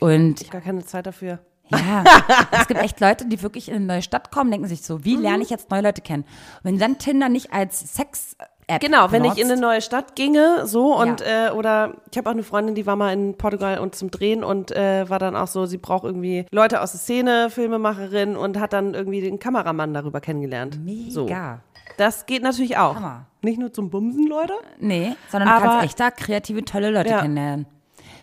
Und 0.00 0.50
Gar 0.50 0.60
keine 0.62 0.84
Zeit 0.84 1.06
dafür. 1.06 1.38
ja, 1.70 2.02
es 2.52 2.66
gibt 2.66 2.80
echt 2.82 2.98
Leute, 3.00 3.26
die 3.26 3.42
wirklich 3.42 3.68
in 3.68 3.74
eine 3.76 3.84
neue 3.86 4.02
Stadt 4.02 4.30
kommen, 4.32 4.50
denken 4.50 4.66
sich 4.66 4.82
so, 4.82 5.04
wie 5.04 5.16
Mhm. 5.16 5.22
lerne 5.22 5.42
ich 5.42 5.50
jetzt 5.50 5.70
neue 5.70 5.82
Leute 5.82 6.00
kennen? 6.00 6.24
Und 6.24 6.64
wenn 6.64 6.78
dann 6.78 6.98
Tinder 6.98 7.28
nicht 7.28 7.52
als 7.52 7.94
Sex-App 7.94 8.80
Genau, 8.80 9.12
wenn 9.12 9.24
ich 9.24 9.32
benutzt, 9.34 9.38
in 9.40 9.50
eine 9.52 9.60
neue 9.60 9.80
Stadt 9.82 10.16
ginge, 10.16 10.66
so 10.66 10.94
und 10.98 11.20
Ja. 11.20 11.48
äh, 11.48 11.50
oder 11.52 11.94
ich 12.10 12.16
habe 12.16 12.28
auch 12.30 12.34
eine 12.34 12.42
Freundin, 12.42 12.74
die 12.74 12.86
war 12.86 12.96
mal 12.96 13.12
in 13.12 13.36
Portugal 13.36 13.78
und 13.80 13.94
zum 13.94 14.10
Drehen 14.10 14.42
und 14.44 14.72
äh, 14.72 15.08
war 15.10 15.18
dann 15.18 15.36
auch 15.36 15.46
so, 15.46 15.66
sie 15.66 15.76
braucht 15.78 16.04
irgendwie 16.04 16.46
Leute 16.50 16.80
aus 16.80 16.92
der 16.92 17.00
Szene, 17.00 17.50
Filmemacherin 17.50 18.36
und 18.36 18.58
hat 18.58 18.72
dann 18.72 18.94
irgendwie 18.94 19.20
den 19.20 19.38
Kameramann 19.38 19.92
darüber 19.92 20.20
kennengelernt. 20.22 20.78
So. 21.10 21.26
Das 21.98 22.24
geht 22.26 22.42
natürlich 22.42 22.78
auch. 22.78 22.94
Hammer. 22.96 23.26
Nicht 23.42 23.58
nur 23.58 23.72
zum 23.72 23.90
Bumsen, 23.90 24.26
Leute. 24.26 24.54
Nee, 24.80 25.14
sondern 25.30 25.48
du 25.50 25.54
Aber- 25.54 25.64
kannst 25.66 25.84
echt 25.84 26.00
da 26.00 26.10
kreative, 26.10 26.64
tolle 26.64 26.90
Leute 26.90 27.10
Ja. 27.10 27.20
kennenlernen. 27.20 27.66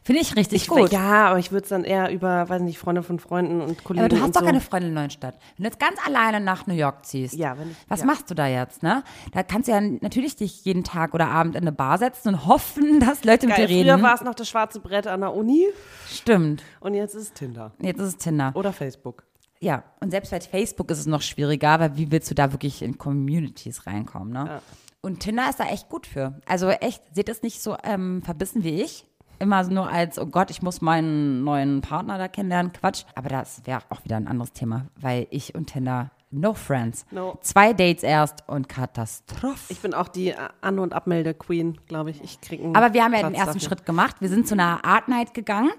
Finde 0.04 0.22
ich 0.22 0.36
richtig 0.36 0.68
gut. 0.68 0.92
Ja, 0.92 1.30
aber 1.30 1.40
ich 1.40 1.52
würde 1.52 1.64
es 1.64 1.70
dann 1.70 1.84
eher 1.84 2.12
über, 2.12 2.48
weiß 2.48 2.62
nicht, 2.62 2.78
Freunde 2.78 3.02
von 3.02 3.18
Freunden 3.18 3.60
und 3.60 3.84
Kollegen 3.84 4.06
Aber 4.06 4.10
du 4.10 4.18
hast 4.18 4.26
und 4.28 4.36
doch 4.36 4.42
so. 4.42 4.46
keine 4.46 4.62
Freundin 4.62 4.90
in 4.90 4.94
der 4.96 5.02
neuen 5.06 5.10
Stadt. 5.10 5.34
Wenn 5.58 5.64
du 5.64 5.70
jetzt 5.70 5.80
ganz 5.80 5.96
alleine 6.06 6.40
nach 6.40 6.68
New 6.68 6.76
York 6.76 7.04
ziehst, 7.08 7.34
Ja, 7.34 7.58
wenn 7.58 7.72
ich- 7.72 7.78
was 7.88 8.02
ja. 8.02 8.06
machst 8.06 8.30
du 8.30 8.36
da 8.36 8.46
jetzt, 8.46 8.84
ne? 8.84 9.04
Da 9.34 9.42
kannst 9.42 9.68
du 9.68 9.72
ja 9.72 9.82
natürlich 9.82 10.36
dich 10.36 10.64
jeden 10.64 10.84
Tag 10.84 11.16
oder 11.16 11.30
Abend 11.30 11.56
in 11.56 11.62
eine 11.64 11.72
Bar 11.72 11.98
setzen 11.98 12.30
und 12.36 12.46
hoffen, 12.46 13.00
dass 13.00 13.24
Leute 13.24 13.48
mit 13.48 13.56
Geil. 13.56 13.66
dir 13.68 13.76
reden. 13.78 13.90
Früher 13.96 14.04
war 14.04 14.14
es 14.14 14.22
noch 14.22 14.36
das 14.36 14.48
schwarze 14.48 14.80
Brett 14.80 15.08
an 15.08 15.22
der 15.22 15.34
Uni 15.34 15.66
Stimmt. 16.08 16.62
und 16.82 16.94
jetzt 16.94 17.16
ist 17.16 17.22
es 17.24 17.34
Tinder 17.34 17.72
Jetzt 17.80 18.00
ist 18.00 18.08
es 18.08 18.18
Tinder. 18.18 18.52
oder 18.54 18.74
Facebook. 18.74 19.24
Ja, 19.62 19.84
und 20.02 20.12
selbst 20.12 20.32
bei 20.32 20.42
Facebook 20.42 20.92
ist 20.92 21.00
es 21.00 21.06
noch 21.06 21.22
schwieriger, 21.22 21.80
weil 21.80 21.98
wie 21.98 22.12
willst 22.12 22.30
du 22.30 22.36
da 22.36 22.52
wirklich 22.52 22.82
in 22.82 22.98
Communities 22.98 23.88
reinkommen, 23.88 24.34
ne? 24.34 24.62
Und 25.02 25.20
Tinder 25.20 25.48
ist 25.50 25.60
da 25.60 25.66
echt 25.66 25.88
gut 25.90 26.08
für. 26.08 26.42
Also 26.48 26.70
echt, 26.70 27.04
seht 27.14 27.30
es 27.30 27.44
nicht 27.44 27.62
so 27.62 27.78
ähm, 27.84 28.22
verbissen 28.24 28.64
wie 28.64 28.82
ich. 28.82 29.06
immer 29.40 29.64
nur 29.64 29.90
als, 29.90 30.18
oh 30.18 30.26
Gott, 30.26 30.50
ich 30.50 30.62
muss 30.62 30.82
meinen 30.82 31.44
neuen 31.44 31.82
Partner 31.82 32.18
da 32.18 32.28
kennenlernen. 32.28 32.74
Quatsch. 32.74 33.04
Aber 33.16 33.30
das 33.30 33.62
wäre 33.66 33.82
auch 33.90 34.04
wieder 34.04 34.18
ein 34.18 34.28
anderes 34.28 34.54
Thema, 34.54 34.88
weil 34.96 35.28
ich 35.30 35.56
und 35.56 35.68
Tinder, 35.68 36.12
no 36.40 36.54
friends. 36.54 37.06
No. 37.12 37.38
Zwei 37.42 37.74
Dates 37.74 38.04
erst 38.04 38.48
und 38.48 38.70
Katastrophe. 38.70 39.58
Ich 39.70 39.80
bin 39.80 39.94
auch 39.94 40.08
die 40.08 40.34
An- 40.62 40.80
und 40.80 40.94
Abmelde-Queen, 40.94 41.80
glaube 41.88 42.12
ich. 42.12 42.22
Ich 42.24 42.42
krieg 42.42 42.64
einen 42.64 42.76
Aber 42.76 42.94
wir 42.94 43.04
haben 43.04 43.14
ja 43.14 43.20
Platz 43.20 43.32
den 43.32 43.40
ersten 43.40 43.54
dafür. 43.56 43.70
Schritt 43.70 43.86
gemacht. 43.86 44.18
Wir 44.20 44.30
sind 44.30 44.48
zu 44.48 44.56
einer 44.56 44.84
Art 44.86 45.08
Night 45.08 45.34
gegangen 45.34 45.72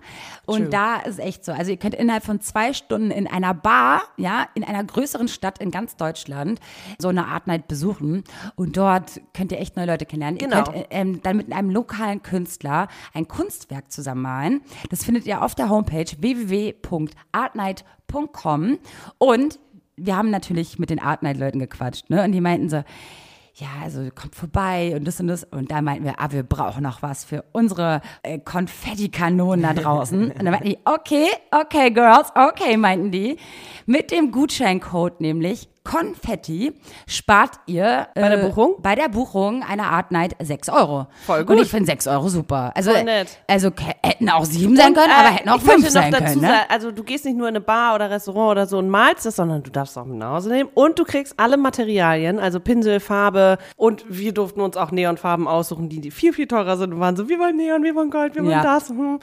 und 0.47 0.63
True. 0.63 0.71
da 0.71 0.97
ist 0.97 1.19
echt 1.19 1.45
so. 1.45 1.53
Also 1.53 1.71
ihr 1.71 1.77
könnt 1.77 1.95
innerhalb 1.95 2.25
von 2.25 2.41
zwei 2.41 2.73
Stunden 2.73 3.11
in 3.11 3.27
einer 3.27 3.55
Bar, 3.55 4.03
ja, 4.17 4.47
in 4.55 4.65
einer 4.65 4.85
größeren 4.85 5.29
Stadt 5.29 5.59
in 5.59 5.71
ganz 5.71 5.97
Deutschland 5.97 6.61
so 6.99 7.09
eine 7.09 7.27
Art 7.27 7.47
Night 7.47 7.69
besuchen 7.69 8.25
und 8.55 8.77
dort 8.77 9.21
könnt 9.35 9.53
ihr 9.53 9.61
echt 9.61 9.77
neue 9.77 9.87
Leute 9.87 10.07
kennenlernen. 10.07 10.39
Genau. 10.39 10.59
Ihr 10.59 10.65
könnt 10.65 10.77
äh, 10.77 10.87
ähm, 10.91 11.21
dann 11.23 11.37
mit 11.37 11.53
einem 11.53 11.71
lokalen 11.71 12.23
Künstler 12.23 12.89
ein 13.15 13.29
Kunstwerk 13.29 13.91
zusammenmalen. 13.93 14.63
Das 14.91 15.05
findet 15.05 15.27
ihr 15.27 15.43
auf 15.43 15.55
der 15.55 15.69
Homepage 15.69 16.07
www.artnight.com 16.19 18.79
und 19.19 19.59
wir 19.97 20.17
haben 20.17 20.31
natürlich 20.31 20.79
mit 20.79 20.91
den 20.91 21.01
Art 21.01 21.23
Night 21.23 21.39
Leuten 21.39 21.59
gequatscht, 21.59 22.11
ne? 22.11 22.23
Und 22.23 22.33
die 22.33 22.41
meinten 22.41 22.69
so, 22.69 22.83
ja, 23.59 23.69
also 23.83 24.11
kommt 24.15 24.35
vorbei 24.35 24.93
und 24.95 25.07
das 25.07 25.19
und 25.19 25.29
das. 25.29 25.45
Und 25.45 25.71
da 25.71 25.81
meinten 25.81 26.05
wir, 26.05 26.21
ah, 26.21 26.31
wir 26.31 26.43
brauchen 26.43 26.83
noch 26.83 27.01
was 27.01 27.25
für 27.25 27.43
unsere 27.53 28.03
äh, 28.23 28.39
Konfettikanonen 28.39 29.63
da 29.63 29.73
draußen. 29.73 30.25
und 30.31 30.39
dann 30.39 30.51
meinten 30.51 30.69
die, 30.69 30.79
okay, 30.85 31.29
okay, 31.51 31.91
Girls, 31.91 32.31
okay, 32.35 32.77
meinten 32.77 33.11
die. 33.11 33.39
Mit 33.87 34.11
dem 34.11 34.31
Gutscheincode 34.31 35.23
nämlich 35.23 35.69
Konfetti 35.87 36.73
spart 37.07 37.53
ihr 37.67 38.09
äh, 38.15 38.21
Bei 38.21 38.29
der 38.29 38.37
Buchung? 38.39 38.75
bei 38.81 38.95
der 38.95 39.09
Buchung 39.09 39.63
einer 39.63 39.91
Art 39.91 40.11
Night 40.11 40.37
6 40.41 40.69
Euro. 40.69 41.07
Voll 41.25 41.45
gut. 41.45 41.57
Und 41.57 41.63
ich 41.63 41.71
finde 41.71 41.87
6 41.87 42.07
Euro 42.09 42.29
super. 42.29 42.73
Also, 42.75 42.91
also 43.49 43.71
hätten 44.03 44.29
auch 44.31 44.45
7 44.45 44.77
sein 44.77 44.95
können, 44.95 45.11
aber 45.11 45.29
hätten 45.29 45.49
auch 45.49 45.55
äh, 45.57 45.59
ich 45.59 45.67
möchte 45.67 45.83
5 45.83 45.93
sein 45.93 46.11
noch 46.11 46.19
dazu 46.19 46.33
können. 46.33 46.43
Ne? 46.43 46.49
sagen, 46.49 46.67
also 46.69 46.91
du 46.93 47.03
gehst 47.05 47.25
nicht 47.25 47.37
nur 47.37 47.49
in 47.49 47.57
eine 47.57 47.61
Bar 47.65 47.95
oder 47.95 48.11
Restaurant 48.11 48.53
oder 48.53 48.67
so 48.67 48.79
und 48.79 48.89
malst 48.91 49.27
es, 49.27 49.37
sondern 49.37 49.63
du 49.63 49.71
darfst 49.71 49.97
auch 49.97 50.05
mit 50.05 50.19
nach 50.19 50.33
Hause 50.33 50.51
nehmen 50.51 50.71
und 50.75 50.99
du 50.99 51.05
kriegst 51.05 51.39
alle 51.39 51.57
Materialien, 51.57 52.39
also 52.39 52.61
Pinsel, 52.61 53.01
Farbe 53.01 53.59
und 53.77 54.05
wir 54.09 54.33
durften 54.35 54.61
uns 54.61 54.77
auch 54.77 54.91
Neonfarben 54.91 55.47
aussuchen, 55.49 55.89
die, 55.89 56.01
die 56.01 56.11
viel, 56.11 56.33
viel 56.33 56.47
teurer 56.47 56.77
sind 56.77 56.93
und 56.93 57.01
waren 57.01 57.17
so, 57.17 57.29
wir 57.29 57.39
wollen 57.39 57.57
Neon, 57.57 57.83
wir 57.83 57.95
wollen 57.95 58.11
Gold, 58.11 58.35
wir 58.35 58.43
wollen 58.43 58.53
Ja. 58.53 58.63
das. 58.63 58.89
Hm. 58.89 59.19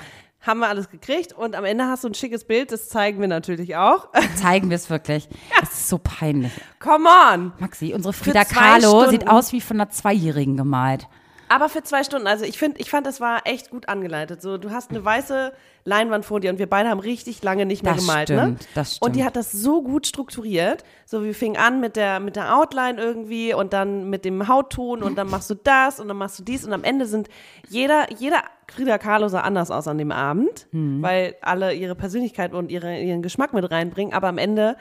Haben 0.45 0.59
wir 0.59 0.67
alles 0.67 0.89
gekriegt 0.89 1.31
und 1.33 1.55
am 1.55 1.63
Ende 1.63 1.85
hast 1.85 2.03
du 2.03 2.09
ein 2.09 2.13
schickes 2.13 2.43
Bild, 2.43 2.71
das 2.71 2.89
zeigen 2.89 3.21
wir 3.21 3.29
natürlich 3.29 3.77
auch. 3.77 4.09
Zeigen 4.35 4.69
wir 4.69 4.75
es 4.75 4.89
wirklich. 4.89 5.29
Das 5.59 5.71
ist 5.71 5.87
so 5.89 5.97
peinlich. 5.97 6.51
Come 6.79 7.07
on! 7.31 7.53
Maxi, 7.59 7.93
unsere 7.95 8.11
Frida 8.13 8.43
Kahlo 8.43 9.09
sieht 9.09 9.27
aus 9.29 9.53
wie 9.53 9.61
von 9.61 9.77
einer 9.77 9.89
Zweijährigen 9.89 10.57
gemalt. 10.57 11.07
Aber 11.49 11.69
für 11.69 11.83
zwei 11.83 12.03
Stunden, 12.03 12.25
also 12.27 12.45
ich 12.45 12.57
finde, 12.57 12.81
ich 12.81 12.89
fand, 12.89 13.05
das 13.05 13.21
war 13.21 13.41
echt 13.45 13.69
gut 13.69 13.87
angeleitet. 13.87 14.41
So, 14.41 14.57
du 14.57 14.71
hast 14.71 14.89
eine 14.89 15.05
weiße 15.05 15.53
Leinwand 15.85 16.25
vor 16.25 16.39
dir 16.39 16.49
und 16.49 16.57
wir 16.57 16.67
beide 16.67 16.89
haben 16.89 16.99
richtig 16.99 17.43
lange 17.43 17.65
nicht 17.65 17.83
mehr 17.83 17.93
Das 17.93 18.01
gemalt, 18.01 18.29
stimmt, 18.29 18.59
ne? 18.61 18.67
das 18.73 18.97
Und 18.99 19.11
die 19.15 19.19
stimmt. 19.19 19.27
hat 19.27 19.35
das 19.35 19.51
so 19.51 19.83
gut 19.83 20.07
strukturiert. 20.07 20.83
So, 21.05 21.23
wir 21.23 21.35
fingen 21.35 21.57
an 21.57 21.79
mit 21.79 21.95
der, 21.95 22.19
mit 22.19 22.35
der 22.37 22.57
Outline 22.57 22.99
irgendwie 22.99 23.53
und 23.53 23.71
dann 23.71 24.09
mit 24.09 24.25
dem 24.25 24.47
Hautton 24.47 25.03
und 25.03 25.15
dann 25.15 25.29
machst 25.29 25.49
du 25.49 25.55
das 25.55 25.99
und 25.99 26.07
dann 26.07 26.17
machst 26.17 26.39
du 26.39 26.43
dies 26.43 26.65
und 26.65 26.73
am 26.73 26.83
Ende 26.83 27.05
sind 27.05 27.29
jeder, 27.69 28.11
jeder 28.13 28.41
Frida 28.71 28.97
Kahlo 28.97 29.27
sah 29.27 29.41
anders 29.41 29.71
aus 29.71 29.87
an 29.87 29.97
dem 29.97 30.11
Abend, 30.11 30.67
Mhm. 30.71 31.01
weil 31.01 31.35
alle 31.41 31.73
ihre 31.73 31.95
Persönlichkeit 31.95 32.53
und 32.53 32.71
ihre, 32.71 32.99
ihren 32.99 33.21
Geschmack 33.21 33.53
mit 33.53 33.69
reinbringen, 33.69 34.13
aber 34.13 34.27
am 34.27 34.37
Ende 34.37 34.75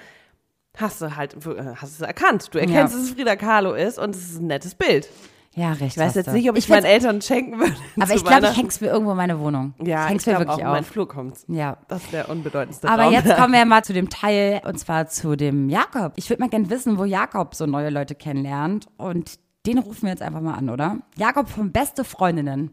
hast 0.76 1.00
du 1.02 1.16
halt, 1.16 1.34
äh, 1.46 1.74
hast 1.76 1.90
es 1.90 2.00
erkannt. 2.00 2.48
Du 2.52 2.58
erkennst, 2.58 2.74
Ja. 2.76 2.82
dass 2.84 2.94
es 2.94 3.10
Frida 3.10 3.36
Kahlo 3.36 3.72
ist 3.74 3.98
und 3.98 4.14
es 4.14 4.22
ist 4.30 4.40
ein 4.40 4.46
nettes 4.46 4.74
Bild. 4.74 5.08
Ja, 5.54 5.72
recht. 5.72 5.82
Ich 5.82 5.98
weiß 5.98 6.14
jetzt 6.14 6.32
nicht, 6.32 6.48
ob 6.48 6.56
ich, 6.56 6.64
find's- 6.66 6.82
meinen 6.82 6.90
Eltern 6.90 7.20
schenken 7.20 7.58
würde. 7.60 7.74
Aber 8.00 8.14
ich 8.14 8.24
glaube, 8.24 8.46
ich 8.46 8.56
häng's 8.56 8.80
mir 8.80 8.86
irgendwo 8.86 9.10
in 9.10 9.18
meine 9.18 9.38
Wohnung. 9.38 9.74
Ja, 9.82 10.04
ich 10.04 10.10
häng's 10.12 10.22
ich 10.22 10.26
mir 10.28 10.36
glaube 10.36 10.46
auch 10.50 10.56
wirklich 10.56 10.64
in 10.64 10.70
meinen 10.72 10.80
auf. 10.84 10.86
Flur 10.90 11.06
kommt's. 11.08 11.44
Ja. 11.46 11.76
Das 11.88 12.04
ist 12.04 12.12
der 12.14 12.30
unbedeutendste 12.30 12.88
Aber 12.88 13.02
Raum. 13.02 13.12
jetzt 13.12 13.26
kommen 13.36 13.52
wir 13.52 13.66
mal 13.66 13.84
zu 13.84 13.92
dem 13.92 14.08
Teil, 14.08 14.62
und 14.64 14.78
zwar 14.78 15.08
zu 15.08 15.36
dem 15.36 15.68
Jakob. 15.68 16.14
Ich 16.16 16.30
würde 16.30 16.40
mal 16.42 16.48
gerne 16.48 16.70
wissen, 16.70 16.96
wo 16.96 17.04
Jakob 17.04 17.54
so 17.54 17.66
neue 17.66 17.90
Leute 17.90 18.14
kennenlernt. 18.14 18.86
Und 18.96 19.38
den 19.66 19.76
rufen 19.78 20.04
wir 20.04 20.08
jetzt 20.08 20.22
einfach 20.22 20.40
mal 20.40 20.54
an, 20.54 20.70
oder? 20.70 20.96
Jakob 21.18 21.50
von 21.50 21.70
Beste 21.70 22.02
Freundinnen. 22.02 22.70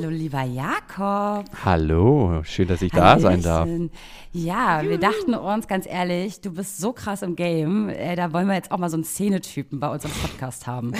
Hallo, 0.00 0.10
lieber 0.10 0.42
Jakob. 0.42 1.46
Hallo, 1.64 2.42
schön, 2.44 2.68
dass 2.68 2.82
ich 2.82 2.92
da 2.92 3.18
sein 3.18 3.42
darf. 3.42 3.66
Hallöchen. 3.66 3.90
Ja, 4.30 4.80
wir 4.84 4.96
dachten 4.96 5.34
uns 5.34 5.66
ganz 5.66 5.88
ehrlich, 5.88 6.40
du 6.40 6.52
bist 6.52 6.78
so 6.78 6.92
krass 6.92 7.22
im 7.22 7.34
Game. 7.34 7.88
Äh, 7.88 8.14
da 8.14 8.32
wollen 8.32 8.46
wir 8.46 8.54
jetzt 8.54 8.70
auch 8.70 8.78
mal 8.78 8.90
so 8.90 8.96
einen 8.96 9.02
Szenetypen 9.02 9.80
bei 9.80 9.88
unserem 9.88 10.12
Podcast 10.22 10.68
haben. 10.68 10.92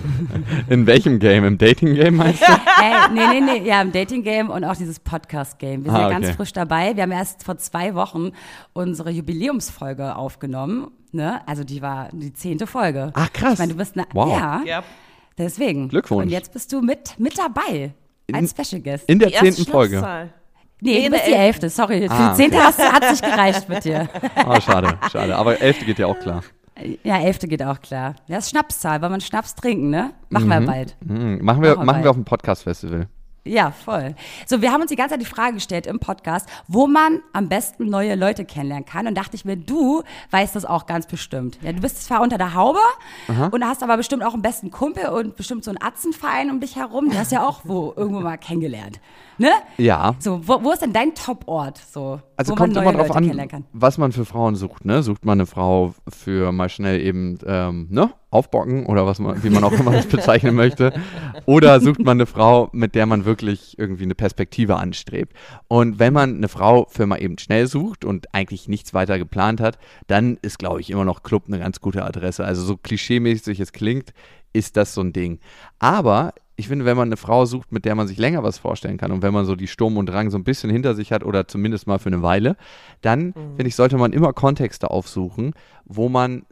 In 0.68 0.86
welchem 0.86 1.18
Game? 1.18 1.44
Im 1.46 1.56
Dating-Game 1.56 2.14
meinst 2.16 2.42
du? 2.46 2.52
äh, 2.52 3.08
nee, 3.14 3.40
nee, 3.40 3.60
nee, 3.60 3.66
ja, 3.66 3.80
im 3.80 3.90
Dating-Game 3.90 4.50
und 4.50 4.64
auch 4.64 4.76
dieses 4.76 5.00
Podcast-Game. 5.00 5.86
Wir 5.86 5.92
sind 5.92 5.98
Ah, 5.98 6.02
ja 6.02 6.10
ganz 6.10 6.26
okay. 6.26 6.36
frisch 6.36 6.52
dabei. 6.52 6.94
Wir 6.94 7.04
haben 7.04 7.12
erst 7.12 7.42
vor 7.42 7.56
zwei 7.56 7.94
Wochen 7.94 8.32
unsere 8.74 9.08
Jubiläumsfolge 9.08 10.14
aufgenommen. 10.14 10.88
Ne? 11.10 11.40
Also 11.48 11.64
die 11.64 11.80
war 11.80 12.10
die 12.12 12.34
zehnte 12.34 12.66
Folge. 12.66 13.12
Ach, 13.14 13.32
krass. 13.32 13.54
Ich 13.54 13.58
meine, 13.60 13.72
du 13.72 13.78
bist 13.78 13.96
eine, 13.96 14.06
Wow. 14.12 14.38
ja, 14.38 14.62
Ja. 14.66 14.82
deswegen. 15.38 15.88
Glückwunsch. 15.88 16.24
Und 16.24 16.28
jetzt 16.28 16.52
bist 16.52 16.70
du 16.74 16.82
mit, 16.82 17.18
mit 17.18 17.38
dabei. 17.38 17.94
Als 18.32 18.50
Special 18.50 18.82
Guest. 18.82 19.08
In 19.08 19.18
der 19.18 19.30
zehnten 19.32 19.64
Folge. 19.66 20.00
Nee, 20.80 20.98
Nee, 20.98 21.04
du 21.06 21.10
bist 21.12 21.26
die 21.26 21.32
elfte, 21.32 21.70
sorry. 21.70 22.06
Ah, 22.08 22.30
die 22.30 22.36
zehnte 22.36 22.58
hast, 22.62 22.78
hat 22.78 23.10
nicht 23.10 23.22
gereicht 23.22 23.68
mit 23.68 23.84
dir. 23.84 24.08
Oh, 24.46 24.60
schade, 24.60 24.98
schade. 25.10 25.34
Aber 25.34 25.60
elfte 25.60 25.86
geht 25.86 25.98
ja 25.98 26.06
auch 26.06 26.18
klar. 26.18 26.42
Ja, 27.02 27.18
elfte 27.18 27.48
geht 27.48 27.62
auch 27.62 27.80
klar. 27.80 28.14
Das 28.28 28.44
ist 28.44 28.50
Schnapszahl, 28.50 29.00
weil 29.00 29.08
man 29.08 29.22
Schnaps 29.22 29.54
trinken, 29.54 29.88
ne? 29.88 30.10
Machen 30.28 30.48
wir 30.48 30.60
bald. 30.60 30.96
Hm, 31.06 31.42
machen 31.42 31.62
wir, 31.62 31.70
Machen 31.70 31.78
wir 31.80 31.84
machen 31.84 32.02
wir 32.02 32.10
auf 32.10 32.16
dem 32.16 32.26
Podcast-Festival. 32.26 33.08
Ja, 33.46 33.70
voll. 33.70 34.14
So, 34.46 34.60
wir 34.60 34.72
haben 34.72 34.82
uns 34.82 34.90
die 34.90 34.96
ganze 34.96 35.14
Zeit 35.14 35.20
die 35.20 35.26
Frage 35.26 35.54
gestellt 35.54 35.86
im 35.86 35.98
Podcast, 36.00 36.48
wo 36.68 36.86
man 36.86 37.20
am 37.32 37.48
besten 37.48 37.86
neue 37.86 38.14
Leute 38.14 38.44
kennenlernen 38.44 38.84
kann. 38.84 39.06
Und 39.06 39.14
dachte 39.16 39.36
ich 39.36 39.44
mir, 39.44 39.56
du 39.56 40.02
weißt 40.30 40.56
das 40.56 40.64
auch 40.64 40.86
ganz 40.86 41.06
bestimmt. 41.06 41.58
Ja, 41.62 41.72
du 41.72 41.80
bist 41.80 42.04
zwar 42.04 42.22
unter 42.22 42.38
der 42.38 42.54
Haube 42.54 42.80
und 43.50 43.64
hast 43.64 43.82
aber 43.82 43.96
bestimmt 43.96 44.24
auch 44.24 44.34
einen 44.34 44.42
besten 44.42 44.70
Kumpel 44.70 45.06
und 45.08 45.36
bestimmt 45.36 45.64
so 45.64 45.70
einen 45.70 45.80
Atzenverein 45.82 46.50
um 46.50 46.60
dich 46.60 46.76
herum. 46.76 47.10
Du 47.10 47.18
hast 47.18 47.32
ja 47.32 47.46
auch 47.46 47.60
wo 47.64 47.92
irgendwo 47.96 48.20
mal 48.20 48.36
kennengelernt. 48.36 49.00
Ne? 49.38 49.50
Ja. 49.76 50.14
So, 50.18 50.46
wo, 50.46 50.62
wo 50.64 50.72
ist 50.72 50.80
denn 50.82 50.92
dein 50.94 51.14
Top-Ort, 51.14 51.78
so, 51.92 52.20
Also 52.36 52.52
wo 52.52 52.54
man 52.54 52.64
kommt 52.64 52.74
neue 52.74 52.84
immer 52.84 52.92
drauf 53.04 53.20
Leute 53.20 53.42
an, 53.42 53.48
kann? 53.48 53.64
was 53.72 53.98
man 53.98 54.12
für 54.12 54.24
Frauen 54.24 54.56
sucht, 54.56 54.84
ne? 54.86 55.02
Sucht 55.02 55.24
man 55.26 55.38
eine 55.38 55.46
Frau 55.46 55.94
für 56.08 56.52
mal 56.52 56.68
schnell 56.70 57.00
eben, 57.00 57.38
ähm, 57.46 57.86
ne? 57.90 58.10
Aufbocken 58.36 58.86
oder 58.86 59.06
was 59.06 59.18
man, 59.18 59.42
wie 59.42 59.50
man 59.50 59.64
auch 59.64 59.72
immer 59.72 59.92
das 59.92 60.06
bezeichnen 60.06 60.54
möchte. 60.54 60.92
Oder 61.46 61.80
sucht 61.80 62.00
man 62.00 62.18
eine 62.18 62.26
Frau, 62.26 62.68
mit 62.72 62.94
der 62.94 63.06
man 63.06 63.24
wirklich 63.24 63.78
irgendwie 63.78 64.04
eine 64.04 64.14
Perspektive 64.14 64.76
anstrebt. 64.76 65.32
Und 65.68 65.98
wenn 65.98 66.12
man 66.12 66.36
eine 66.36 66.48
Frau 66.48 66.86
für 66.90 67.06
mal 67.06 67.22
eben 67.22 67.38
schnell 67.38 67.66
sucht 67.66 68.04
und 68.04 68.34
eigentlich 68.34 68.68
nichts 68.68 68.94
weiter 68.94 69.18
geplant 69.18 69.60
hat, 69.60 69.78
dann 70.06 70.38
ist, 70.42 70.58
glaube 70.58 70.80
ich, 70.80 70.90
immer 70.90 71.04
noch 71.04 71.22
Club 71.22 71.44
eine 71.46 71.58
ganz 71.58 71.80
gute 71.80 72.04
Adresse. 72.04 72.44
Also 72.44 72.62
so 72.62 72.76
klischeemäßig 72.76 73.60
es 73.60 73.72
klingt, 73.72 74.12
ist 74.52 74.76
das 74.76 74.94
so 74.94 75.00
ein 75.00 75.12
Ding. 75.12 75.38
Aber 75.78 76.32
ich 76.56 76.68
finde, 76.68 76.86
wenn 76.86 76.96
man 76.96 77.08
eine 77.08 77.18
Frau 77.18 77.44
sucht, 77.44 77.70
mit 77.70 77.84
der 77.84 77.94
man 77.94 78.08
sich 78.08 78.16
länger 78.16 78.42
was 78.42 78.58
vorstellen 78.58 78.96
kann 78.96 79.12
und 79.12 79.22
wenn 79.22 79.34
man 79.34 79.44
so 79.44 79.54
die 79.54 79.68
Sturm 79.68 79.98
und 79.98 80.06
Drang 80.06 80.30
so 80.30 80.38
ein 80.38 80.44
bisschen 80.44 80.70
hinter 80.70 80.94
sich 80.94 81.12
hat 81.12 81.22
oder 81.22 81.46
zumindest 81.46 81.86
mal 81.86 81.98
für 81.98 82.08
eine 82.08 82.22
Weile, 82.22 82.56
dann 83.02 83.34
finde 83.34 83.66
ich, 83.66 83.76
sollte 83.76 83.98
man 83.98 84.12
immer 84.12 84.32
Kontexte 84.32 84.90
aufsuchen, 84.90 85.52
wo 85.84 86.08
man 86.08 86.44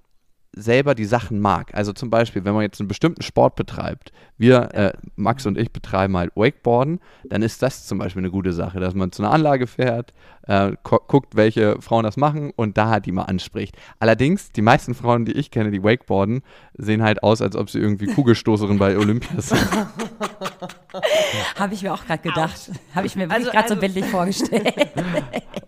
selber 0.57 0.95
die 0.95 1.05
Sachen 1.05 1.40
mag. 1.40 1.75
Also 1.75 1.93
zum 1.93 2.11
Beispiel, 2.11 2.45
wenn 2.45 2.55
man 2.55 2.62
jetzt 2.62 2.81
einen 2.81 2.88
bestimmten 2.88 3.23
Sport 3.23 3.57
betreibt, 3.57 4.12
wir, 4.38 4.75
äh, 4.75 4.93
Max 5.17 5.47
und 5.47 5.57
ich 5.59 5.73
betreiben 5.73 6.17
halt 6.17 6.33
Wakeboarden, 6.35 7.01
dann 7.25 7.43
ist 7.43 7.62
das 7.62 7.87
zum 7.87 7.99
Beispiel 7.99 8.21
eine 8.23 8.31
gute 8.31 8.53
Sache, 8.53 8.81
dass 8.81 8.95
man 8.95 9.12
zu 9.12 9.23
einer 9.23 9.33
Anlage 9.33 9.67
fährt, 9.67 10.12
äh, 10.47 10.73
gu- 10.83 10.99
guckt, 11.07 11.37
welche 11.37 11.81
Frauen 11.81 12.05
das 12.05 12.17
machen 12.17 12.53
und 12.57 12.77
da 12.77 12.88
halt 12.90 13.07
die 13.07 13.12
mal 13.12 13.23
anspricht. 13.23 13.77
Allerdings, 14.01 14.51
die 14.53 14.62
meisten 14.62 14.95
Frauen, 14.95 15.25
die 15.25 15.33
ich 15.33 15.51
kenne, 15.51 15.71
die 15.71 15.83
Wakeboarden, 15.83 16.43
sehen 16.77 17.03
halt 17.03 17.23
aus, 17.23 17.40
als 17.43 17.57
ob 17.57 17.71
sie 17.71 17.79
irgendwie 17.79 18.07
Kugelstoßerin 18.07 18.79
bei 18.79 18.97
Olympia 18.99 19.40
sind. 19.40 19.61
Habe 21.59 21.75
ich 21.75 21.83
mir 21.83 21.93
auch 21.95 22.05
gerade 22.05 22.23
gedacht. 22.23 22.71
Habe 22.95 23.07
ich 23.07 23.17
mir 23.17 23.23
wirklich 23.29 23.47
Also- 23.47 23.51
gerade 23.51 23.69
so 23.69 23.75
also- 23.75 23.81
bildlich 23.81 24.05
vorgestellt. 24.07 24.75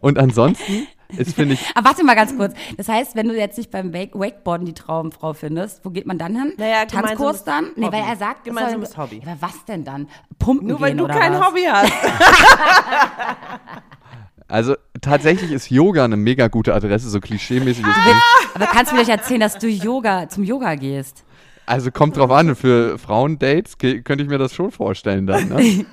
Und 0.01 0.19
ansonsten 0.19 0.87
ist, 1.17 1.35
finde 1.35 1.55
ich, 1.55 1.61
Aber 1.75 1.87
warte 1.89 2.05
mal 2.05 2.15
ganz 2.15 2.37
kurz. 2.37 2.55
Das 2.77 2.89
heißt, 2.89 3.17
wenn 3.17 3.29
du 3.29 3.37
jetzt 3.37 3.59
nicht 3.59 3.71
beim 3.71 3.93
Wake 3.93 4.15
Wakeboarden 4.15 4.67
die 4.67 4.75
Traumfrau 4.75 5.33
findest, 5.33 5.85
wo 5.85 5.91
geht 5.91 6.07
man 6.07 6.19
dann 6.19 6.35
hin? 6.35 6.53
Naja, 6.57 6.85
Tanzkurs 6.87 7.45
dann? 7.45 7.71
Nee, 7.77 7.87
weil 7.93 8.03
er 8.03 8.17
sagt, 8.17 8.41
es 8.41 8.45
Gemeinsames 8.45 8.91
soll, 8.91 9.05
Hobby. 9.05 9.23
Aber 9.25 9.37
was 9.41 9.65
denn 9.67 9.85
dann? 9.85 10.09
Pumpen 10.39 10.69
Nur 10.69 10.81
weil 10.81 10.91
gehen 10.91 10.99
du 10.99 11.05
oder 11.05 11.15
kein 11.15 11.33
was? 11.33 11.47
Hobby 11.47 11.63
hast. 11.71 11.93
also 14.49 14.75
tatsächlich 15.01 15.53
ist 15.53 15.71
Yoga 15.71 16.05
eine 16.05 16.17
mega 16.17 16.49
gute 16.49 16.75
Adresse, 16.75 17.09
so 17.09 17.21
klischeemäßig 17.21 17.85
es 17.87 17.95
klingt. 17.95 18.23
Aber 18.55 18.67
kannst 18.67 18.93
du 18.93 18.97
mir 18.97 19.03
doch 19.03 19.09
erzählen, 19.09 19.41
dass 19.41 19.59
du 19.59 19.69
Yoga 19.69 20.29
zum 20.29 20.45
Yoga 20.45 20.75
gehst? 20.75 21.25
Also 21.67 21.91
kommt 21.91 22.17
drauf 22.17 22.31
an, 22.31 22.55
für 22.55 22.97
Frauendates 22.99 23.79
könnte 23.79 24.23
ich 24.23 24.29
mir 24.29 24.39
das 24.39 24.55
schon 24.55 24.71
vorstellen 24.71 25.27
dann. 25.27 25.49
Ne? 25.49 25.85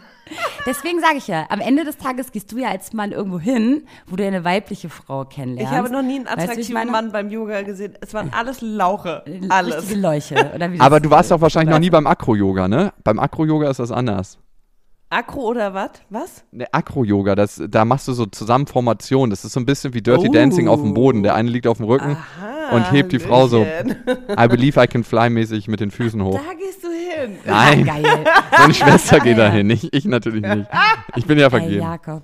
Deswegen 0.66 1.00
sage 1.02 1.18
ich 1.18 1.28
ja, 1.28 1.46
am 1.50 1.60
Ende 1.60 1.84
des 1.84 1.98
Tages 1.98 2.32
gehst 2.32 2.52
du 2.52 2.58
ja 2.58 2.70
als 2.70 2.94
Mann 2.94 3.12
irgendwo 3.12 3.40
hin, 3.40 3.84
wo 4.08 4.16
du 4.16 4.26
eine 4.26 4.44
weibliche 4.46 4.90
Frau 4.90 5.26
kennenlernst. 5.26 5.72
Ich 5.72 5.78
habe 5.78 5.90
noch 5.90 6.02
nie 6.02 6.16
einen 6.16 6.26
Weißt 6.26 6.38
du, 6.38 6.42
attraktiven? 6.44 6.92
Mann 6.92 7.12
beim 7.12 7.30
Yoga 7.30 7.62
gesehen. 7.64 7.94
Es 8.02 8.14
waren 8.14 8.32
alles 8.34 8.62
Lauche. 8.62 9.24
Alles. 9.50 9.94
Leuche. 9.94 10.52
Oder 10.56 10.72
wie 10.72 10.80
Aber 10.82 11.00
du 11.00 11.10
warst 11.10 11.32
doch 11.32 11.42
wahrscheinlich 11.42 11.72
noch 11.72 11.80
nie 11.80 11.90
beim 11.90 12.08
Akro-Yoga, 12.08 12.68
ne? 12.68 12.94
Beim 13.04 13.20
Akro-Yoga 13.20 13.70
ist 13.70 13.80
das 13.80 13.92
anders. 13.92 14.40
Akro 15.10 15.42
oder 15.50 15.74
was? 15.76 15.92
Was? 16.10 16.44
Ne, 16.52 16.66
Akro-Yoga, 16.74 17.36
das, 17.36 17.62
da 17.70 17.86
machst 17.86 18.08
du 18.08 18.14
so 18.14 18.26
Zusammenformationen. 18.26 19.30
Das 19.30 19.46
ist 19.46 19.54
so 19.54 19.60
ein 19.60 19.66
bisschen 19.66 19.94
wie 19.94 20.02
Dirty 20.02 20.28
Oh. 20.30 20.32
Dancing 20.32 20.68
auf 20.68 20.82
dem 20.82 20.96
Boden. 20.96 21.22
Der 21.22 21.36
eine 21.36 21.50
liegt 21.52 21.68
auf 21.68 21.78
dem 21.78 21.86
Rücken 21.86 22.18
und 22.72 22.92
hebt 22.92 23.12
die 23.12 23.20
Frau 23.20 23.48
so. 23.48 23.62
I 23.64 24.48
believe 24.48 24.82
I 24.82 24.88
can 24.88 25.04
fly 25.04 25.30
mäßig 25.30 25.68
mit 25.68 25.82
den 25.82 25.92
Füßen 25.92 26.24
hoch. 26.24 26.40
Da 26.44 26.54
gehst 26.56 26.84
du 26.84 26.88
hin. 27.24 27.38
Nein, 27.46 27.86
Geil. 27.86 28.04
meine 28.58 28.74
Schwester 28.74 29.20
geht 29.20 29.38
Ja. 29.38 29.46
dahin, 29.46 29.70
ich, 29.70 29.92
ich 29.94 30.06
natürlich 30.06 30.42
nicht. 30.44 30.68
Ich 31.16 31.26
bin 31.26 31.38
ja 31.38 31.46
Hey, 31.46 31.60
vergeben. 31.60 31.82
Jakob. 31.82 32.24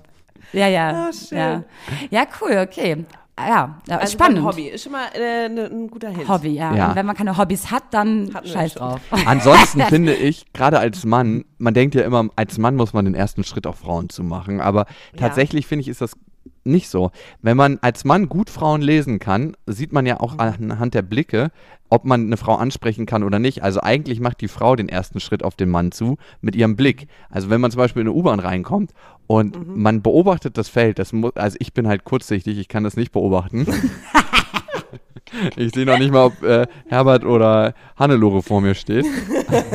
Ja, 0.52 0.66
ja. 0.68 1.10
Schön. 1.12 1.38
ja. 1.38 1.62
Ja, 2.10 2.24
cool, 2.40 2.66
okay. 2.68 3.04
Ah, 3.36 3.48
Ja, 3.48 3.78
ja 3.88 3.96
Also 3.98 4.12
spannend. 4.12 4.42
Hobby 4.44 4.68
ist 4.68 4.82
schon 4.82 4.92
mal 4.92 5.06
äh, 5.14 5.48
ne, 5.48 5.64
ein 5.70 5.88
guter 5.88 6.08
Hint. 6.10 6.28
Hobby, 6.28 6.50
ja. 6.50 6.74
Ja. 6.74 6.88
Und 6.88 6.96
wenn 6.96 7.06
man 7.06 7.16
keine 7.16 7.36
Hobbys 7.38 7.70
hat, 7.70 7.84
dann 7.92 8.30
Hatten 8.34 8.48
scheiß 8.48 8.74
drauf. 8.74 9.00
Ansonsten 9.26 9.80
finde 9.82 10.14
ich, 10.14 10.52
gerade 10.52 10.78
als 10.78 11.04
Mann, 11.04 11.44
man 11.58 11.72
denkt 11.72 11.94
ja 11.94 12.02
immer, 12.02 12.28
als 12.36 12.58
Mann 12.58 12.74
muss 12.76 12.92
man 12.92 13.04
den 13.04 13.14
ersten 13.14 13.44
Schritt 13.44 13.66
auf 13.66 13.78
Frauen 13.78 14.08
zu 14.10 14.22
machen. 14.24 14.60
Aber 14.60 14.86
tatsächlich 15.16 15.66
finde 15.66 15.82
ich, 15.82 15.88
ist 15.88 16.00
das 16.00 16.12
nicht 16.64 16.88
so. 16.88 17.10
Wenn 17.42 17.56
man 17.56 17.78
als 17.82 18.04
Mann 18.04 18.28
gut 18.28 18.50
Frauen 18.50 18.82
lesen 18.82 19.18
kann, 19.18 19.56
sieht 19.66 19.92
man 19.92 20.06
ja 20.06 20.20
auch 20.20 20.38
anhand 20.38 20.94
der 20.94 21.02
Blicke, 21.02 21.50
ob 21.88 22.04
man 22.04 22.22
eine 22.22 22.36
Frau 22.36 22.54
ansprechen 22.54 23.06
kann 23.06 23.22
oder 23.22 23.38
nicht. 23.38 23.62
Also 23.62 23.80
eigentlich 23.80 24.20
macht 24.20 24.40
die 24.40 24.48
Frau 24.48 24.76
den 24.76 24.88
ersten 24.88 25.20
Schritt 25.20 25.42
auf 25.42 25.56
den 25.56 25.68
Mann 25.68 25.92
zu 25.92 26.16
mit 26.40 26.54
ihrem 26.54 26.76
Blick. 26.76 27.08
Also 27.28 27.50
wenn 27.50 27.60
man 27.60 27.70
zum 27.70 27.78
Beispiel 27.78 28.02
in 28.02 28.08
eine 28.08 28.16
U-Bahn 28.16 28.40
reinkommt 28.40 28.92
und 29.26 29.76
man 29.76 30.02
beobachtet 30.02 30.56
das 30.56 30.68
Feld, 30.68 30.98
das 30.98 31.12
mu 31.12 31.30
also 31.34 31.56
ich 31.60 31.72
bin 31.72 31.88
halt 31.88 32.04
kurzsichtig, 32.04 32.58
ich 32.58 32.68
kann 32.68 32.84
das 32.84 32.96
nicht 32.96 33.12
beobachten. 33.12 33.66
Ich 35.56 35.72
sehe 35.72 35.86
noch 35.86 35.98
nicht 35.98 36.12
mal, 36.12 36.24
ob 36.24 36.42
äh, 36.42 36.66
Herbert 36.88 37.24
oder 37.24 37.74
Hannelore 37.96 38.42
vor 38.42 38.60
mir 38.60 38.74
steht. 38.74 39.06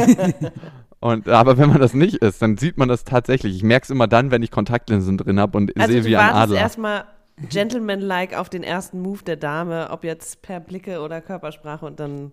Und, 1.05 1.29
aber 1.29 1.59
wenn 1.59 1.69
man 1.69 1.79
das 1.79 1.93
nicht 1.93 2.15
ist, 2.15 2.41
dann 2.41 2.57
sieht 2.57 2.77
man 2.79 2.89
das 2.89 3.03
tatsächlich. 3.03 3.55
Ich 3.55 3.61
merke 3.61 3.83
es 3.83 3.89
immer 3.91 4.07
dann, 4.07 4.31
wenn 4.31 4.41
ich 4.41 4.49
Kontaktlinsen 4.49 5.19
drin 5.19 5.39
habe 5.39 5.55
und 5.55 5.71
Also 5.79 5.91
sehe 5.93 6.03
wie 6.03 6.15
ein 6.17 6.23
wartest 6.25 6.43
Adler. 6.43 6.59
erstmal 6.59 7.03
gentleman-like 7.49 8.35
auf 8.35 8.49
den 8.49 8.63
ersten 8.63 9.01
Move 9.03 9.23
der 9.23 9.35
Dame, 9.35 9.89
ob 9.91 10.03
jetzt 10.03 10.41
per 10.41 10.59
Blicke 10.59 11.01
oder 11.01 11.21
Körpersprache 11.21 11.85
und 11.85 11.99
dann 11.99 12.31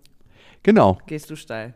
Genau. 0.62 0.96
gehst 1.06 1.28
du 1.28 1.36
steil. 1.36 1.74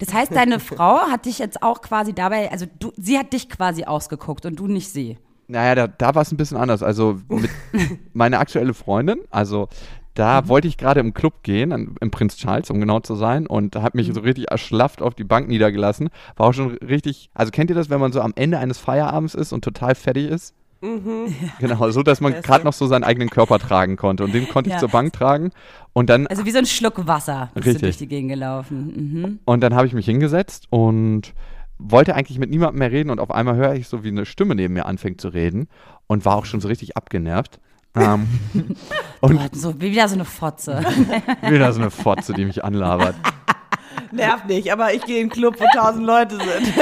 Das 0.00 0.12
heißt, 0.12 0.34
deine 0.34 0.58
Frau 0.70 1.02
hat 1.08 1.26
dich 1.26 1.38
jetzt 1.38 1.62
auch 1.62 1.80
quasi 1.82 2.12
dabei, 2.14 2.50
also 2.50 2.66
du, 2.80 2.90
sie 2.96 3.16
hat 3.16 3.32
dich 3.32 3.48
quasi 3.48 3.84
ausgeguckt 3.84 4.44
und 4.44 4.56
du 4.58 4.66
nicht 4.66 4.88
sie. 4.90 5.18
Naja, 5.46 5.74
da, 5.74 5.86
da 5.86 6.14
war 6.16 6.22
es 6.22 6.32
ein 6.32 6.36
bisschen 6.36 6.56
anders. 6.56 6.82
Also 6.82 7.20
mit 7.28 7.50
meine 8.12 8.38
aktuelle 8.40 8.74
Freundin, 8.74 9.20
also 9.30 9.68
da 10.14 10.42
Mhm. 10.42 10.48
wollte 10.48 10.68
ich 10.68 10.76
gerade 10.76 11.00
im 11.00 11.12
Club 11.14 11.42
gehen, 11.42 11.96
im 12.00 12.10
Prinz 12.10 12.36
Charles, 12.36 12.70
um 12.70 12.80
genau 12.80 13.00
zu 13.00 13.14
sein, 13.14 13.46
und 13.46 13.76
habe 13.76 13.90
Mhm. 13.98 14.06
mich 14.06 14.14
so 14.14 14.20
richtig 14.20 14.50
erschlafft 14.50 15.02
auf 15.02 15.14
die 15.14 15.24
Bank 15.24 15.48
niedergelassen. 15.48 16.08
War 16.36 16.46
auch 16.48 16.52
schon 16.54 16.76
richtig, 16.78 17.30
also 17.34 17.50
kennt 17.50 17.70
ihr 17.70 17.76
das, 17.76 17.90
wenn 17.90 18.00
man 18.00 18.12
so 18.12 18.20
am 18.20 18.32
Ende 18.36 18.58
eines 18.58 18.78
Feierabends 18.78 19.34
ist 19.34 19.52
und 19.52 19.62
total 19.64 19.94
fertig 19.94 20.28
ist? 20.28 20.54
Mhm. 20.80 21.34
Genau, 21.60 21.90
so 21.90 22.02
dass 22.02 22.20
man 22.20 22.34
gerade 22.42 22.64
noch 22.64 22.74
so 22.74 22.86
seinen 22.86 23.04
eigenen 23.04 23.30
Körper 23.30 23.58
tragen 23.58 23.96
konnte. 23.96 24.22
Und 24.22 24.34
den 24.34 24.48
konnte 24.48 24.68
ich 24.68 24.74
Ja. 24.74 24.80
zur 24.80 24.90
Bank 24.90 25.14
tragen. 25.14 25.50
Und 25.94 26.10
dann 26.10 26.26
Also 26.26 26.44
wie 26.44 26.50
so 26.50 26.58
ein 26.58 26.66
Schluck 26.66 27.06
Wasser 27.06 27.50
bist 27.54 27.66
Richtig. 27.66 27.80
du 27.80 27.86
durch 27.86 27.96
die 27.96 28.06
Gegend 28.06 28.30
gelaufen. 28.30 28.92
Mhm. 29.24 29.38
Und 29.46 29.60
dann 29.62 29.74
habe 29.74 29.86
ich 29.86 29.94
mich 29.94 30.04
hingesetzt 30.04 30.66
und 30.68 31.32
wollte 31.78 32.14
eigentlich 32.14 32.38
mit 32.38 32.50
niemandem 32.50 32.80
mehr 32.80 32.92
reden 32.92 33.10
und 33.10 33.18
auf 33.18 33.30
einmal 33.30 33.56
höre 33.56 33.74
ich 33.74 33.88
so, 33.88 34.04
wie 34.04 34.08
eine 34.08 34.26
Stimme 34.26 34.54
neben 34.54 34.74
mir 34.74 34.84
anfängt 34.86 35.20
zu 35.22 35.28
reden 35.28 35.68
und 36.06 36.24
war 36.26 36.36
auch 36.36 36.44
schon 36.44 36.60
so 36.60 36.68
richtig 36.68 36.96
abgenervt. 36.98 37.58
Ähm, 37.96 38.28
und 39.20 39.36
Boah, 39.36 39.48
so, 39.52 39.80
wie 39.80 39.92
wieder 39.92 40.08
so 40.08 40.14
eine 40.14 40.24
Fotze. 40.24 40.82
wieder 41.48 41.72
so 41.72 41.80
eine 41.80 41.90
Fotze, 41.90 42.32
die 42.32 42.44
mich 42.44 42.64
anlabert. 42.64 43.14
Nervt 44.10 44.46
nicht, 44.46 44.72
aber 44.72 44.92
ich 44.92 45.04
gehe 45.04 45.16
in 45.16 45.22
einen 45.22 45.30
Club, 45.30 45.56
wo 45.58 45.64
tausend 45.74 46.06
Leute 46.06 46.36
sind. 46.36 46.76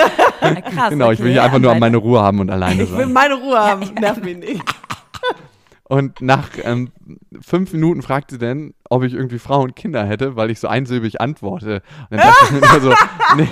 Krass. 0.64 0.90
Genau, 0.90 1.10
ich 1.10 1.18
will 1.18 1.26
okay, 1.26 1.32
hier 1.32 1.42
einfach 1.42 1.58
nur 1.58 1.74
meine 1.74 1.96
Ruhe 1.96 2.20
haben 2.20 2.40
und 2.40 2.50
alleine 2.50 2.82
Ich 2.82 2.90
will 2.90 3.04
sein. 3.04 3.12
meine 3.12 3.34
Ruhe 3.34 3.58
haben. 3.58 3.94
Nervt 3.94 4.24
mich 4.24 4.36
nicht. 4.36 4.62
Und 5.92 6.22
nach 6.22 6.48
ähm, 6.62 6.90
fünf 7.42 7.72
Minuten 7.74 8.00
fragt 8.00 8.30
sie 8.30 8.38
dann, 8.38 8.72
ob 8.88 9.02
ich 9.02 9.12
irgendwie 9.12 9.38
Frau 9.38 9.60
und 9.60 9.76
Kinder 9.76 10.06
hätte, 10.06 10.36
weil 10.36 10.50
ich 10.50 10.58
so 10.58 10.66
einsilbig 10.66 11.20
antworte. 11.20 11.82
Und 12.08 12.18
dann 12.18 12.28
dachte 12.28 12.44
ich 12.54 12.72
mir 12.72 12.80
so, 12.80 12.94
nee, 13.36 13.48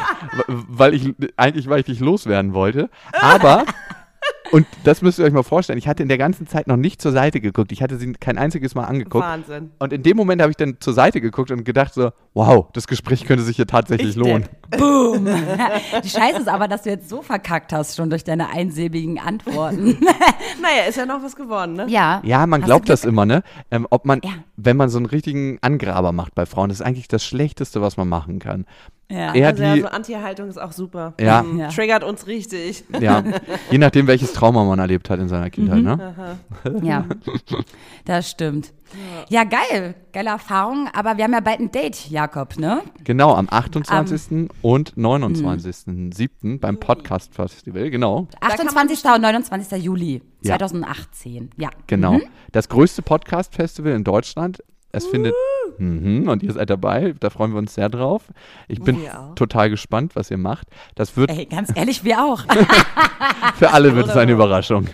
weil 0.46 0.94
ich, 0.94 1.12
eigentlich, 1.36 1.68
weil 1.68 1.80
ich 1.80 1.84
dich 1.84 2.00
loswerden 2.00 2.54
wollte. 2.54 2.88
Aber, 3.12 3.64
und 4.52 4.66
das 4.84 5.02
müsst 5.02 5.18
ihr 5.18 5.24
euch 5.24 5.32
mal 5.32 5.42
vorstellen, 5.42 5.78
ich 5.78 5.86
hatte 5.88 6.02
in 6.02 6.08
der 6.08 6.18
ganzen 6.18 6.46
Zeit 6.46 6.66
noch 6.66 6.76
nicht 6.76 7.00
zur 7.00 7.12
Seite 7.12 7.40
geguckt. 7.40 7.72
Ich 7.72 7.82
hatte 7.82 7.96
sie 7.96 8.12
kein 8.14 8.38
einziges 8.38 8.74
Mal 8.74 8.84
angeguckt. 8.84 9.24
Wahnsinn. 9.24 9.70
Und 9.78 9.92
in 9.92 10.02
dem 10.02 10.16
Moment 10.16 10.42
habe 10.42 10.50
ich 10.50 10.56
dann 10.56 10.76
zur 10.80 10.92
Seite 10.92 11.20
geguckt 11.20 11.50
und 11.50 11.64
gedacht 11.64 11.94
so, 11.94 12.10
wow, 12.34 12.66
das 12.72 12.86
Gespräch 12.86 13.24
könnte 13.24 13.44
sich 13.44 13.56
hier 13.56 13.66
tatsächlich 13.66 14.10
Ich 14.10 14.16
lohnen. 14.16 14.44
Boom. 14.78 15.26
Die 16.04 16.08
Scheiße 16.08 16.40
ist 16.40 16.48
aber, 16.48 16.68
dass 16.68 16.82
du 16.82 16.90
jetzt 16.90 17.08
so 17.08 17.22
verkackt 17.22 17.72
hast 17.72 17.96
schon 17.96 18.10
durch 18.10 18.24
deine 18.24 18.50
einsilbigen 18.50 19.18
Antworten. 19.18 19.98
Naja, 20.62 20.88
ist 20.88 20.96
ja 20.96 21.06
noch 21.06 21.22
was 21.22 21.36
geworden, 21.36 21.72
ne? 21.74 21.86
ja. 21.88 22.20
Ja, 22.24 22.46
man 22.46 22.60
Hast 22.62 22.66
glaubt 22.66 22.88
das 22.88 23.04
immer, 23.04 23.24
ne? 23.24 23.42
Ähm, 23.70 23.86
ob 23.90 24.04
man, 24.04 24.20
Ja. 24.22 24.30
wenn 24.56 24.76
man 24.76 24.88
so 24.90 24.98
einen 24.98 25.06
richtigen 25.06 25.58
Angraber 25.62 26.12
macht 26.12 26.34
bei 26.34 26.44
Frauen, 26.44 26.68
das 26.68 26.80
ist 26.80 26.86
eigentlich 26.86 27.08
das 27.08 27.24
Schlechteste, 27.24 27.80
was 27.80 27.96
man 27.96 28.08
machen 28.08 28.38
kann. 28.40 28.66
Ja. 29.10 29.34
Eher 29.34 29.48
Also 29.48 29.62
ja, 29.62 29.74
die, 29.74 29.80
so 29.82 29.88
Anti-Haltung 29.88 30.48
ist 30.48 30.58
auch 30.60 30.72
super. 30.72 31.14
Ja. 31.20 31.42
Mhm. 31.42 31.58
Ja. 31.58 31.68
Triggert 31.68 32.04
uns 32.04 32.26
richtig. 32.26 32.84
ja, 33.00 33.22
je 33.70 33.78
nachdem, 33.78 34.06
welches 34.06 34.32
Trauma 34.32 34.64
man 34.64 34.78
erlebt 34.78 35.10
hat 35.10 35.18
in 35.20 35.28
seiner 35.28 35.50
Kindheit, 35.50 35.78
Mhm. 35.78 35.84
ne? 35.84 36.38
Ja, 36.82 37.04
das 38.04 38.30
stimmt. 38.30 38.72
Ja, 39.28 39.44
geil. 39.44 39.94
Geile 40.12 40.30
Erfahrung. 40.30 40.88
Aber 40.92 41.16
wir 41.16 41.22
haben 41.24 41.32
ja 41.32 41.38
bald 41.40 41.60
ein 41.60 41.70
Date, 41.70 42.08
Jakob, 42.10 42.56
ne? 42.58 42.82
Genau, 43.04 43.34
am 43.34 43.46
28. 43.48 44.48
und 44.62 44.94
29.07. 44.96 46.58
beim 46.60 46.78
Podcast 46.78 47.34
Festival, 47.34 47.90
genau. 47.90 48.26
kann 48.40 48.50
man 48.58 48.68
28. 48.68 49.04
und 49.14 49.20
29. 49.22 49.82
Juli 49.84 50.22
Ja. 50.42 50.56
2018. 50.58 51.50
Ja. 51.56 51.70
Genau. 51.86 52.14
Mhm. 52.14 52.22
Das 52.52 52.68
größte 52.68 53.02
Podcast-Festival 53.02 53.92
in 53.92 54.02
Deutschland. 54.04 54.62
Es 54.92 55.06
findet, 55.06 55.34
mhm, 55.78 56.28
und 56.28 56.42
ihr 56.42 56.52
seid 56.52 56.68
dabei, 56.68 57.14
da 57.20 57.30
freuen 57.30 57.52
wir 57.52 57.58
uns 57.58 57.74
sehr 57.74 57.88
drauf. 57.88 58.22
Ich 58.66 58.80
bin 58.80 58.98
total 59.36 59.70
gespannt, 59.70 60.16
was 60.16 60.30
ihr 60.30 60.38
macht. 60.38 60.66
Das 60.96 61.16
wird, 61.16 61.30
Ey, 61.30 61.46
ganz 61.46 61.70
ehrlich, 61.74 62.02
wir 62.02 62.24
auch. 62.24 62.40
für 63.54 63.70
alle 63.70 63.94
wird 63.94 64.08
es 64.08 64.16
eine 64.16 64.32
Überraschung. 64.32 64.86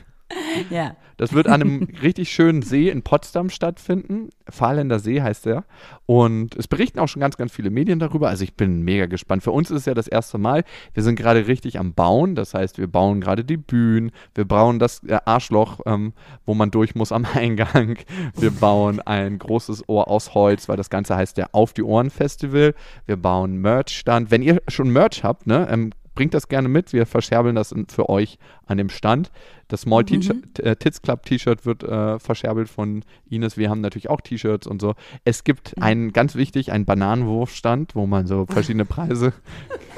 ja. 0.71 0.97
Das 1.17 1.33
wird 1.33 1.47
an 1.47 1.63
einem 1.63 1.89
richtig 2.03 2.31
schönen 2.31 2.63
See 2.63 2.89
in 2.89 3.03
Potsdam 3.03 3.51
stattfinden. 3.51 4.31
Fahrländer 4.49 4.99
See 4.99 5.23
heißt 5.23 5.47
der. 5.47 5.65
Und 6.05 6.55
es 6.57 6.69
berichten 6.69 6.99
auch 6.99 7.09
schon 7.09 7.21
ganz, 7.21 7.37
ganz 7.37 7.53
viele 7.53 7.71
Medien 7.71 7.99
darüber. 7.99 8.29
Also 8.29 8.45
ich 8.45 8.55
bin 8.55 8.83
mega 8.83 9.07
gespannt. 9.07 9.43
Für 9.43 9.51
uns 9.51 9.71
ist 9.71 9.81
es 9.81 9.87
ja 9.87 9.95
das 9.95 10.09
erste 10.09 10.39
Mal. 10.39 10.65
Wir 10.95 11.03
sind 11.03 11.17
gerade 11.17 11.47
richtig 11.47 11.79
am 11.79 11.95
Bauen. 11.95 12.35
Das 12.35 12.55
heißt, 12.55 12.79
wir 12.79 12.87
bauen 12.87 13.21
gerade 13.21 13.45
die 13.45 13.57
Bühnen. 13.57 14.13
Wir 14.35 14.45
bauen 14.45 14.79
das 14.79 15.03
äh, 15.05 15.19
Arschloch, 15.25 15.81
ähm, 15.87 16.13
wo 16.45 16.55
man 16.55 16.71
durch 16.71 16.95
muss 16.95 17.13
am 17.13 17.25
Eingang. 17.35 17.99
Wir 18.39 18.51
bauen 18.51 19.01
ein 19.01 19.39
großes 19.39 19.89
Ohr 19.89 20.09
aus 20.09 20.35
Holz, 20.35 20.69
weil 20.69 20.77
das 20.77 20.91
Ganze 20.91 21.17
heißt 21.17 21.37
der 21.37 21.55
Auf 21.55 21.73
die 21.73 21.83
Ohren 21.83 22.11
Festival. 22.11 22.75
Wir 23.07 23.17
bauen 23.17 23.57
Merch-Stand. 23.57 24.31
Wenn 24.31 24.43
ihr 24.43 24.63
schon 24.69 24.91
Merch 24.91 25.25
habt, 25.25 25.47
ne, 25.47 25.67
ähm, 25.71 25.93
bringt 26.17 26.35
das 26.35 26.49
gerne 26.49 26.69
mit. 26.69 26.93
Wir 26.93 27.07
verscherbeln 27.07 27.55
das 27.55 27.73
für 27.89 28.09
euch 28.09 28.39
an 28.67 28.79
dem 28.79 28.89
Stand. 28.89 29.31
Das 29.69 29.83
Small 29.83 30.05
T-Shirt- 30.05 30.59
äh, 30.61 30.75
Tits 30.77 31.03
Club 31.03 31.25
T-Shirt 31.25 31.65
wird 31.67 31.83
äh, 31.85 32.19
verscherbelt 32.19 32.69
von 32.69 33.05
Ines. 33.29 33.57
Wir 33.57 33.71
haben 33.71 33.81
natürlich 33.81 34.11
auch 34.11 34.21
T-Shirts 34.21 34.67
und 34.67 34.81
so. 34.81 34.95
Es 35.25 35.45
gibt 35.45 35.81
einen, 35.81 36.13
ganz 36.13 36.35
wichtig, 36.35 36.73
einen 36.73 36.85
Bananenwurfstand, 36.85 37.95
wo 37.95 38.07
man 38.07 38.27
so 38.27 38.47
verschiedene 38.49 38.85
Preise 38.85 39.33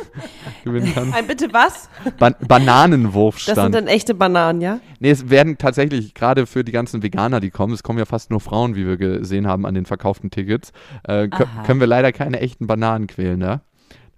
gewinnen 0.64 0.92
kann. 0.94 1.12
Ein 1.12 1.26
bitte 1.26 1.48
was? 1.52 1.88
Ban 2.18 2.32
Das 2.32 2.38
sind 2.40 2.48
Bananenwurfstand. 2.48 3.74
dann 3.74 3.86
echte 3.86 4.14
Bananen, 4.14 4.60
ja? 4.60 4.80
Nee, 5.00 5.10
es 5.10 5.30
werden 5.30 5.58
tatsächlich, 5.58 6.14
gerade 6.14 6.46
für 6.46 6.64
die 6.64 6.72
ganzen 6.72 7.02
Veganer, 7.02 7.40
die 7.40 7.50
kommen, 7.50 7.72
es 7.74 7.82
kommen 7.82 7.98
ja 7.98 8.04
fast 8.06 8.30
nur 8.30 8.40
Frauen, 8.40 8.74
wie 8.74 8.86
wir 8.86 8.96
gesehen 8.96 9.46
haben 9.46 9.66
an 9.66 9.74
den 9.74 9.86
verkauften 9.86 10.30
Tickets, 10.30 10.72
äh, 11.04 11.28
können 11.28 11.80
wir 11.80 11.86
leider 11.86 12.12
keine 12.12 12.40
echten 12.40 12.66
Bananen 12.66 13.06
quälen, 13.06 13.38
ne? 13.38 13.60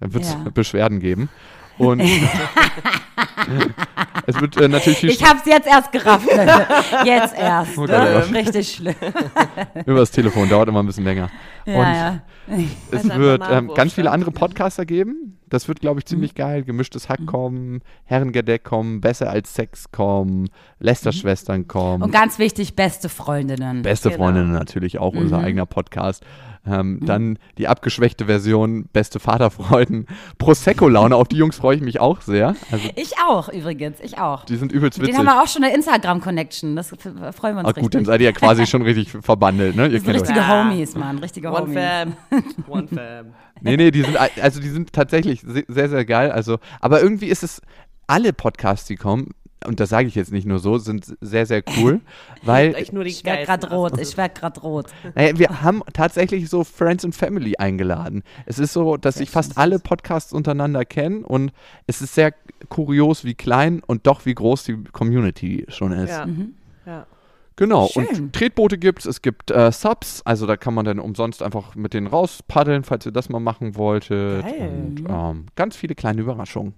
Da 0.00 0.12
wird 0.14 0.24
es 0.24 0.32
Ja. 0.32 0.50
Beschwerden 0.54 0.98
geben. 1.00 1.28
Und 1.80 2.00
es 4.26 4.40
wird 4.40 4.56
äh, 4.58 4.68
natürlich 4.68 4.98
viel 4.98 5.10
Ich 5.10 5.22
hab's 5.24 5.46
jetzt 5.46 5.66
erst 5.66 5.90
gerafft. 5.92 6.26
Leute. 6.26 6.66
Jetzt 7.04 7.34
erst. 7.36 7.76
Oh 7.78 7.86
Ne? 7.86 8.22
Gott. 8.26 8.34
Richtig 8.34 8.72
schlimm. 8.74 8.94
über 9.86 10.00
das 10.00 10.10
Telefon, 10.10 10.48
dauert 10.48 10.68
immer 10.68 10.82
ein 10.82 10.86
bisschen 10.86 11.04
länger. 11.04 11.30
Ja, 11.66 11.74
Und 11.74 11.86
ja. 11.86 12.20
es 12.90 13.10
ein 13.10 13.18
wird 13.20 13.42
ähm, 13.50 13.70
ganz 13.74 13.94
viele 13.94 14.10
andere 14.10 14.30
Podcaster 14.30 14.84
geben. 14.84 15.38
Das 15.48 15.66
wird, 15.68 15.80
glaube 15.80 15.98
ich, 16.00 16.06
ziemlich 16.06 16.34
geil. 16.34 16.62
Gemischtes 16.62 17.08
Hack 17.08 17.26
kommen, 17.26 17.80
Herrengedeck 18.04 18.62
kommen, 18.62 19.00
Besser 19.00 19.30
als 19.30 19.52
Sex 19.54 19.90
kommen, 19.90 20.48
Lästerschwestern 20.78 21.66
kommen. 21.66 22.04
Und 22.04 22.12
ganz 22.12 22.38
wichtig, 22.38 22.76
beste 22.76 23.08
Freundinnen. 23.08 23.82
Beste 23.82 24.10
Genau. 24.10 24.22
Freundinnen 24.24 24.52
natürlich 24.52 24.98
auch, 24.98 25.14
unser 25.14 25.38
Mhm. 25.38 25.44
eigener 25.44 25.66
Podcast. 25.66 26.22
Ähm, 26.66 27.00
Dann 27.02 27.38
die 27.56 27.68
abgeschwächte 27.68 28.26
Version, 28.26 28.84
beste 28.92 29.18
Vaterfreuden, 29.18 30.06
Prosecco-Laune, 30.38 31.16
auf 31.16 31.26
die 31.28 31.36
Jungs 31.36 31.56
freue 31.56 31.76
ich 31.76 31.82
mich 31.82 32.00
auch 32.00 32.20
sehr. 32.20 32.54
Also 32.70 32.88
Ich 32.96 33.12
auch 33.26 33.48
übrigens, 33.48 33.98
ich 34.02 34.18
auch. 34.18 34.44
Die 34.44 34.56
sind 34.56 34.70
übelst 34.70 34.98
witzig. 35.00 35.14
denen 35.14 35.26
haben 35.26 35.34
wir 35.36 35.42
auch 35.42 35.48
schon 35.48 35.64
eine 35.64 35.74
Instagram-Connection. 35.74 36.76
Das 36.76 36.88
freuen 36.90 37.54
wir 37.56 37.60
uns 37.60 37.68
Ah, 37.68 37.80
gut, 37.80 37.94
dann 37.94 38.04
seid 38.04 38.20
ihr 38.20 38.26
ja 38.26 38.32
quasi 38.32 38.66
schon 38.68 38.82
richtig 38.82 39.10
verbandelt, 39.10 39.74
ne? 39.76 39.84
Ihr 39.86 39.92
Das 39.92 40.02
sind 40.02 40.12
kennt 40.12 40.16
euch. 40.16 40.28
richtige 40.28 40.40
Ja. 40.40 40.64
Homies, 40.64 40.94
Mann, 40.96 41.18
richtige 41.18 41.48
One 41.48 41.60
Homies. 41.60 41.74
Fam. 41.74 42.12
One 42.68 42.88
Fam. 42.88 43.26
Nee, 43.62 43.76
nee, 43.76 43.90
die 43.90 44.02
sind, 44.02 44.16
also 44.42 44.60
die 44.60 44.68
sind 44.68 44.92
tatsächlich 44.92 45.40
se- 45.40 45.64
sehr, 45.68 45.88
sehr 45.88 46.04
geil. 46.04 46.30
Also, 46.30 46.58
aber 46.80 47.00
irgendwie 47.02 47.26
ist 47.28 47.42
es, 47.42 47.62
alle 48.06 48.32
Podcasts, 48.32 48.86
die 48.86 48.96
kommen, 48.96 49.28
und 49.66 49.80
das 49.80 49.88
sage 49.90 50.08
ich 50.08 50.14
jetzt 50.14 50.32
nicht 50.32 50.46
nur 50.46 50.58
so, 50.58 50.78
sind 50.78 51.16
sehr, 51.20 51.46
sehr 51.46 51.62
cool, 51.76 52.00
weil 52.42 52.74
Echt 52.74 52.92
nur 52.92 53.04
die 53.04 53.10
Ich 53.10 53.24
werde 53.24 53.44
gerade 53.44 53.70
rot, 53.70 54.00
ich 54.00 54.16
werde 54.16 54.34
gerade 54.38 54.60
rot. 54.60 54.86
naja, 55.14 55.38
wir 55.38 55.62
haben 55.62 55.82
tatsächlich 55.92 56.48
so 56.48 56.64
Friends 56.64 57.04
and 57.04 57.14
Family 57.14 57.56
eingeladen. 57.56 58.22
Es 58.46 58.58
ist 58.58 58.72
so, 58.72 58.96
dass 58.96 59.16
sich 59.16 59.30
fast 59.30 59.58
alle 59.58 59.78
Podcasts 59.78 60.32
untereinander 60.32 60.84
kennen 60.84 61.24
und 61.24 61.52
es 61.86 62.00
ist 62.00 62.14
sehr 62.14 62.34
kurios, 62.68 63.24
wie 63.24 63.34
klein 63.34 63.82
und 63.86 64.06
doch 64.06 64.26
wie 64.26 64.34
groß 64.34 64.64
die 64.64 64.84
Community 64.92 65.66
schon 65.68 65.92
ist. 65.92 66.10
Ja. 66.10 66.26
Mhm. 66.26 66.54
ja. 66.86 67.06
Genau, 67.60 67.88
Schön. 67.88 68.06
und 68.06 68.32
Tretboote 68.32 68.78
gibt 68.78 69.00
es, 69.00 69.04
es 69.04 69.20
gibt 69.20 69.50
äh, 69.50 69.70
Subs, 69.70 70.22
also 70.24 70.46
da 70.46 70.56
kann 70.56 70.72
man 70.72 70.86
dann 70.86 70.98
umsonst 70.98 71.42
einfach 71.42 71.74
mit 71.74 71.92
denen 71.92 72.06
rauspaddeln, 72.06 72.84
falls 72.84 73.04
ihr 73.04 73.12
das 73.12 73.28
mal 73.28 73.38
machen 73.38 73.76
wolltet. 73.76 74.46
Geil. 74.46 74.70
Und 74.70 75.06
ähm, 75.06 75.46
ganz 75.56 75.76
viele 75.76 75.94
kleine 75.94 76.22
Überraschungen. 76.22 76.72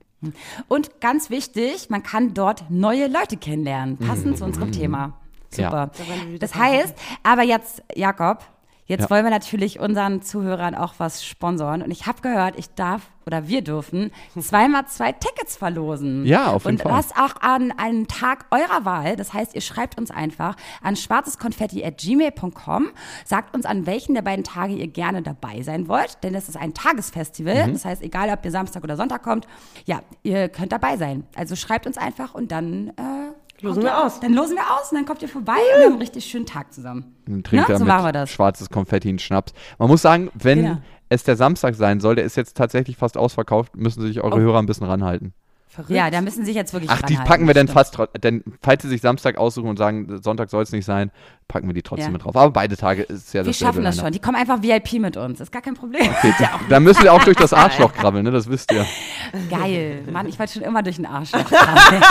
Und 0.66 1.01
ganz 1.01 1.30
wichtig, 1.30 1.89
man 1.89 2.03
kann 2.03 2.35
dort 2.35 2.68
neue 2.68 3.07
Leute 3.07 3.37
kennenlernen, 3.37 3.97
passend 3.97 4.39
zu 4.39 4.45
unserem 4.45 4.72
Thema. 4.72 5.20
Ja. 5.57 5.70
Super. 5.70 5.91
wieder 6.26 6.39
Das 6.41 6.57
heißt, 6.57 6.97
aber 7.22 7.43
jetzt, 7.45 7.85
Jakob, 7.95 8.45
jetzt 8.87 9.03
Ja. 9.03 9.11
wollen 9.11 9.24
wir 9.24 9.30
natürlich 9.30 9.78
unseren 9.80 10.22
Zuhörern 10.22 10.74
auch 10.74 10.95
was 10.99 11.24
sponsoren. 11.24 11.83
Und 11.83 11.91
ich 11.91 12.07
habe 12.07 12.20
gehört, 12.20 12.59
ich 12.59 12.74
darf 12.74 13.03
oder 13.24 13.47
wir 13.47 13.62
dürfen 13.62 14.11
zweimal 14.41 14.87
zwei 14.89 15.12
Tickets 15.12 15.57
verlosen. 15.57 16.26
Ja, 16.26 16.49
auf 16.49 16.64
jeden 16.64 16.78
Und 16.78 16.83
Fall. 16.83 16.93
das 16.93 17.12
auch 17.12 17.41
an 17.41 17.70
einem 17.78 18.09
Tag 18.09 18.47
eurer 18.51 18.85
Wahl. 18.85 19.14
Das 19.14 19.33
heißt, 19.33 19.55
ihr 19.55 19.61
schreibt 19.61 19.97
uns 19.97 20.11
einfach 20.11 20.57
an 20.83 20.97
schwarzeskonfetti.gmail.com, 20.97 22.89
sagt 23.24 23.55
uns, 23.55 23.64
an 23.64 23.87
welchen 23.87 24.14
der 24.14 24.22
beiden 24.22 24.45
Tage 24.45 24.74
ihr 24.74 24.89
gerne 24.89 25.22
dabei 25.22 25.62
sein 25.62 25.89
wollt. 25.89 26.22
Denn 26.24 26.33
das 26.33 26.49
ist 26.49 26.57
ein 26.57 26.74
Tagesfestival. 26.74 27.68
Mhm. 27.68 27.72
Das 27.74 27.85
heißt, 27.85 28.03
egal 28.03 28.28
ob 28.30 28.45
ihr 28.45 28.51
Samstag 28.51 28.83
oder 28.83 28.97
Sonntag 28.97 29.22
kommt, 29.22 29.47
ja, 29.85 30.01
ihr 30.22 30.49
könnt 30.49 30.72
dabei 30.72 30.97
sein. 30.97 31.24
Also 31.37 31.55
schreibt 31.57 31.87
uns 31.87 31.99
einfach 31.99 32.35
und 32.35 32.51
dann 32.53 32.89
äh, 32.89 33.33
Losen 33.62 33.82
wir 33.82 34.04
aus. 34.04 34.20
Dann 34.20 34.34
losen 34.34 34.56
wir 34.56 34.62
aus 34.74 34.90
und 34.90 34.98
dann 34.98 35.06
kommt 35.06 35.22
ihr 35.22 35.28
vorbei 35.28 35.52
und 35.52 35.78
wir 35.78 35.84
haben 35.86 35.92
einen 35.92 36.02
richtig 36.02 36.24
schönen 36.24 36.46
Tag 36.46 36.72
zusammen. 36.72 37.14
Und 37.28 37.46
trinkt 37.46 37.68
da 37.68 37.78
so 37.78 37.84
mit 37.84 37.88
machen 37.92 38.04
wir 38.06 38.12
das. 38.12 38.30
schwarzes 38.30 38.68
Konfetti 38.70 39.08
und 39.10 39.20
Schnaps. 39.22 39.52
Man 39.78 39.88
muss 39.88 40.02
sagen, 40.02 40.30
wenn 40.34 40.62
Genau. 40.62 40.76
es 41.08 41.24
der 41.24 41.36
Samstag 41.36 41.74
sein 41.74 42.00
soll, 42.00 42.16
der 42.16 42.24
ist 42.24 42.36
jetzt 42.36 42.56
tatsächlich 42.56 42.96
fast 42.96 43.16
ausverkauft, 43.16 43.76
müssen 43.76 44.02
sich 44.02 44.20
eure 44.22 44.36
Oh. 44.36 44.40
Hörer 44.40 44.58
ein 44.58 44.66
bisschen 44.66 44.86
ranhalten. 44.86 45.32
Verrückt. 45.68 45.88
Ja, 45.92 46.10
da 46.10 46.20
müssen 46.20 46.44
sich 46.44 46.54
jetzt 46.54 46.74
wirklich 46.74 46.90
Ach, 46.90 47.00
die 47.00 47.14
packen 47.16 47.46
wir 47.46 47.54
dann 47.54 47.66
fast, 47.66 47.96
denn 48.22 48.44
falls 48.60 48.82
sie 48.82 48.90
sich 48.90 49.00
Samstag 49.00 49.38
aussuchen 49.38 49.70
und 49.70 49.78
sagen, 49.78 50.20
Sonntag 50.22 50.50
soll 50.50 50.62
es 50.62 50.70
nicht 50.70 50.84
sein, 50.84 51.10
packen 51.48 51.66
wir 51.66 51.72
die 51.72 51.80
trotzdem 51.80 52.08
Ja. 52.08 52.12
mit 52.12 52.24
drauf. 52.24 52.36
Aber 52.36 52.50
beide 52.50 52.76
Tage 52.76 53.04
ist 53.04 53.32
ja 53.32 53.40
Wir 53.40 53.46
das 53.46 53.56
schaffen 53.58 53.82
das 53.82 53.96
schon. 53.98 54.12
Die 54.12 54.18
kommen 54.18 54.36
einfach 54.36 54.62
VIP 54.62 54.98
mit 55.00 55.16
uns. 55.16 55.40
Ist 55.40 55.50
gar 55.50 55.62
kein 55.62 55.72
Problem. 55.72 56.02
Da 56.68 56.78
müssen 56.78 57.02
wir 57.04 57.14
auch 57.14 57.24
durch 57.24 57.38
das 57.38 57.54
Arschloch 57.54 57.94
krabbeln, 57.94 58.22
ne? 58.24 58.30
das 58.30 58.50
wisst 58.50 58.70
ihr. 58.70 58.84
Geil. 59.51 60.03
Mann, 60.12 60.26
ich 60.26 60.39
wollte 60.39 60.55
schon 60.55 60.62
immer 60.62 60.83
durch 60.83 60.97
den 60.97 61.07
krabbeln. 61.07 62.03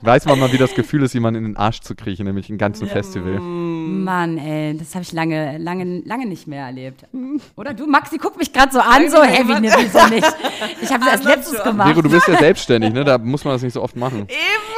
Weiß 0.00 0.24
man 0.26 0.38
mal, 0.38 0.52
wie 0.52 0.58
das 0.58 0.74
Gefühl 0.74 1.02
ist, 1.02 1.12
jemanden 1.12 1.44
in 1.44 1.52
den 1.52 1.56
Arsch 1.56 1.80
zu 1.80 1.94
kriechen, 1.94 2.24
nämlich 2.26 2.48
ein 2.48 2.58
ganzen 2.58 2.88
Festival. 2.88 3.40
Mann, 3.40 4.38
ey, 4.38 4.76
das 4.76 4.94
habe 4.94 5.02
ich 5.02 5.12
lange, 5.12 5.58
lange, 5.58 6.02
lange 6.04 6.26
nicht 6.26 6.46
mehr 6.46 6.66
erlebt. 6.66 7.04
Oder 7.56 7.74
du, 7.74 7.86
Maxi, 7.86 8.18
guck 8.18 8.38
mich 8.38 8.52
gerade 8.52 8.72
so 8.72 8.80
an, 8.80 9.10
so, 9.10 9.22
hey, 9.22 9.46
wie, 9.46 9.60
ne, 9.60 9.72
wieso 9.76 10.06
nicht? 10.08 10.26
Ich 10.80 10.90
habe 10.92 11.04
das 11.04 11.14
als 11.14 11.24
letztes 11.24 11.62
gemacht. 11.62 11.88
Vero, 11.88 12.02
du 12.02 12.10
bist 12.10 12.28
ja 12.28 12.38
selbstständig, 12.38 12.92
ne? 12.92 13.04
da 13.04 13.18
muss 13.18 13.44
man 13.44 13.54
das 13.54 13.62
nicht 13.62 13.72
so 13.72 13.82
oft 13.82 13.96
machen. 13.96 14.26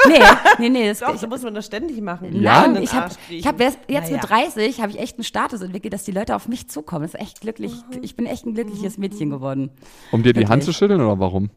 Nee, 0.09 0.15
nee, 0.59 0.69
nee, 0.69 0.89
das, 0.89 1.01
Doch, 1.01 1.15
ich, 1.15 1.21
so 1.21 1.27
muss 1.27 1.43
man 1.43 1.55
das 1.55 1.67
ständig 1.67 2.01
machen. 2.01 2.41
Ja? 2.41 2.67
Nein, 2.67 2.83
ich 2.83 2.93
habe 2.93 3.05
Arsch 3.05 3.47
hab 3.47 3.61
jetzt, 3.61 3.79
Naja. 3.89 4.11
mit 4.11 4.29
30 4.29 4.81
habe 4.81 4.91
ich 4.93 4.99
echt 4.99 5.17
einen 5.19 5.25
Status 5.25 5.61
entwickelt, 5.61 5.93
dass 5.93 6.05
die 6.05 6.13
Leute 6.13 6.35
auf 6.35 6.49
mich 6.49 6.69
zukommen. 6.69 7.03
Das 7.03 7.15
ist 7.15 7.21
echt 7.21 7.41
glücklich. 7.41 7.73
Ich 8.03 8.17
bin 8.17 8.27
echt 8.27 8.47
ein 8.47 8.55
glückliches 8.55 8.99
Mädchen 8.99 9.31
geworden. 9.31 9.71
Um 10.13 10.23
dir 10.23 10.33
die 10.33 10.47
Hand 10.47 10.65
zu 10.65 10.73
schütteln 10.73 11.01
oder 11.01 11.19
warum? 11.21 11.51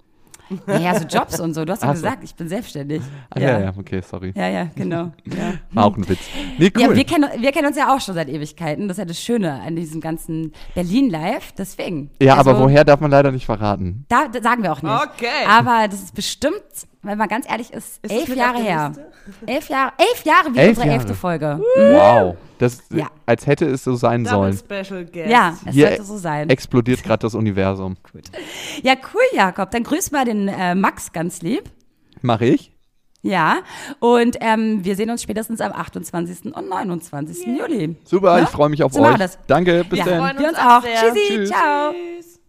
Naja, 0.68 1.00
so 1.00 1.06
Jobs 1.06 1.40
und 1.40 1.54
so. 1.54 1.66
Du 1.66 1.72
hast 1.72 1.82
ja 1.82 1.88
so. 1.88 1.94
gesagt, 1.94 2.24
ich 2.24 2.36
bin 2.36 2.48
selbstständig. 2.48 3.02
Ah, 3.30 3.40
ja, 3.40 3.60
ja, 3.60 3.74
okay, 3.78 4.02
sorry. 4.02 4.34
Ja, 4.36 4.50
ja, 4.50 4.70
genau. 4.76 5.12
Ja. 5.26 5.54
War 5.72 5.86
auch 5.86 5.98
ein 5.98 6.08
Witz. 6.08 6.20
Nee, 6.58 6.72
cool. 6.76 6.82
Ja, 6.82 6.96
wir 6.96 7.04
kennen, 7.06 7.30
wir 7.40 7.52
kennen 7.52 7.68
uns 7.68 7.78
ja 7.78 7.94
auch 7.96 8.02
schon 8.02 8.16
seit 8.16 8.30
Ewigkeiten. 8.30 8.88
Das 8.88 8.96
ist 8.98 9.00
ja 9.00 9.06
das 9.06 9.20
Schöne 9.20 9.62
an 9.62 9.76
diesem 9.76 10.02
ganzen 10.02 10.54
Berlin-Live. 10.76 11.54
Deswegen. 11.54 12.12
Ja, 12.22 12.36
Also, 12.38 12.52
aber 12.52 12.60
woher 12.60 12.84
darf 12.84 13.00
man 13.00 13.10
leider 13.10 13.32
nicht 13.32 13.46
verraten. 13.46 14.06
Da, 14.10 14.28
da 14.28 14.42
sagen 14.42 14.64
wir 14.64 14.74
auch 14.74 14.82
nicht. 14.82 14.94
Okay. 14.94 15.48
Aber 15.48 15.88
das 15.88 16.04
ist 16.04 16.14
bestimmt, 16.14 16.62
wenn 17.04 17.18
man 17.18 17.28
ganz 17.30 17.50
ehrlich 17.50 17.72
ist, 17.74 18.00
Ist 18.04 18.12
elf 18.12 18.36
Jahre 18.36 18.60
her. 18.60 18.94
Elf 19.46 19.70
Jahre, 19.70 19.92
elf 19.98 20.24
Jahre 20.26 20.54
wie 20.54 20.58
Elf 20.60 20.70
unsere 20.70 20.88
Jahre. 20.88 21.00
elfte 21.00 21.14
Folge. 21.16 21.62
Wow. 21.78 22.36
Das, 22.58 22.84
Ja. 22.92 23.08
Als 23.26 23.46
hätte 23.48 23.66
es 23.66 23.84
so 23.84 23.96
sein 23.96 24.24
Double 24.24 24.54
sollen. 24.54 24.82
Special 24.84 25.06
Guest. 25.06 25.30
Ja, 25.30 25.58
es 25.66 25.74
Hier 25.74 25.88
sollte 25.90 26.04
so 26.04 26.18
sein. 26.18 26.50
explodiert 26.50 27.04
gerade 27.04 27.20
das 27.22 27.36
Universum. 27.36 27.96
Ja, 28.84 28.94
cool, 29.14 29.22
Jakob. 29.34 29.72
Dann 29.72 29.84
grüß 29.84 30.12
mal 30.12 30.26
den 30.26 30.48
äh, 30.48 30.76
Max 30.76 31.12
ganz 31.12 31.42
lieb. 31.42 31.64
Mache 32.22 32.46
ich? 32.46 32.72
Ja, 33.22 33.60
und 34.00 34.38
ähm, 34.42 34.84
wir 34.84 34.98
sehen 34.98 35.10
uns 35.10 35.24
spätestens 35.24 35.62
am 35.62 35.72
28. 35.72 36.54
und 36.54 36.68
29. 36.70 37.48
Juli. 37.48 37.96
Super, 38.04 38.38
Ja? 38.38 38.44
ich 38.44 38.50
freue 38.50 38.68
mich 38.68 38.84
auf 38.84 38.92
So 38.92 39.02
euch. 39.02 39.12
wir 39.12 39.18
das. 39.18 39.40
Danke, 39.48 39.86
bis 39.86 40.00
Ja. 40.00 40.06
dann. 40.06 40.20
freuen 40.20 40.40
Wir 40.40 40.48
uns 40.50 40.58
uns 40.58 40.68
auch. 40.68 40.82
sehr. 40.84 40.96
Tschüssi, 41.00 41.28
Tschüss. 41.28 41.50
ciao. 41.50 41.92
Tschüss. 41.94 42.40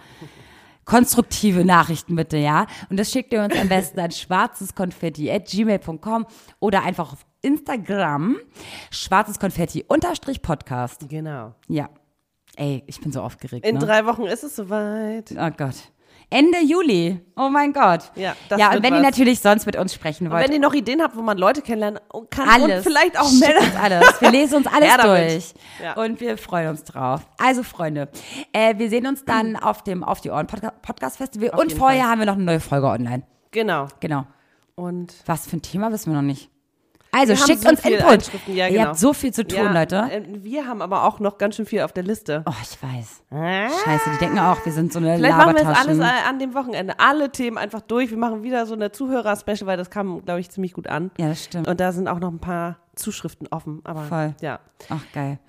Konstruktive 0.86 1.66
Nachrichten 1.66 2.16
bitte, 2.16 2.38
ja. 2.38 2.68
Und 2.90 2.98
das 3.00 3.12
schickt 3.12 3.34
ihr 3.34 3.44
uns 3.44 3.58
am 3.58 3.70
besten 3.70 4.00
an 4.00 4.12
schwarzeskonfetti.gmail.com 4.12 6.26
oder 6.60 6.84
einfach 6.84 7.14
auf 7.14 7.26
Instagram 7.42 8.38
schwarzeskonfetti 8.92 9.86
unterstrich 9.88 10.42
Podcast. 10.42 11.08
genau. 11.10 11.56
Ja. 11.68 11.90
Ey, 12.56 12.84
ich 12.86 13.02
bin 13.02 13.12
so 13.12 13.22
aufgeregt. 13.22 13.66
In 13.66 13.76
ne? 13.76 13.82
drei 13.82 14.06
Wochen 14.06 14.24
ist 14.24 14.44
es 14.44 14.56
soweit. 14.56 15.32
Oh 15.32 15.50
Gott. 15.58 15.92
Ende 16.34 16.60
Juli. 16.62 17.20
Oh 17.36 17.50
mein 17.50 17.74
Gott. 17.74 18.12
Ja, 18.16 18.36
das 18.50 18.60
ja 18.60 18.72
und 18.74 18.84
wenn 18.84 18.92
was. 18.94 19.00
ihr 19.00 19.04
natürlich 19.04 19.40
sonst 19.40 19.66
mit 19.66 19.76
uns 19.76 19.94
sprechen 19.94 20.28
Und 20.28 20.34
wollt, 20.34 20.44
wenn 20.46 20.52
ihr 20.54 20.60
noch 20.60 20.74
Ideen 20.74 21.02
habt, 21.02 21.16
wo 21.16 21.22
man 21.22 21.38
Leute 21.38 21.62
kennenlernen 21.62 22.00
kann 22.30 22.50
alles. 22.50 22.78
und 22.78 22.84
vielleicht 22.92 23.18
auch 23.20 23.32
Männer. 23.32 23.60
uns 23.60 23.76
alles. 23.76 24.22
Wir 24.22 24.32
lesen 24.32 24.56
uns 24.56 24.68
alles 24.74 24.98
durch. 24.98 25.54
Ja. 25.84 25.94
Und 26.04 26.20
wir 26.20 26.38
freuen 26.38 26.70
uns 26.70 26.84
drauf. 26.84 27.22
Also, 27.38 27.64
Freunde, 27.64 28.10
äh, 28.52 28.78
wir 28.78 28.90
sehen 28.90 29.06
uns 29.08 29.24
dann 29.26 29.56
auf 29.62 29.84
dem 29.84 30.04
Auf 30.04 30.22
die 30.22 30.32
Ohren 30.32 30.48
Podca 30.48 30.72
Podcast 30.82 31.18
Festival. 31.18 31.50
und 31.52 31.68
jeden 31.70 31.80
vorher 31.80 32.02
Fall. 32.04 32.10
haben 32.12 32.20
wir 32.20 32.26
noch 32.26 32.34
eine 32.36 32.44
neue 32.44 32.60
Folge 32.60 32.88
online. 32.88 33.24
Genau. 33.52 33.88
Genau. 34.00 34.26
Und 34.76 35.14
Was 35.28 35.48
für 35.48 35.58
ein 35.58 35.62
Thema 35.62 35.92
wissen 35.92 36.12
wir 36.12 36.16
noch 36.16 36.28
nicht. 36.28 36.50
Also, 37.14 37.30
Wir 37.30 37.38
schickt 37.38 37.61
so 37.61 37.70
uns 37.70 37.80
Input. 37.86 38.32
Ja, 38.47 38.66
Ihr 38.68 38.72
genau. 38.74 38.86
habt 38.88 38.97
so 38.99 39.14
viel 39.14 39.32
zu 39.34 39.45
tun, 39.47 39.57
ja, 39.66 39.72
Leute. 39.72 39.95
äh, 40.11 40.22
Wir 40.43 40.66
haben 40.68 40.82
aber 40.82 41.03
auch 41.03 41.20
noch 41.20 41.38
ganz 41.38 41.55
schön 41.55 41.66
viel 41.66 41.82
auf 41.82 41.93
der 41.93 42.03
Liste. 42.03 42.43
Oh, 42.47 42.51
ich 42.61 42.78
weiß. 42.82 43.24
Scheiße, 43.86 44.09
die 44.14 44.18
denken 44.18 44.39
auch, 44.39 44.66
wir 44.66 44.72
sind 44.72 44.91
so 44.91 44.99
eine 44.99 45.16
Vielleicht 45.18 45.38
machen 45.38 45.47
wir 45.49 45.53
das 45.53 45.64
Labertaschen. 45.64 46.01
alles 46.01 46.22
äh, 46.26 46.30
an 46.30 46.39
dem 46.39 46.53
Wochenende. 46.55 46.93
Alle 46.99 47.32
Themen 47.32 47.57
einfach 47.57 47.82
durch. 47.82 48.09
Wir 48.09 48.18
machen 48.18 48.43
wieder 48.43 48.66
so 48.66 48.74
eine 48.74 48.91
Zuhörer-Special, 48.91 49.66
weil 49.66 49.78
das 49.78 49.89
kam, 49.89 50.26
glaube 50.26 50.39
ich, 50.39 50.49
ziemlich 50.49 50.74
gut 50.74 50.88
an. 50.88 51.11
Ja, 51.18 51.30
das 51.30 51.43
stimmt. 51.43 51.68
Und 51.68 51.80
da 51.80 51.91
sind 51.91 52.07
auch 52.07 52.20
noch 52.20 52.32
ein 52.32 52.39
paar 52.39 52.78
Zuschriften 52.95 53.47
offen. 53.51 53.82
Aber 53.84 54.01
Voll. 54.03 54.34
ja, 54.41 54.59
Ach, 54.89 55.01
geil. 55.14 55.39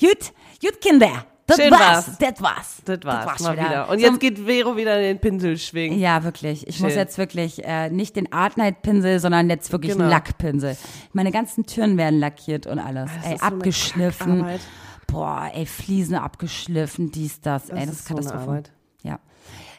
Gut, 0.00 0.32
gut, 0.62 0.80
Kinder. 0.80 1.24
Das 1.50 1.56
Schön 1.58 1.70
war's. 1.70 1.80
war's. 1.80 2.16
Das 2.18 2.42
war's. 2.42 2.82
das 2.84 2.98
war's, 3.04 3.40
mal 3.40 3.54
schon 3.56 3.64
wieder. 3.66 3.88
Und 3.88 3.98
So- 4.00 4.06
jetzt 4.06 4.20
geht 4.20 4.38
Vero 4.38 4.76
wieder 4.76 4.96
in 4.98 5.02
den 5.04 5.18
Pinsel 5.20 5.58
schwingen. 5.58 5.98
Ja, 5.98 6.24
wirklich. 6.24 6.66
Ich 6.66 6.80
muss 6.80 6.90
Schön. 6.92 6.98
jetzt 6.98 7.18
wirklich 7.18 7.64
äh, 7.64 7.90
nicht 7.90 8.16
den 8.16 8.32
Art 8.32 8.56
Night 8.56 8.82
Pinsel, 8.82 9.18
sondern 9.20 9.48
jetzt 9.50 9.72
wirklich 9.72 9.92
Genau. 9.92 10.04
einen 10.04 10.10
Lackpinsel. 10.10 10.76
Meine 11.12 11.30
ganzen 11.32 11.66
Türen 11.66 11.96
werden 11.96 12.18
lackiert 12.20 12.66
und 12.66 12.78
alles. 12.78 13.10
Das 13.22 13.32
ey, 13.32 13.38
so 13.38 13.44
abgeschliffen. 13.46 14.32
Kackarbeit. 14.38 14.60
Boah, 15.06 15.50
ey, 15.54 15.66
Fliesen 15.66 16.14
abgeschliffen, 16.16 17.10
dies, 17.10 17.40
das. 17.40 17.68
ey, 17.70 17.80
das 17.84 17.86
ist, 17.94 18.00
ist 18.00 18.08
so 18.08 18.14
Katastrophe. 18.14 18.42
Arbeit. 18.48 18.72
Ja. 19.02 19.18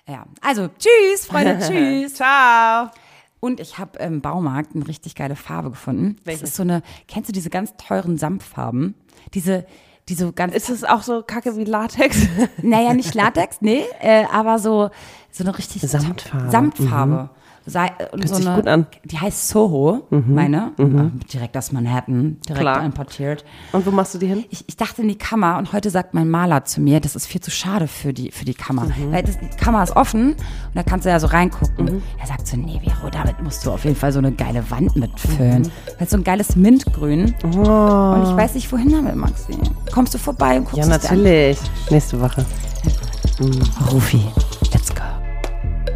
Ja. 0.07 0.25
Also, 0.41 0.67
tschüss, 0.67 1.25
Freunde, 1.25 1.59
tschüss. 1.67 2.15
Ciao. 2.15 2.89
Und 3.39 3.59
ich 3.59 3.77
habe 3.79 3.97
im 3.99 4.21
Baumarkt 4.21 4.75
eine 4.75 4.87
richtig 4.87 5.15
geile 5.15 5.35
Farbe 5.35 5.69
gefunden. 5.71 6.17
Welche? 6.25 6.41
Das 6.41 6.49
ist 6.51 6.55
so 6.57 6.63
eine, 6.63 6.83
kennst 7.07 7.29
du 7.29 7.33
diese 7.33 7.49
ganz 7.49 7.73
teuren 7.77 8.17
Samtfarben? 8.17 8.93
Diese, 9.33 9.65
die 10.11 10.15
so 10.15 10.31
ganz 10.33 10.53
Ist 10.53 10.69
es 10.69 10.83
auch 10.83 11.01
so 11.01 11.23
kacke 11.25 11.55
wie 11.55 11.63
Latex? 11.63 12.17
Naja, 12.61 12.93
nicht 12.93 13.15
Latex, 13.15 13.57
nee, 13.61 13.83
äh, 14.01 14.25
aber 14.31 14.59
so, 14.59 14.91
so 15.31 15.43
eine 15.43 15.57
richtig 15.57 15.81
Samtfarbe. 15.81 16.51
Samtfarbe. 16.51 17.29
Sei, 17.65 17.89
und 18.11 18.27
so 18.27 18.35
sich 18.35 18.47
eine, 18.47 18.55
gut 18.55 18.67
an. 18.67 18.87
die 19.05 19.19
heißt 19.19 19.49
Soho, 19.49 20.07
meine, 20.09 20.71
äh, 20.77 21.27
direkt 21.31 21.55
aus 21.57 21.71
Manhattan, 21.71 22.37
direkt 22.47 22.61
Klar. 22.61 22.83
importiert. 22.83 23.45
Und 23.71 23.85
wo 23.85 23.91
machst 23.91 24.13
du 24.15 24.17
die 24.17 24.27
hin? 24.27 24.45
Ich, 24.49 24.63
ich 24.67 24.77
dachte 24.77 25.01
in 25.01 25.07
die 25.07 25.17
Kammer 25.17 25.57
und 25.57 25.71
heute 25.73 25.89
sagt 25.89 26.13
mein 26.13 26.29
Maler 26.29 26.65
zu 26.65 26.81
mir, 26.81 26.99
das 26.99 27.15
ist 27.15 27.27
viel 27.27 27.41
zu 27.41 27.51
schade 27.51 27.87
für 27.87 28.13
die, 28.13 28.31
für 28.31 28.45
die 28.45 28.53
Kammer. 28.53 28.85
Mhm. 28.85 29.11
Weil 29.11 29.23
das, 29.23 29.37
die 29.39 29.47
Kammer 29.57 29.83
ist 29.83 29.95
offen 29.95 30.31
und 30.33 30.37
da 30.75 30.83
kannst 30.83 31.05
du 31.05 31.09
ja 31.09 31.19
so 31.19 31.27
reingucken. 31.27 32.01
Er 32.19 32.27
sagt 32.27 32.47
so, 32.47 32.57
nee, 32.57 32.79
Vero, 32.83 33.09
damit 33.11 33.41
musst 33.41 33.65
du 33.65 33.71
auf 33.71 33.83
jeden 33.83 33.95
Fall 33.95 34.11
so 34.11 34.19
eine 34.19 34.31
geile 34.31 34.69
Wand 34.71 34.95
mitfüllen. 34.95 35.63
Mhm. 35.63 35.71
Weil 35.99 36.09
so 36.09 36.17
ein 36.17 36.23
geiles 36.23 36.55
Mintgrün. 36.55 37.33
Und 37.43 38.23
ich 38.23 38.35
weiß 38.35 38.55
nicht, 38.55 38.71
wohin 38.71 38.89
damit, 38.91 39.15
Maxi. 39.15 39.53
Kommst 39.93 40.13
du 40.13 40.17
vorbei 40.17 40.57
und 40.57 40.65
guckst 40.65 40.77
Oh. 40.77 40.81
Ja, 40.81 40.87
natürlich. 40.87 41.59
Nächste 41.89 42.19
Woche. 42.19 42.45
Rufi. 43.91 44.21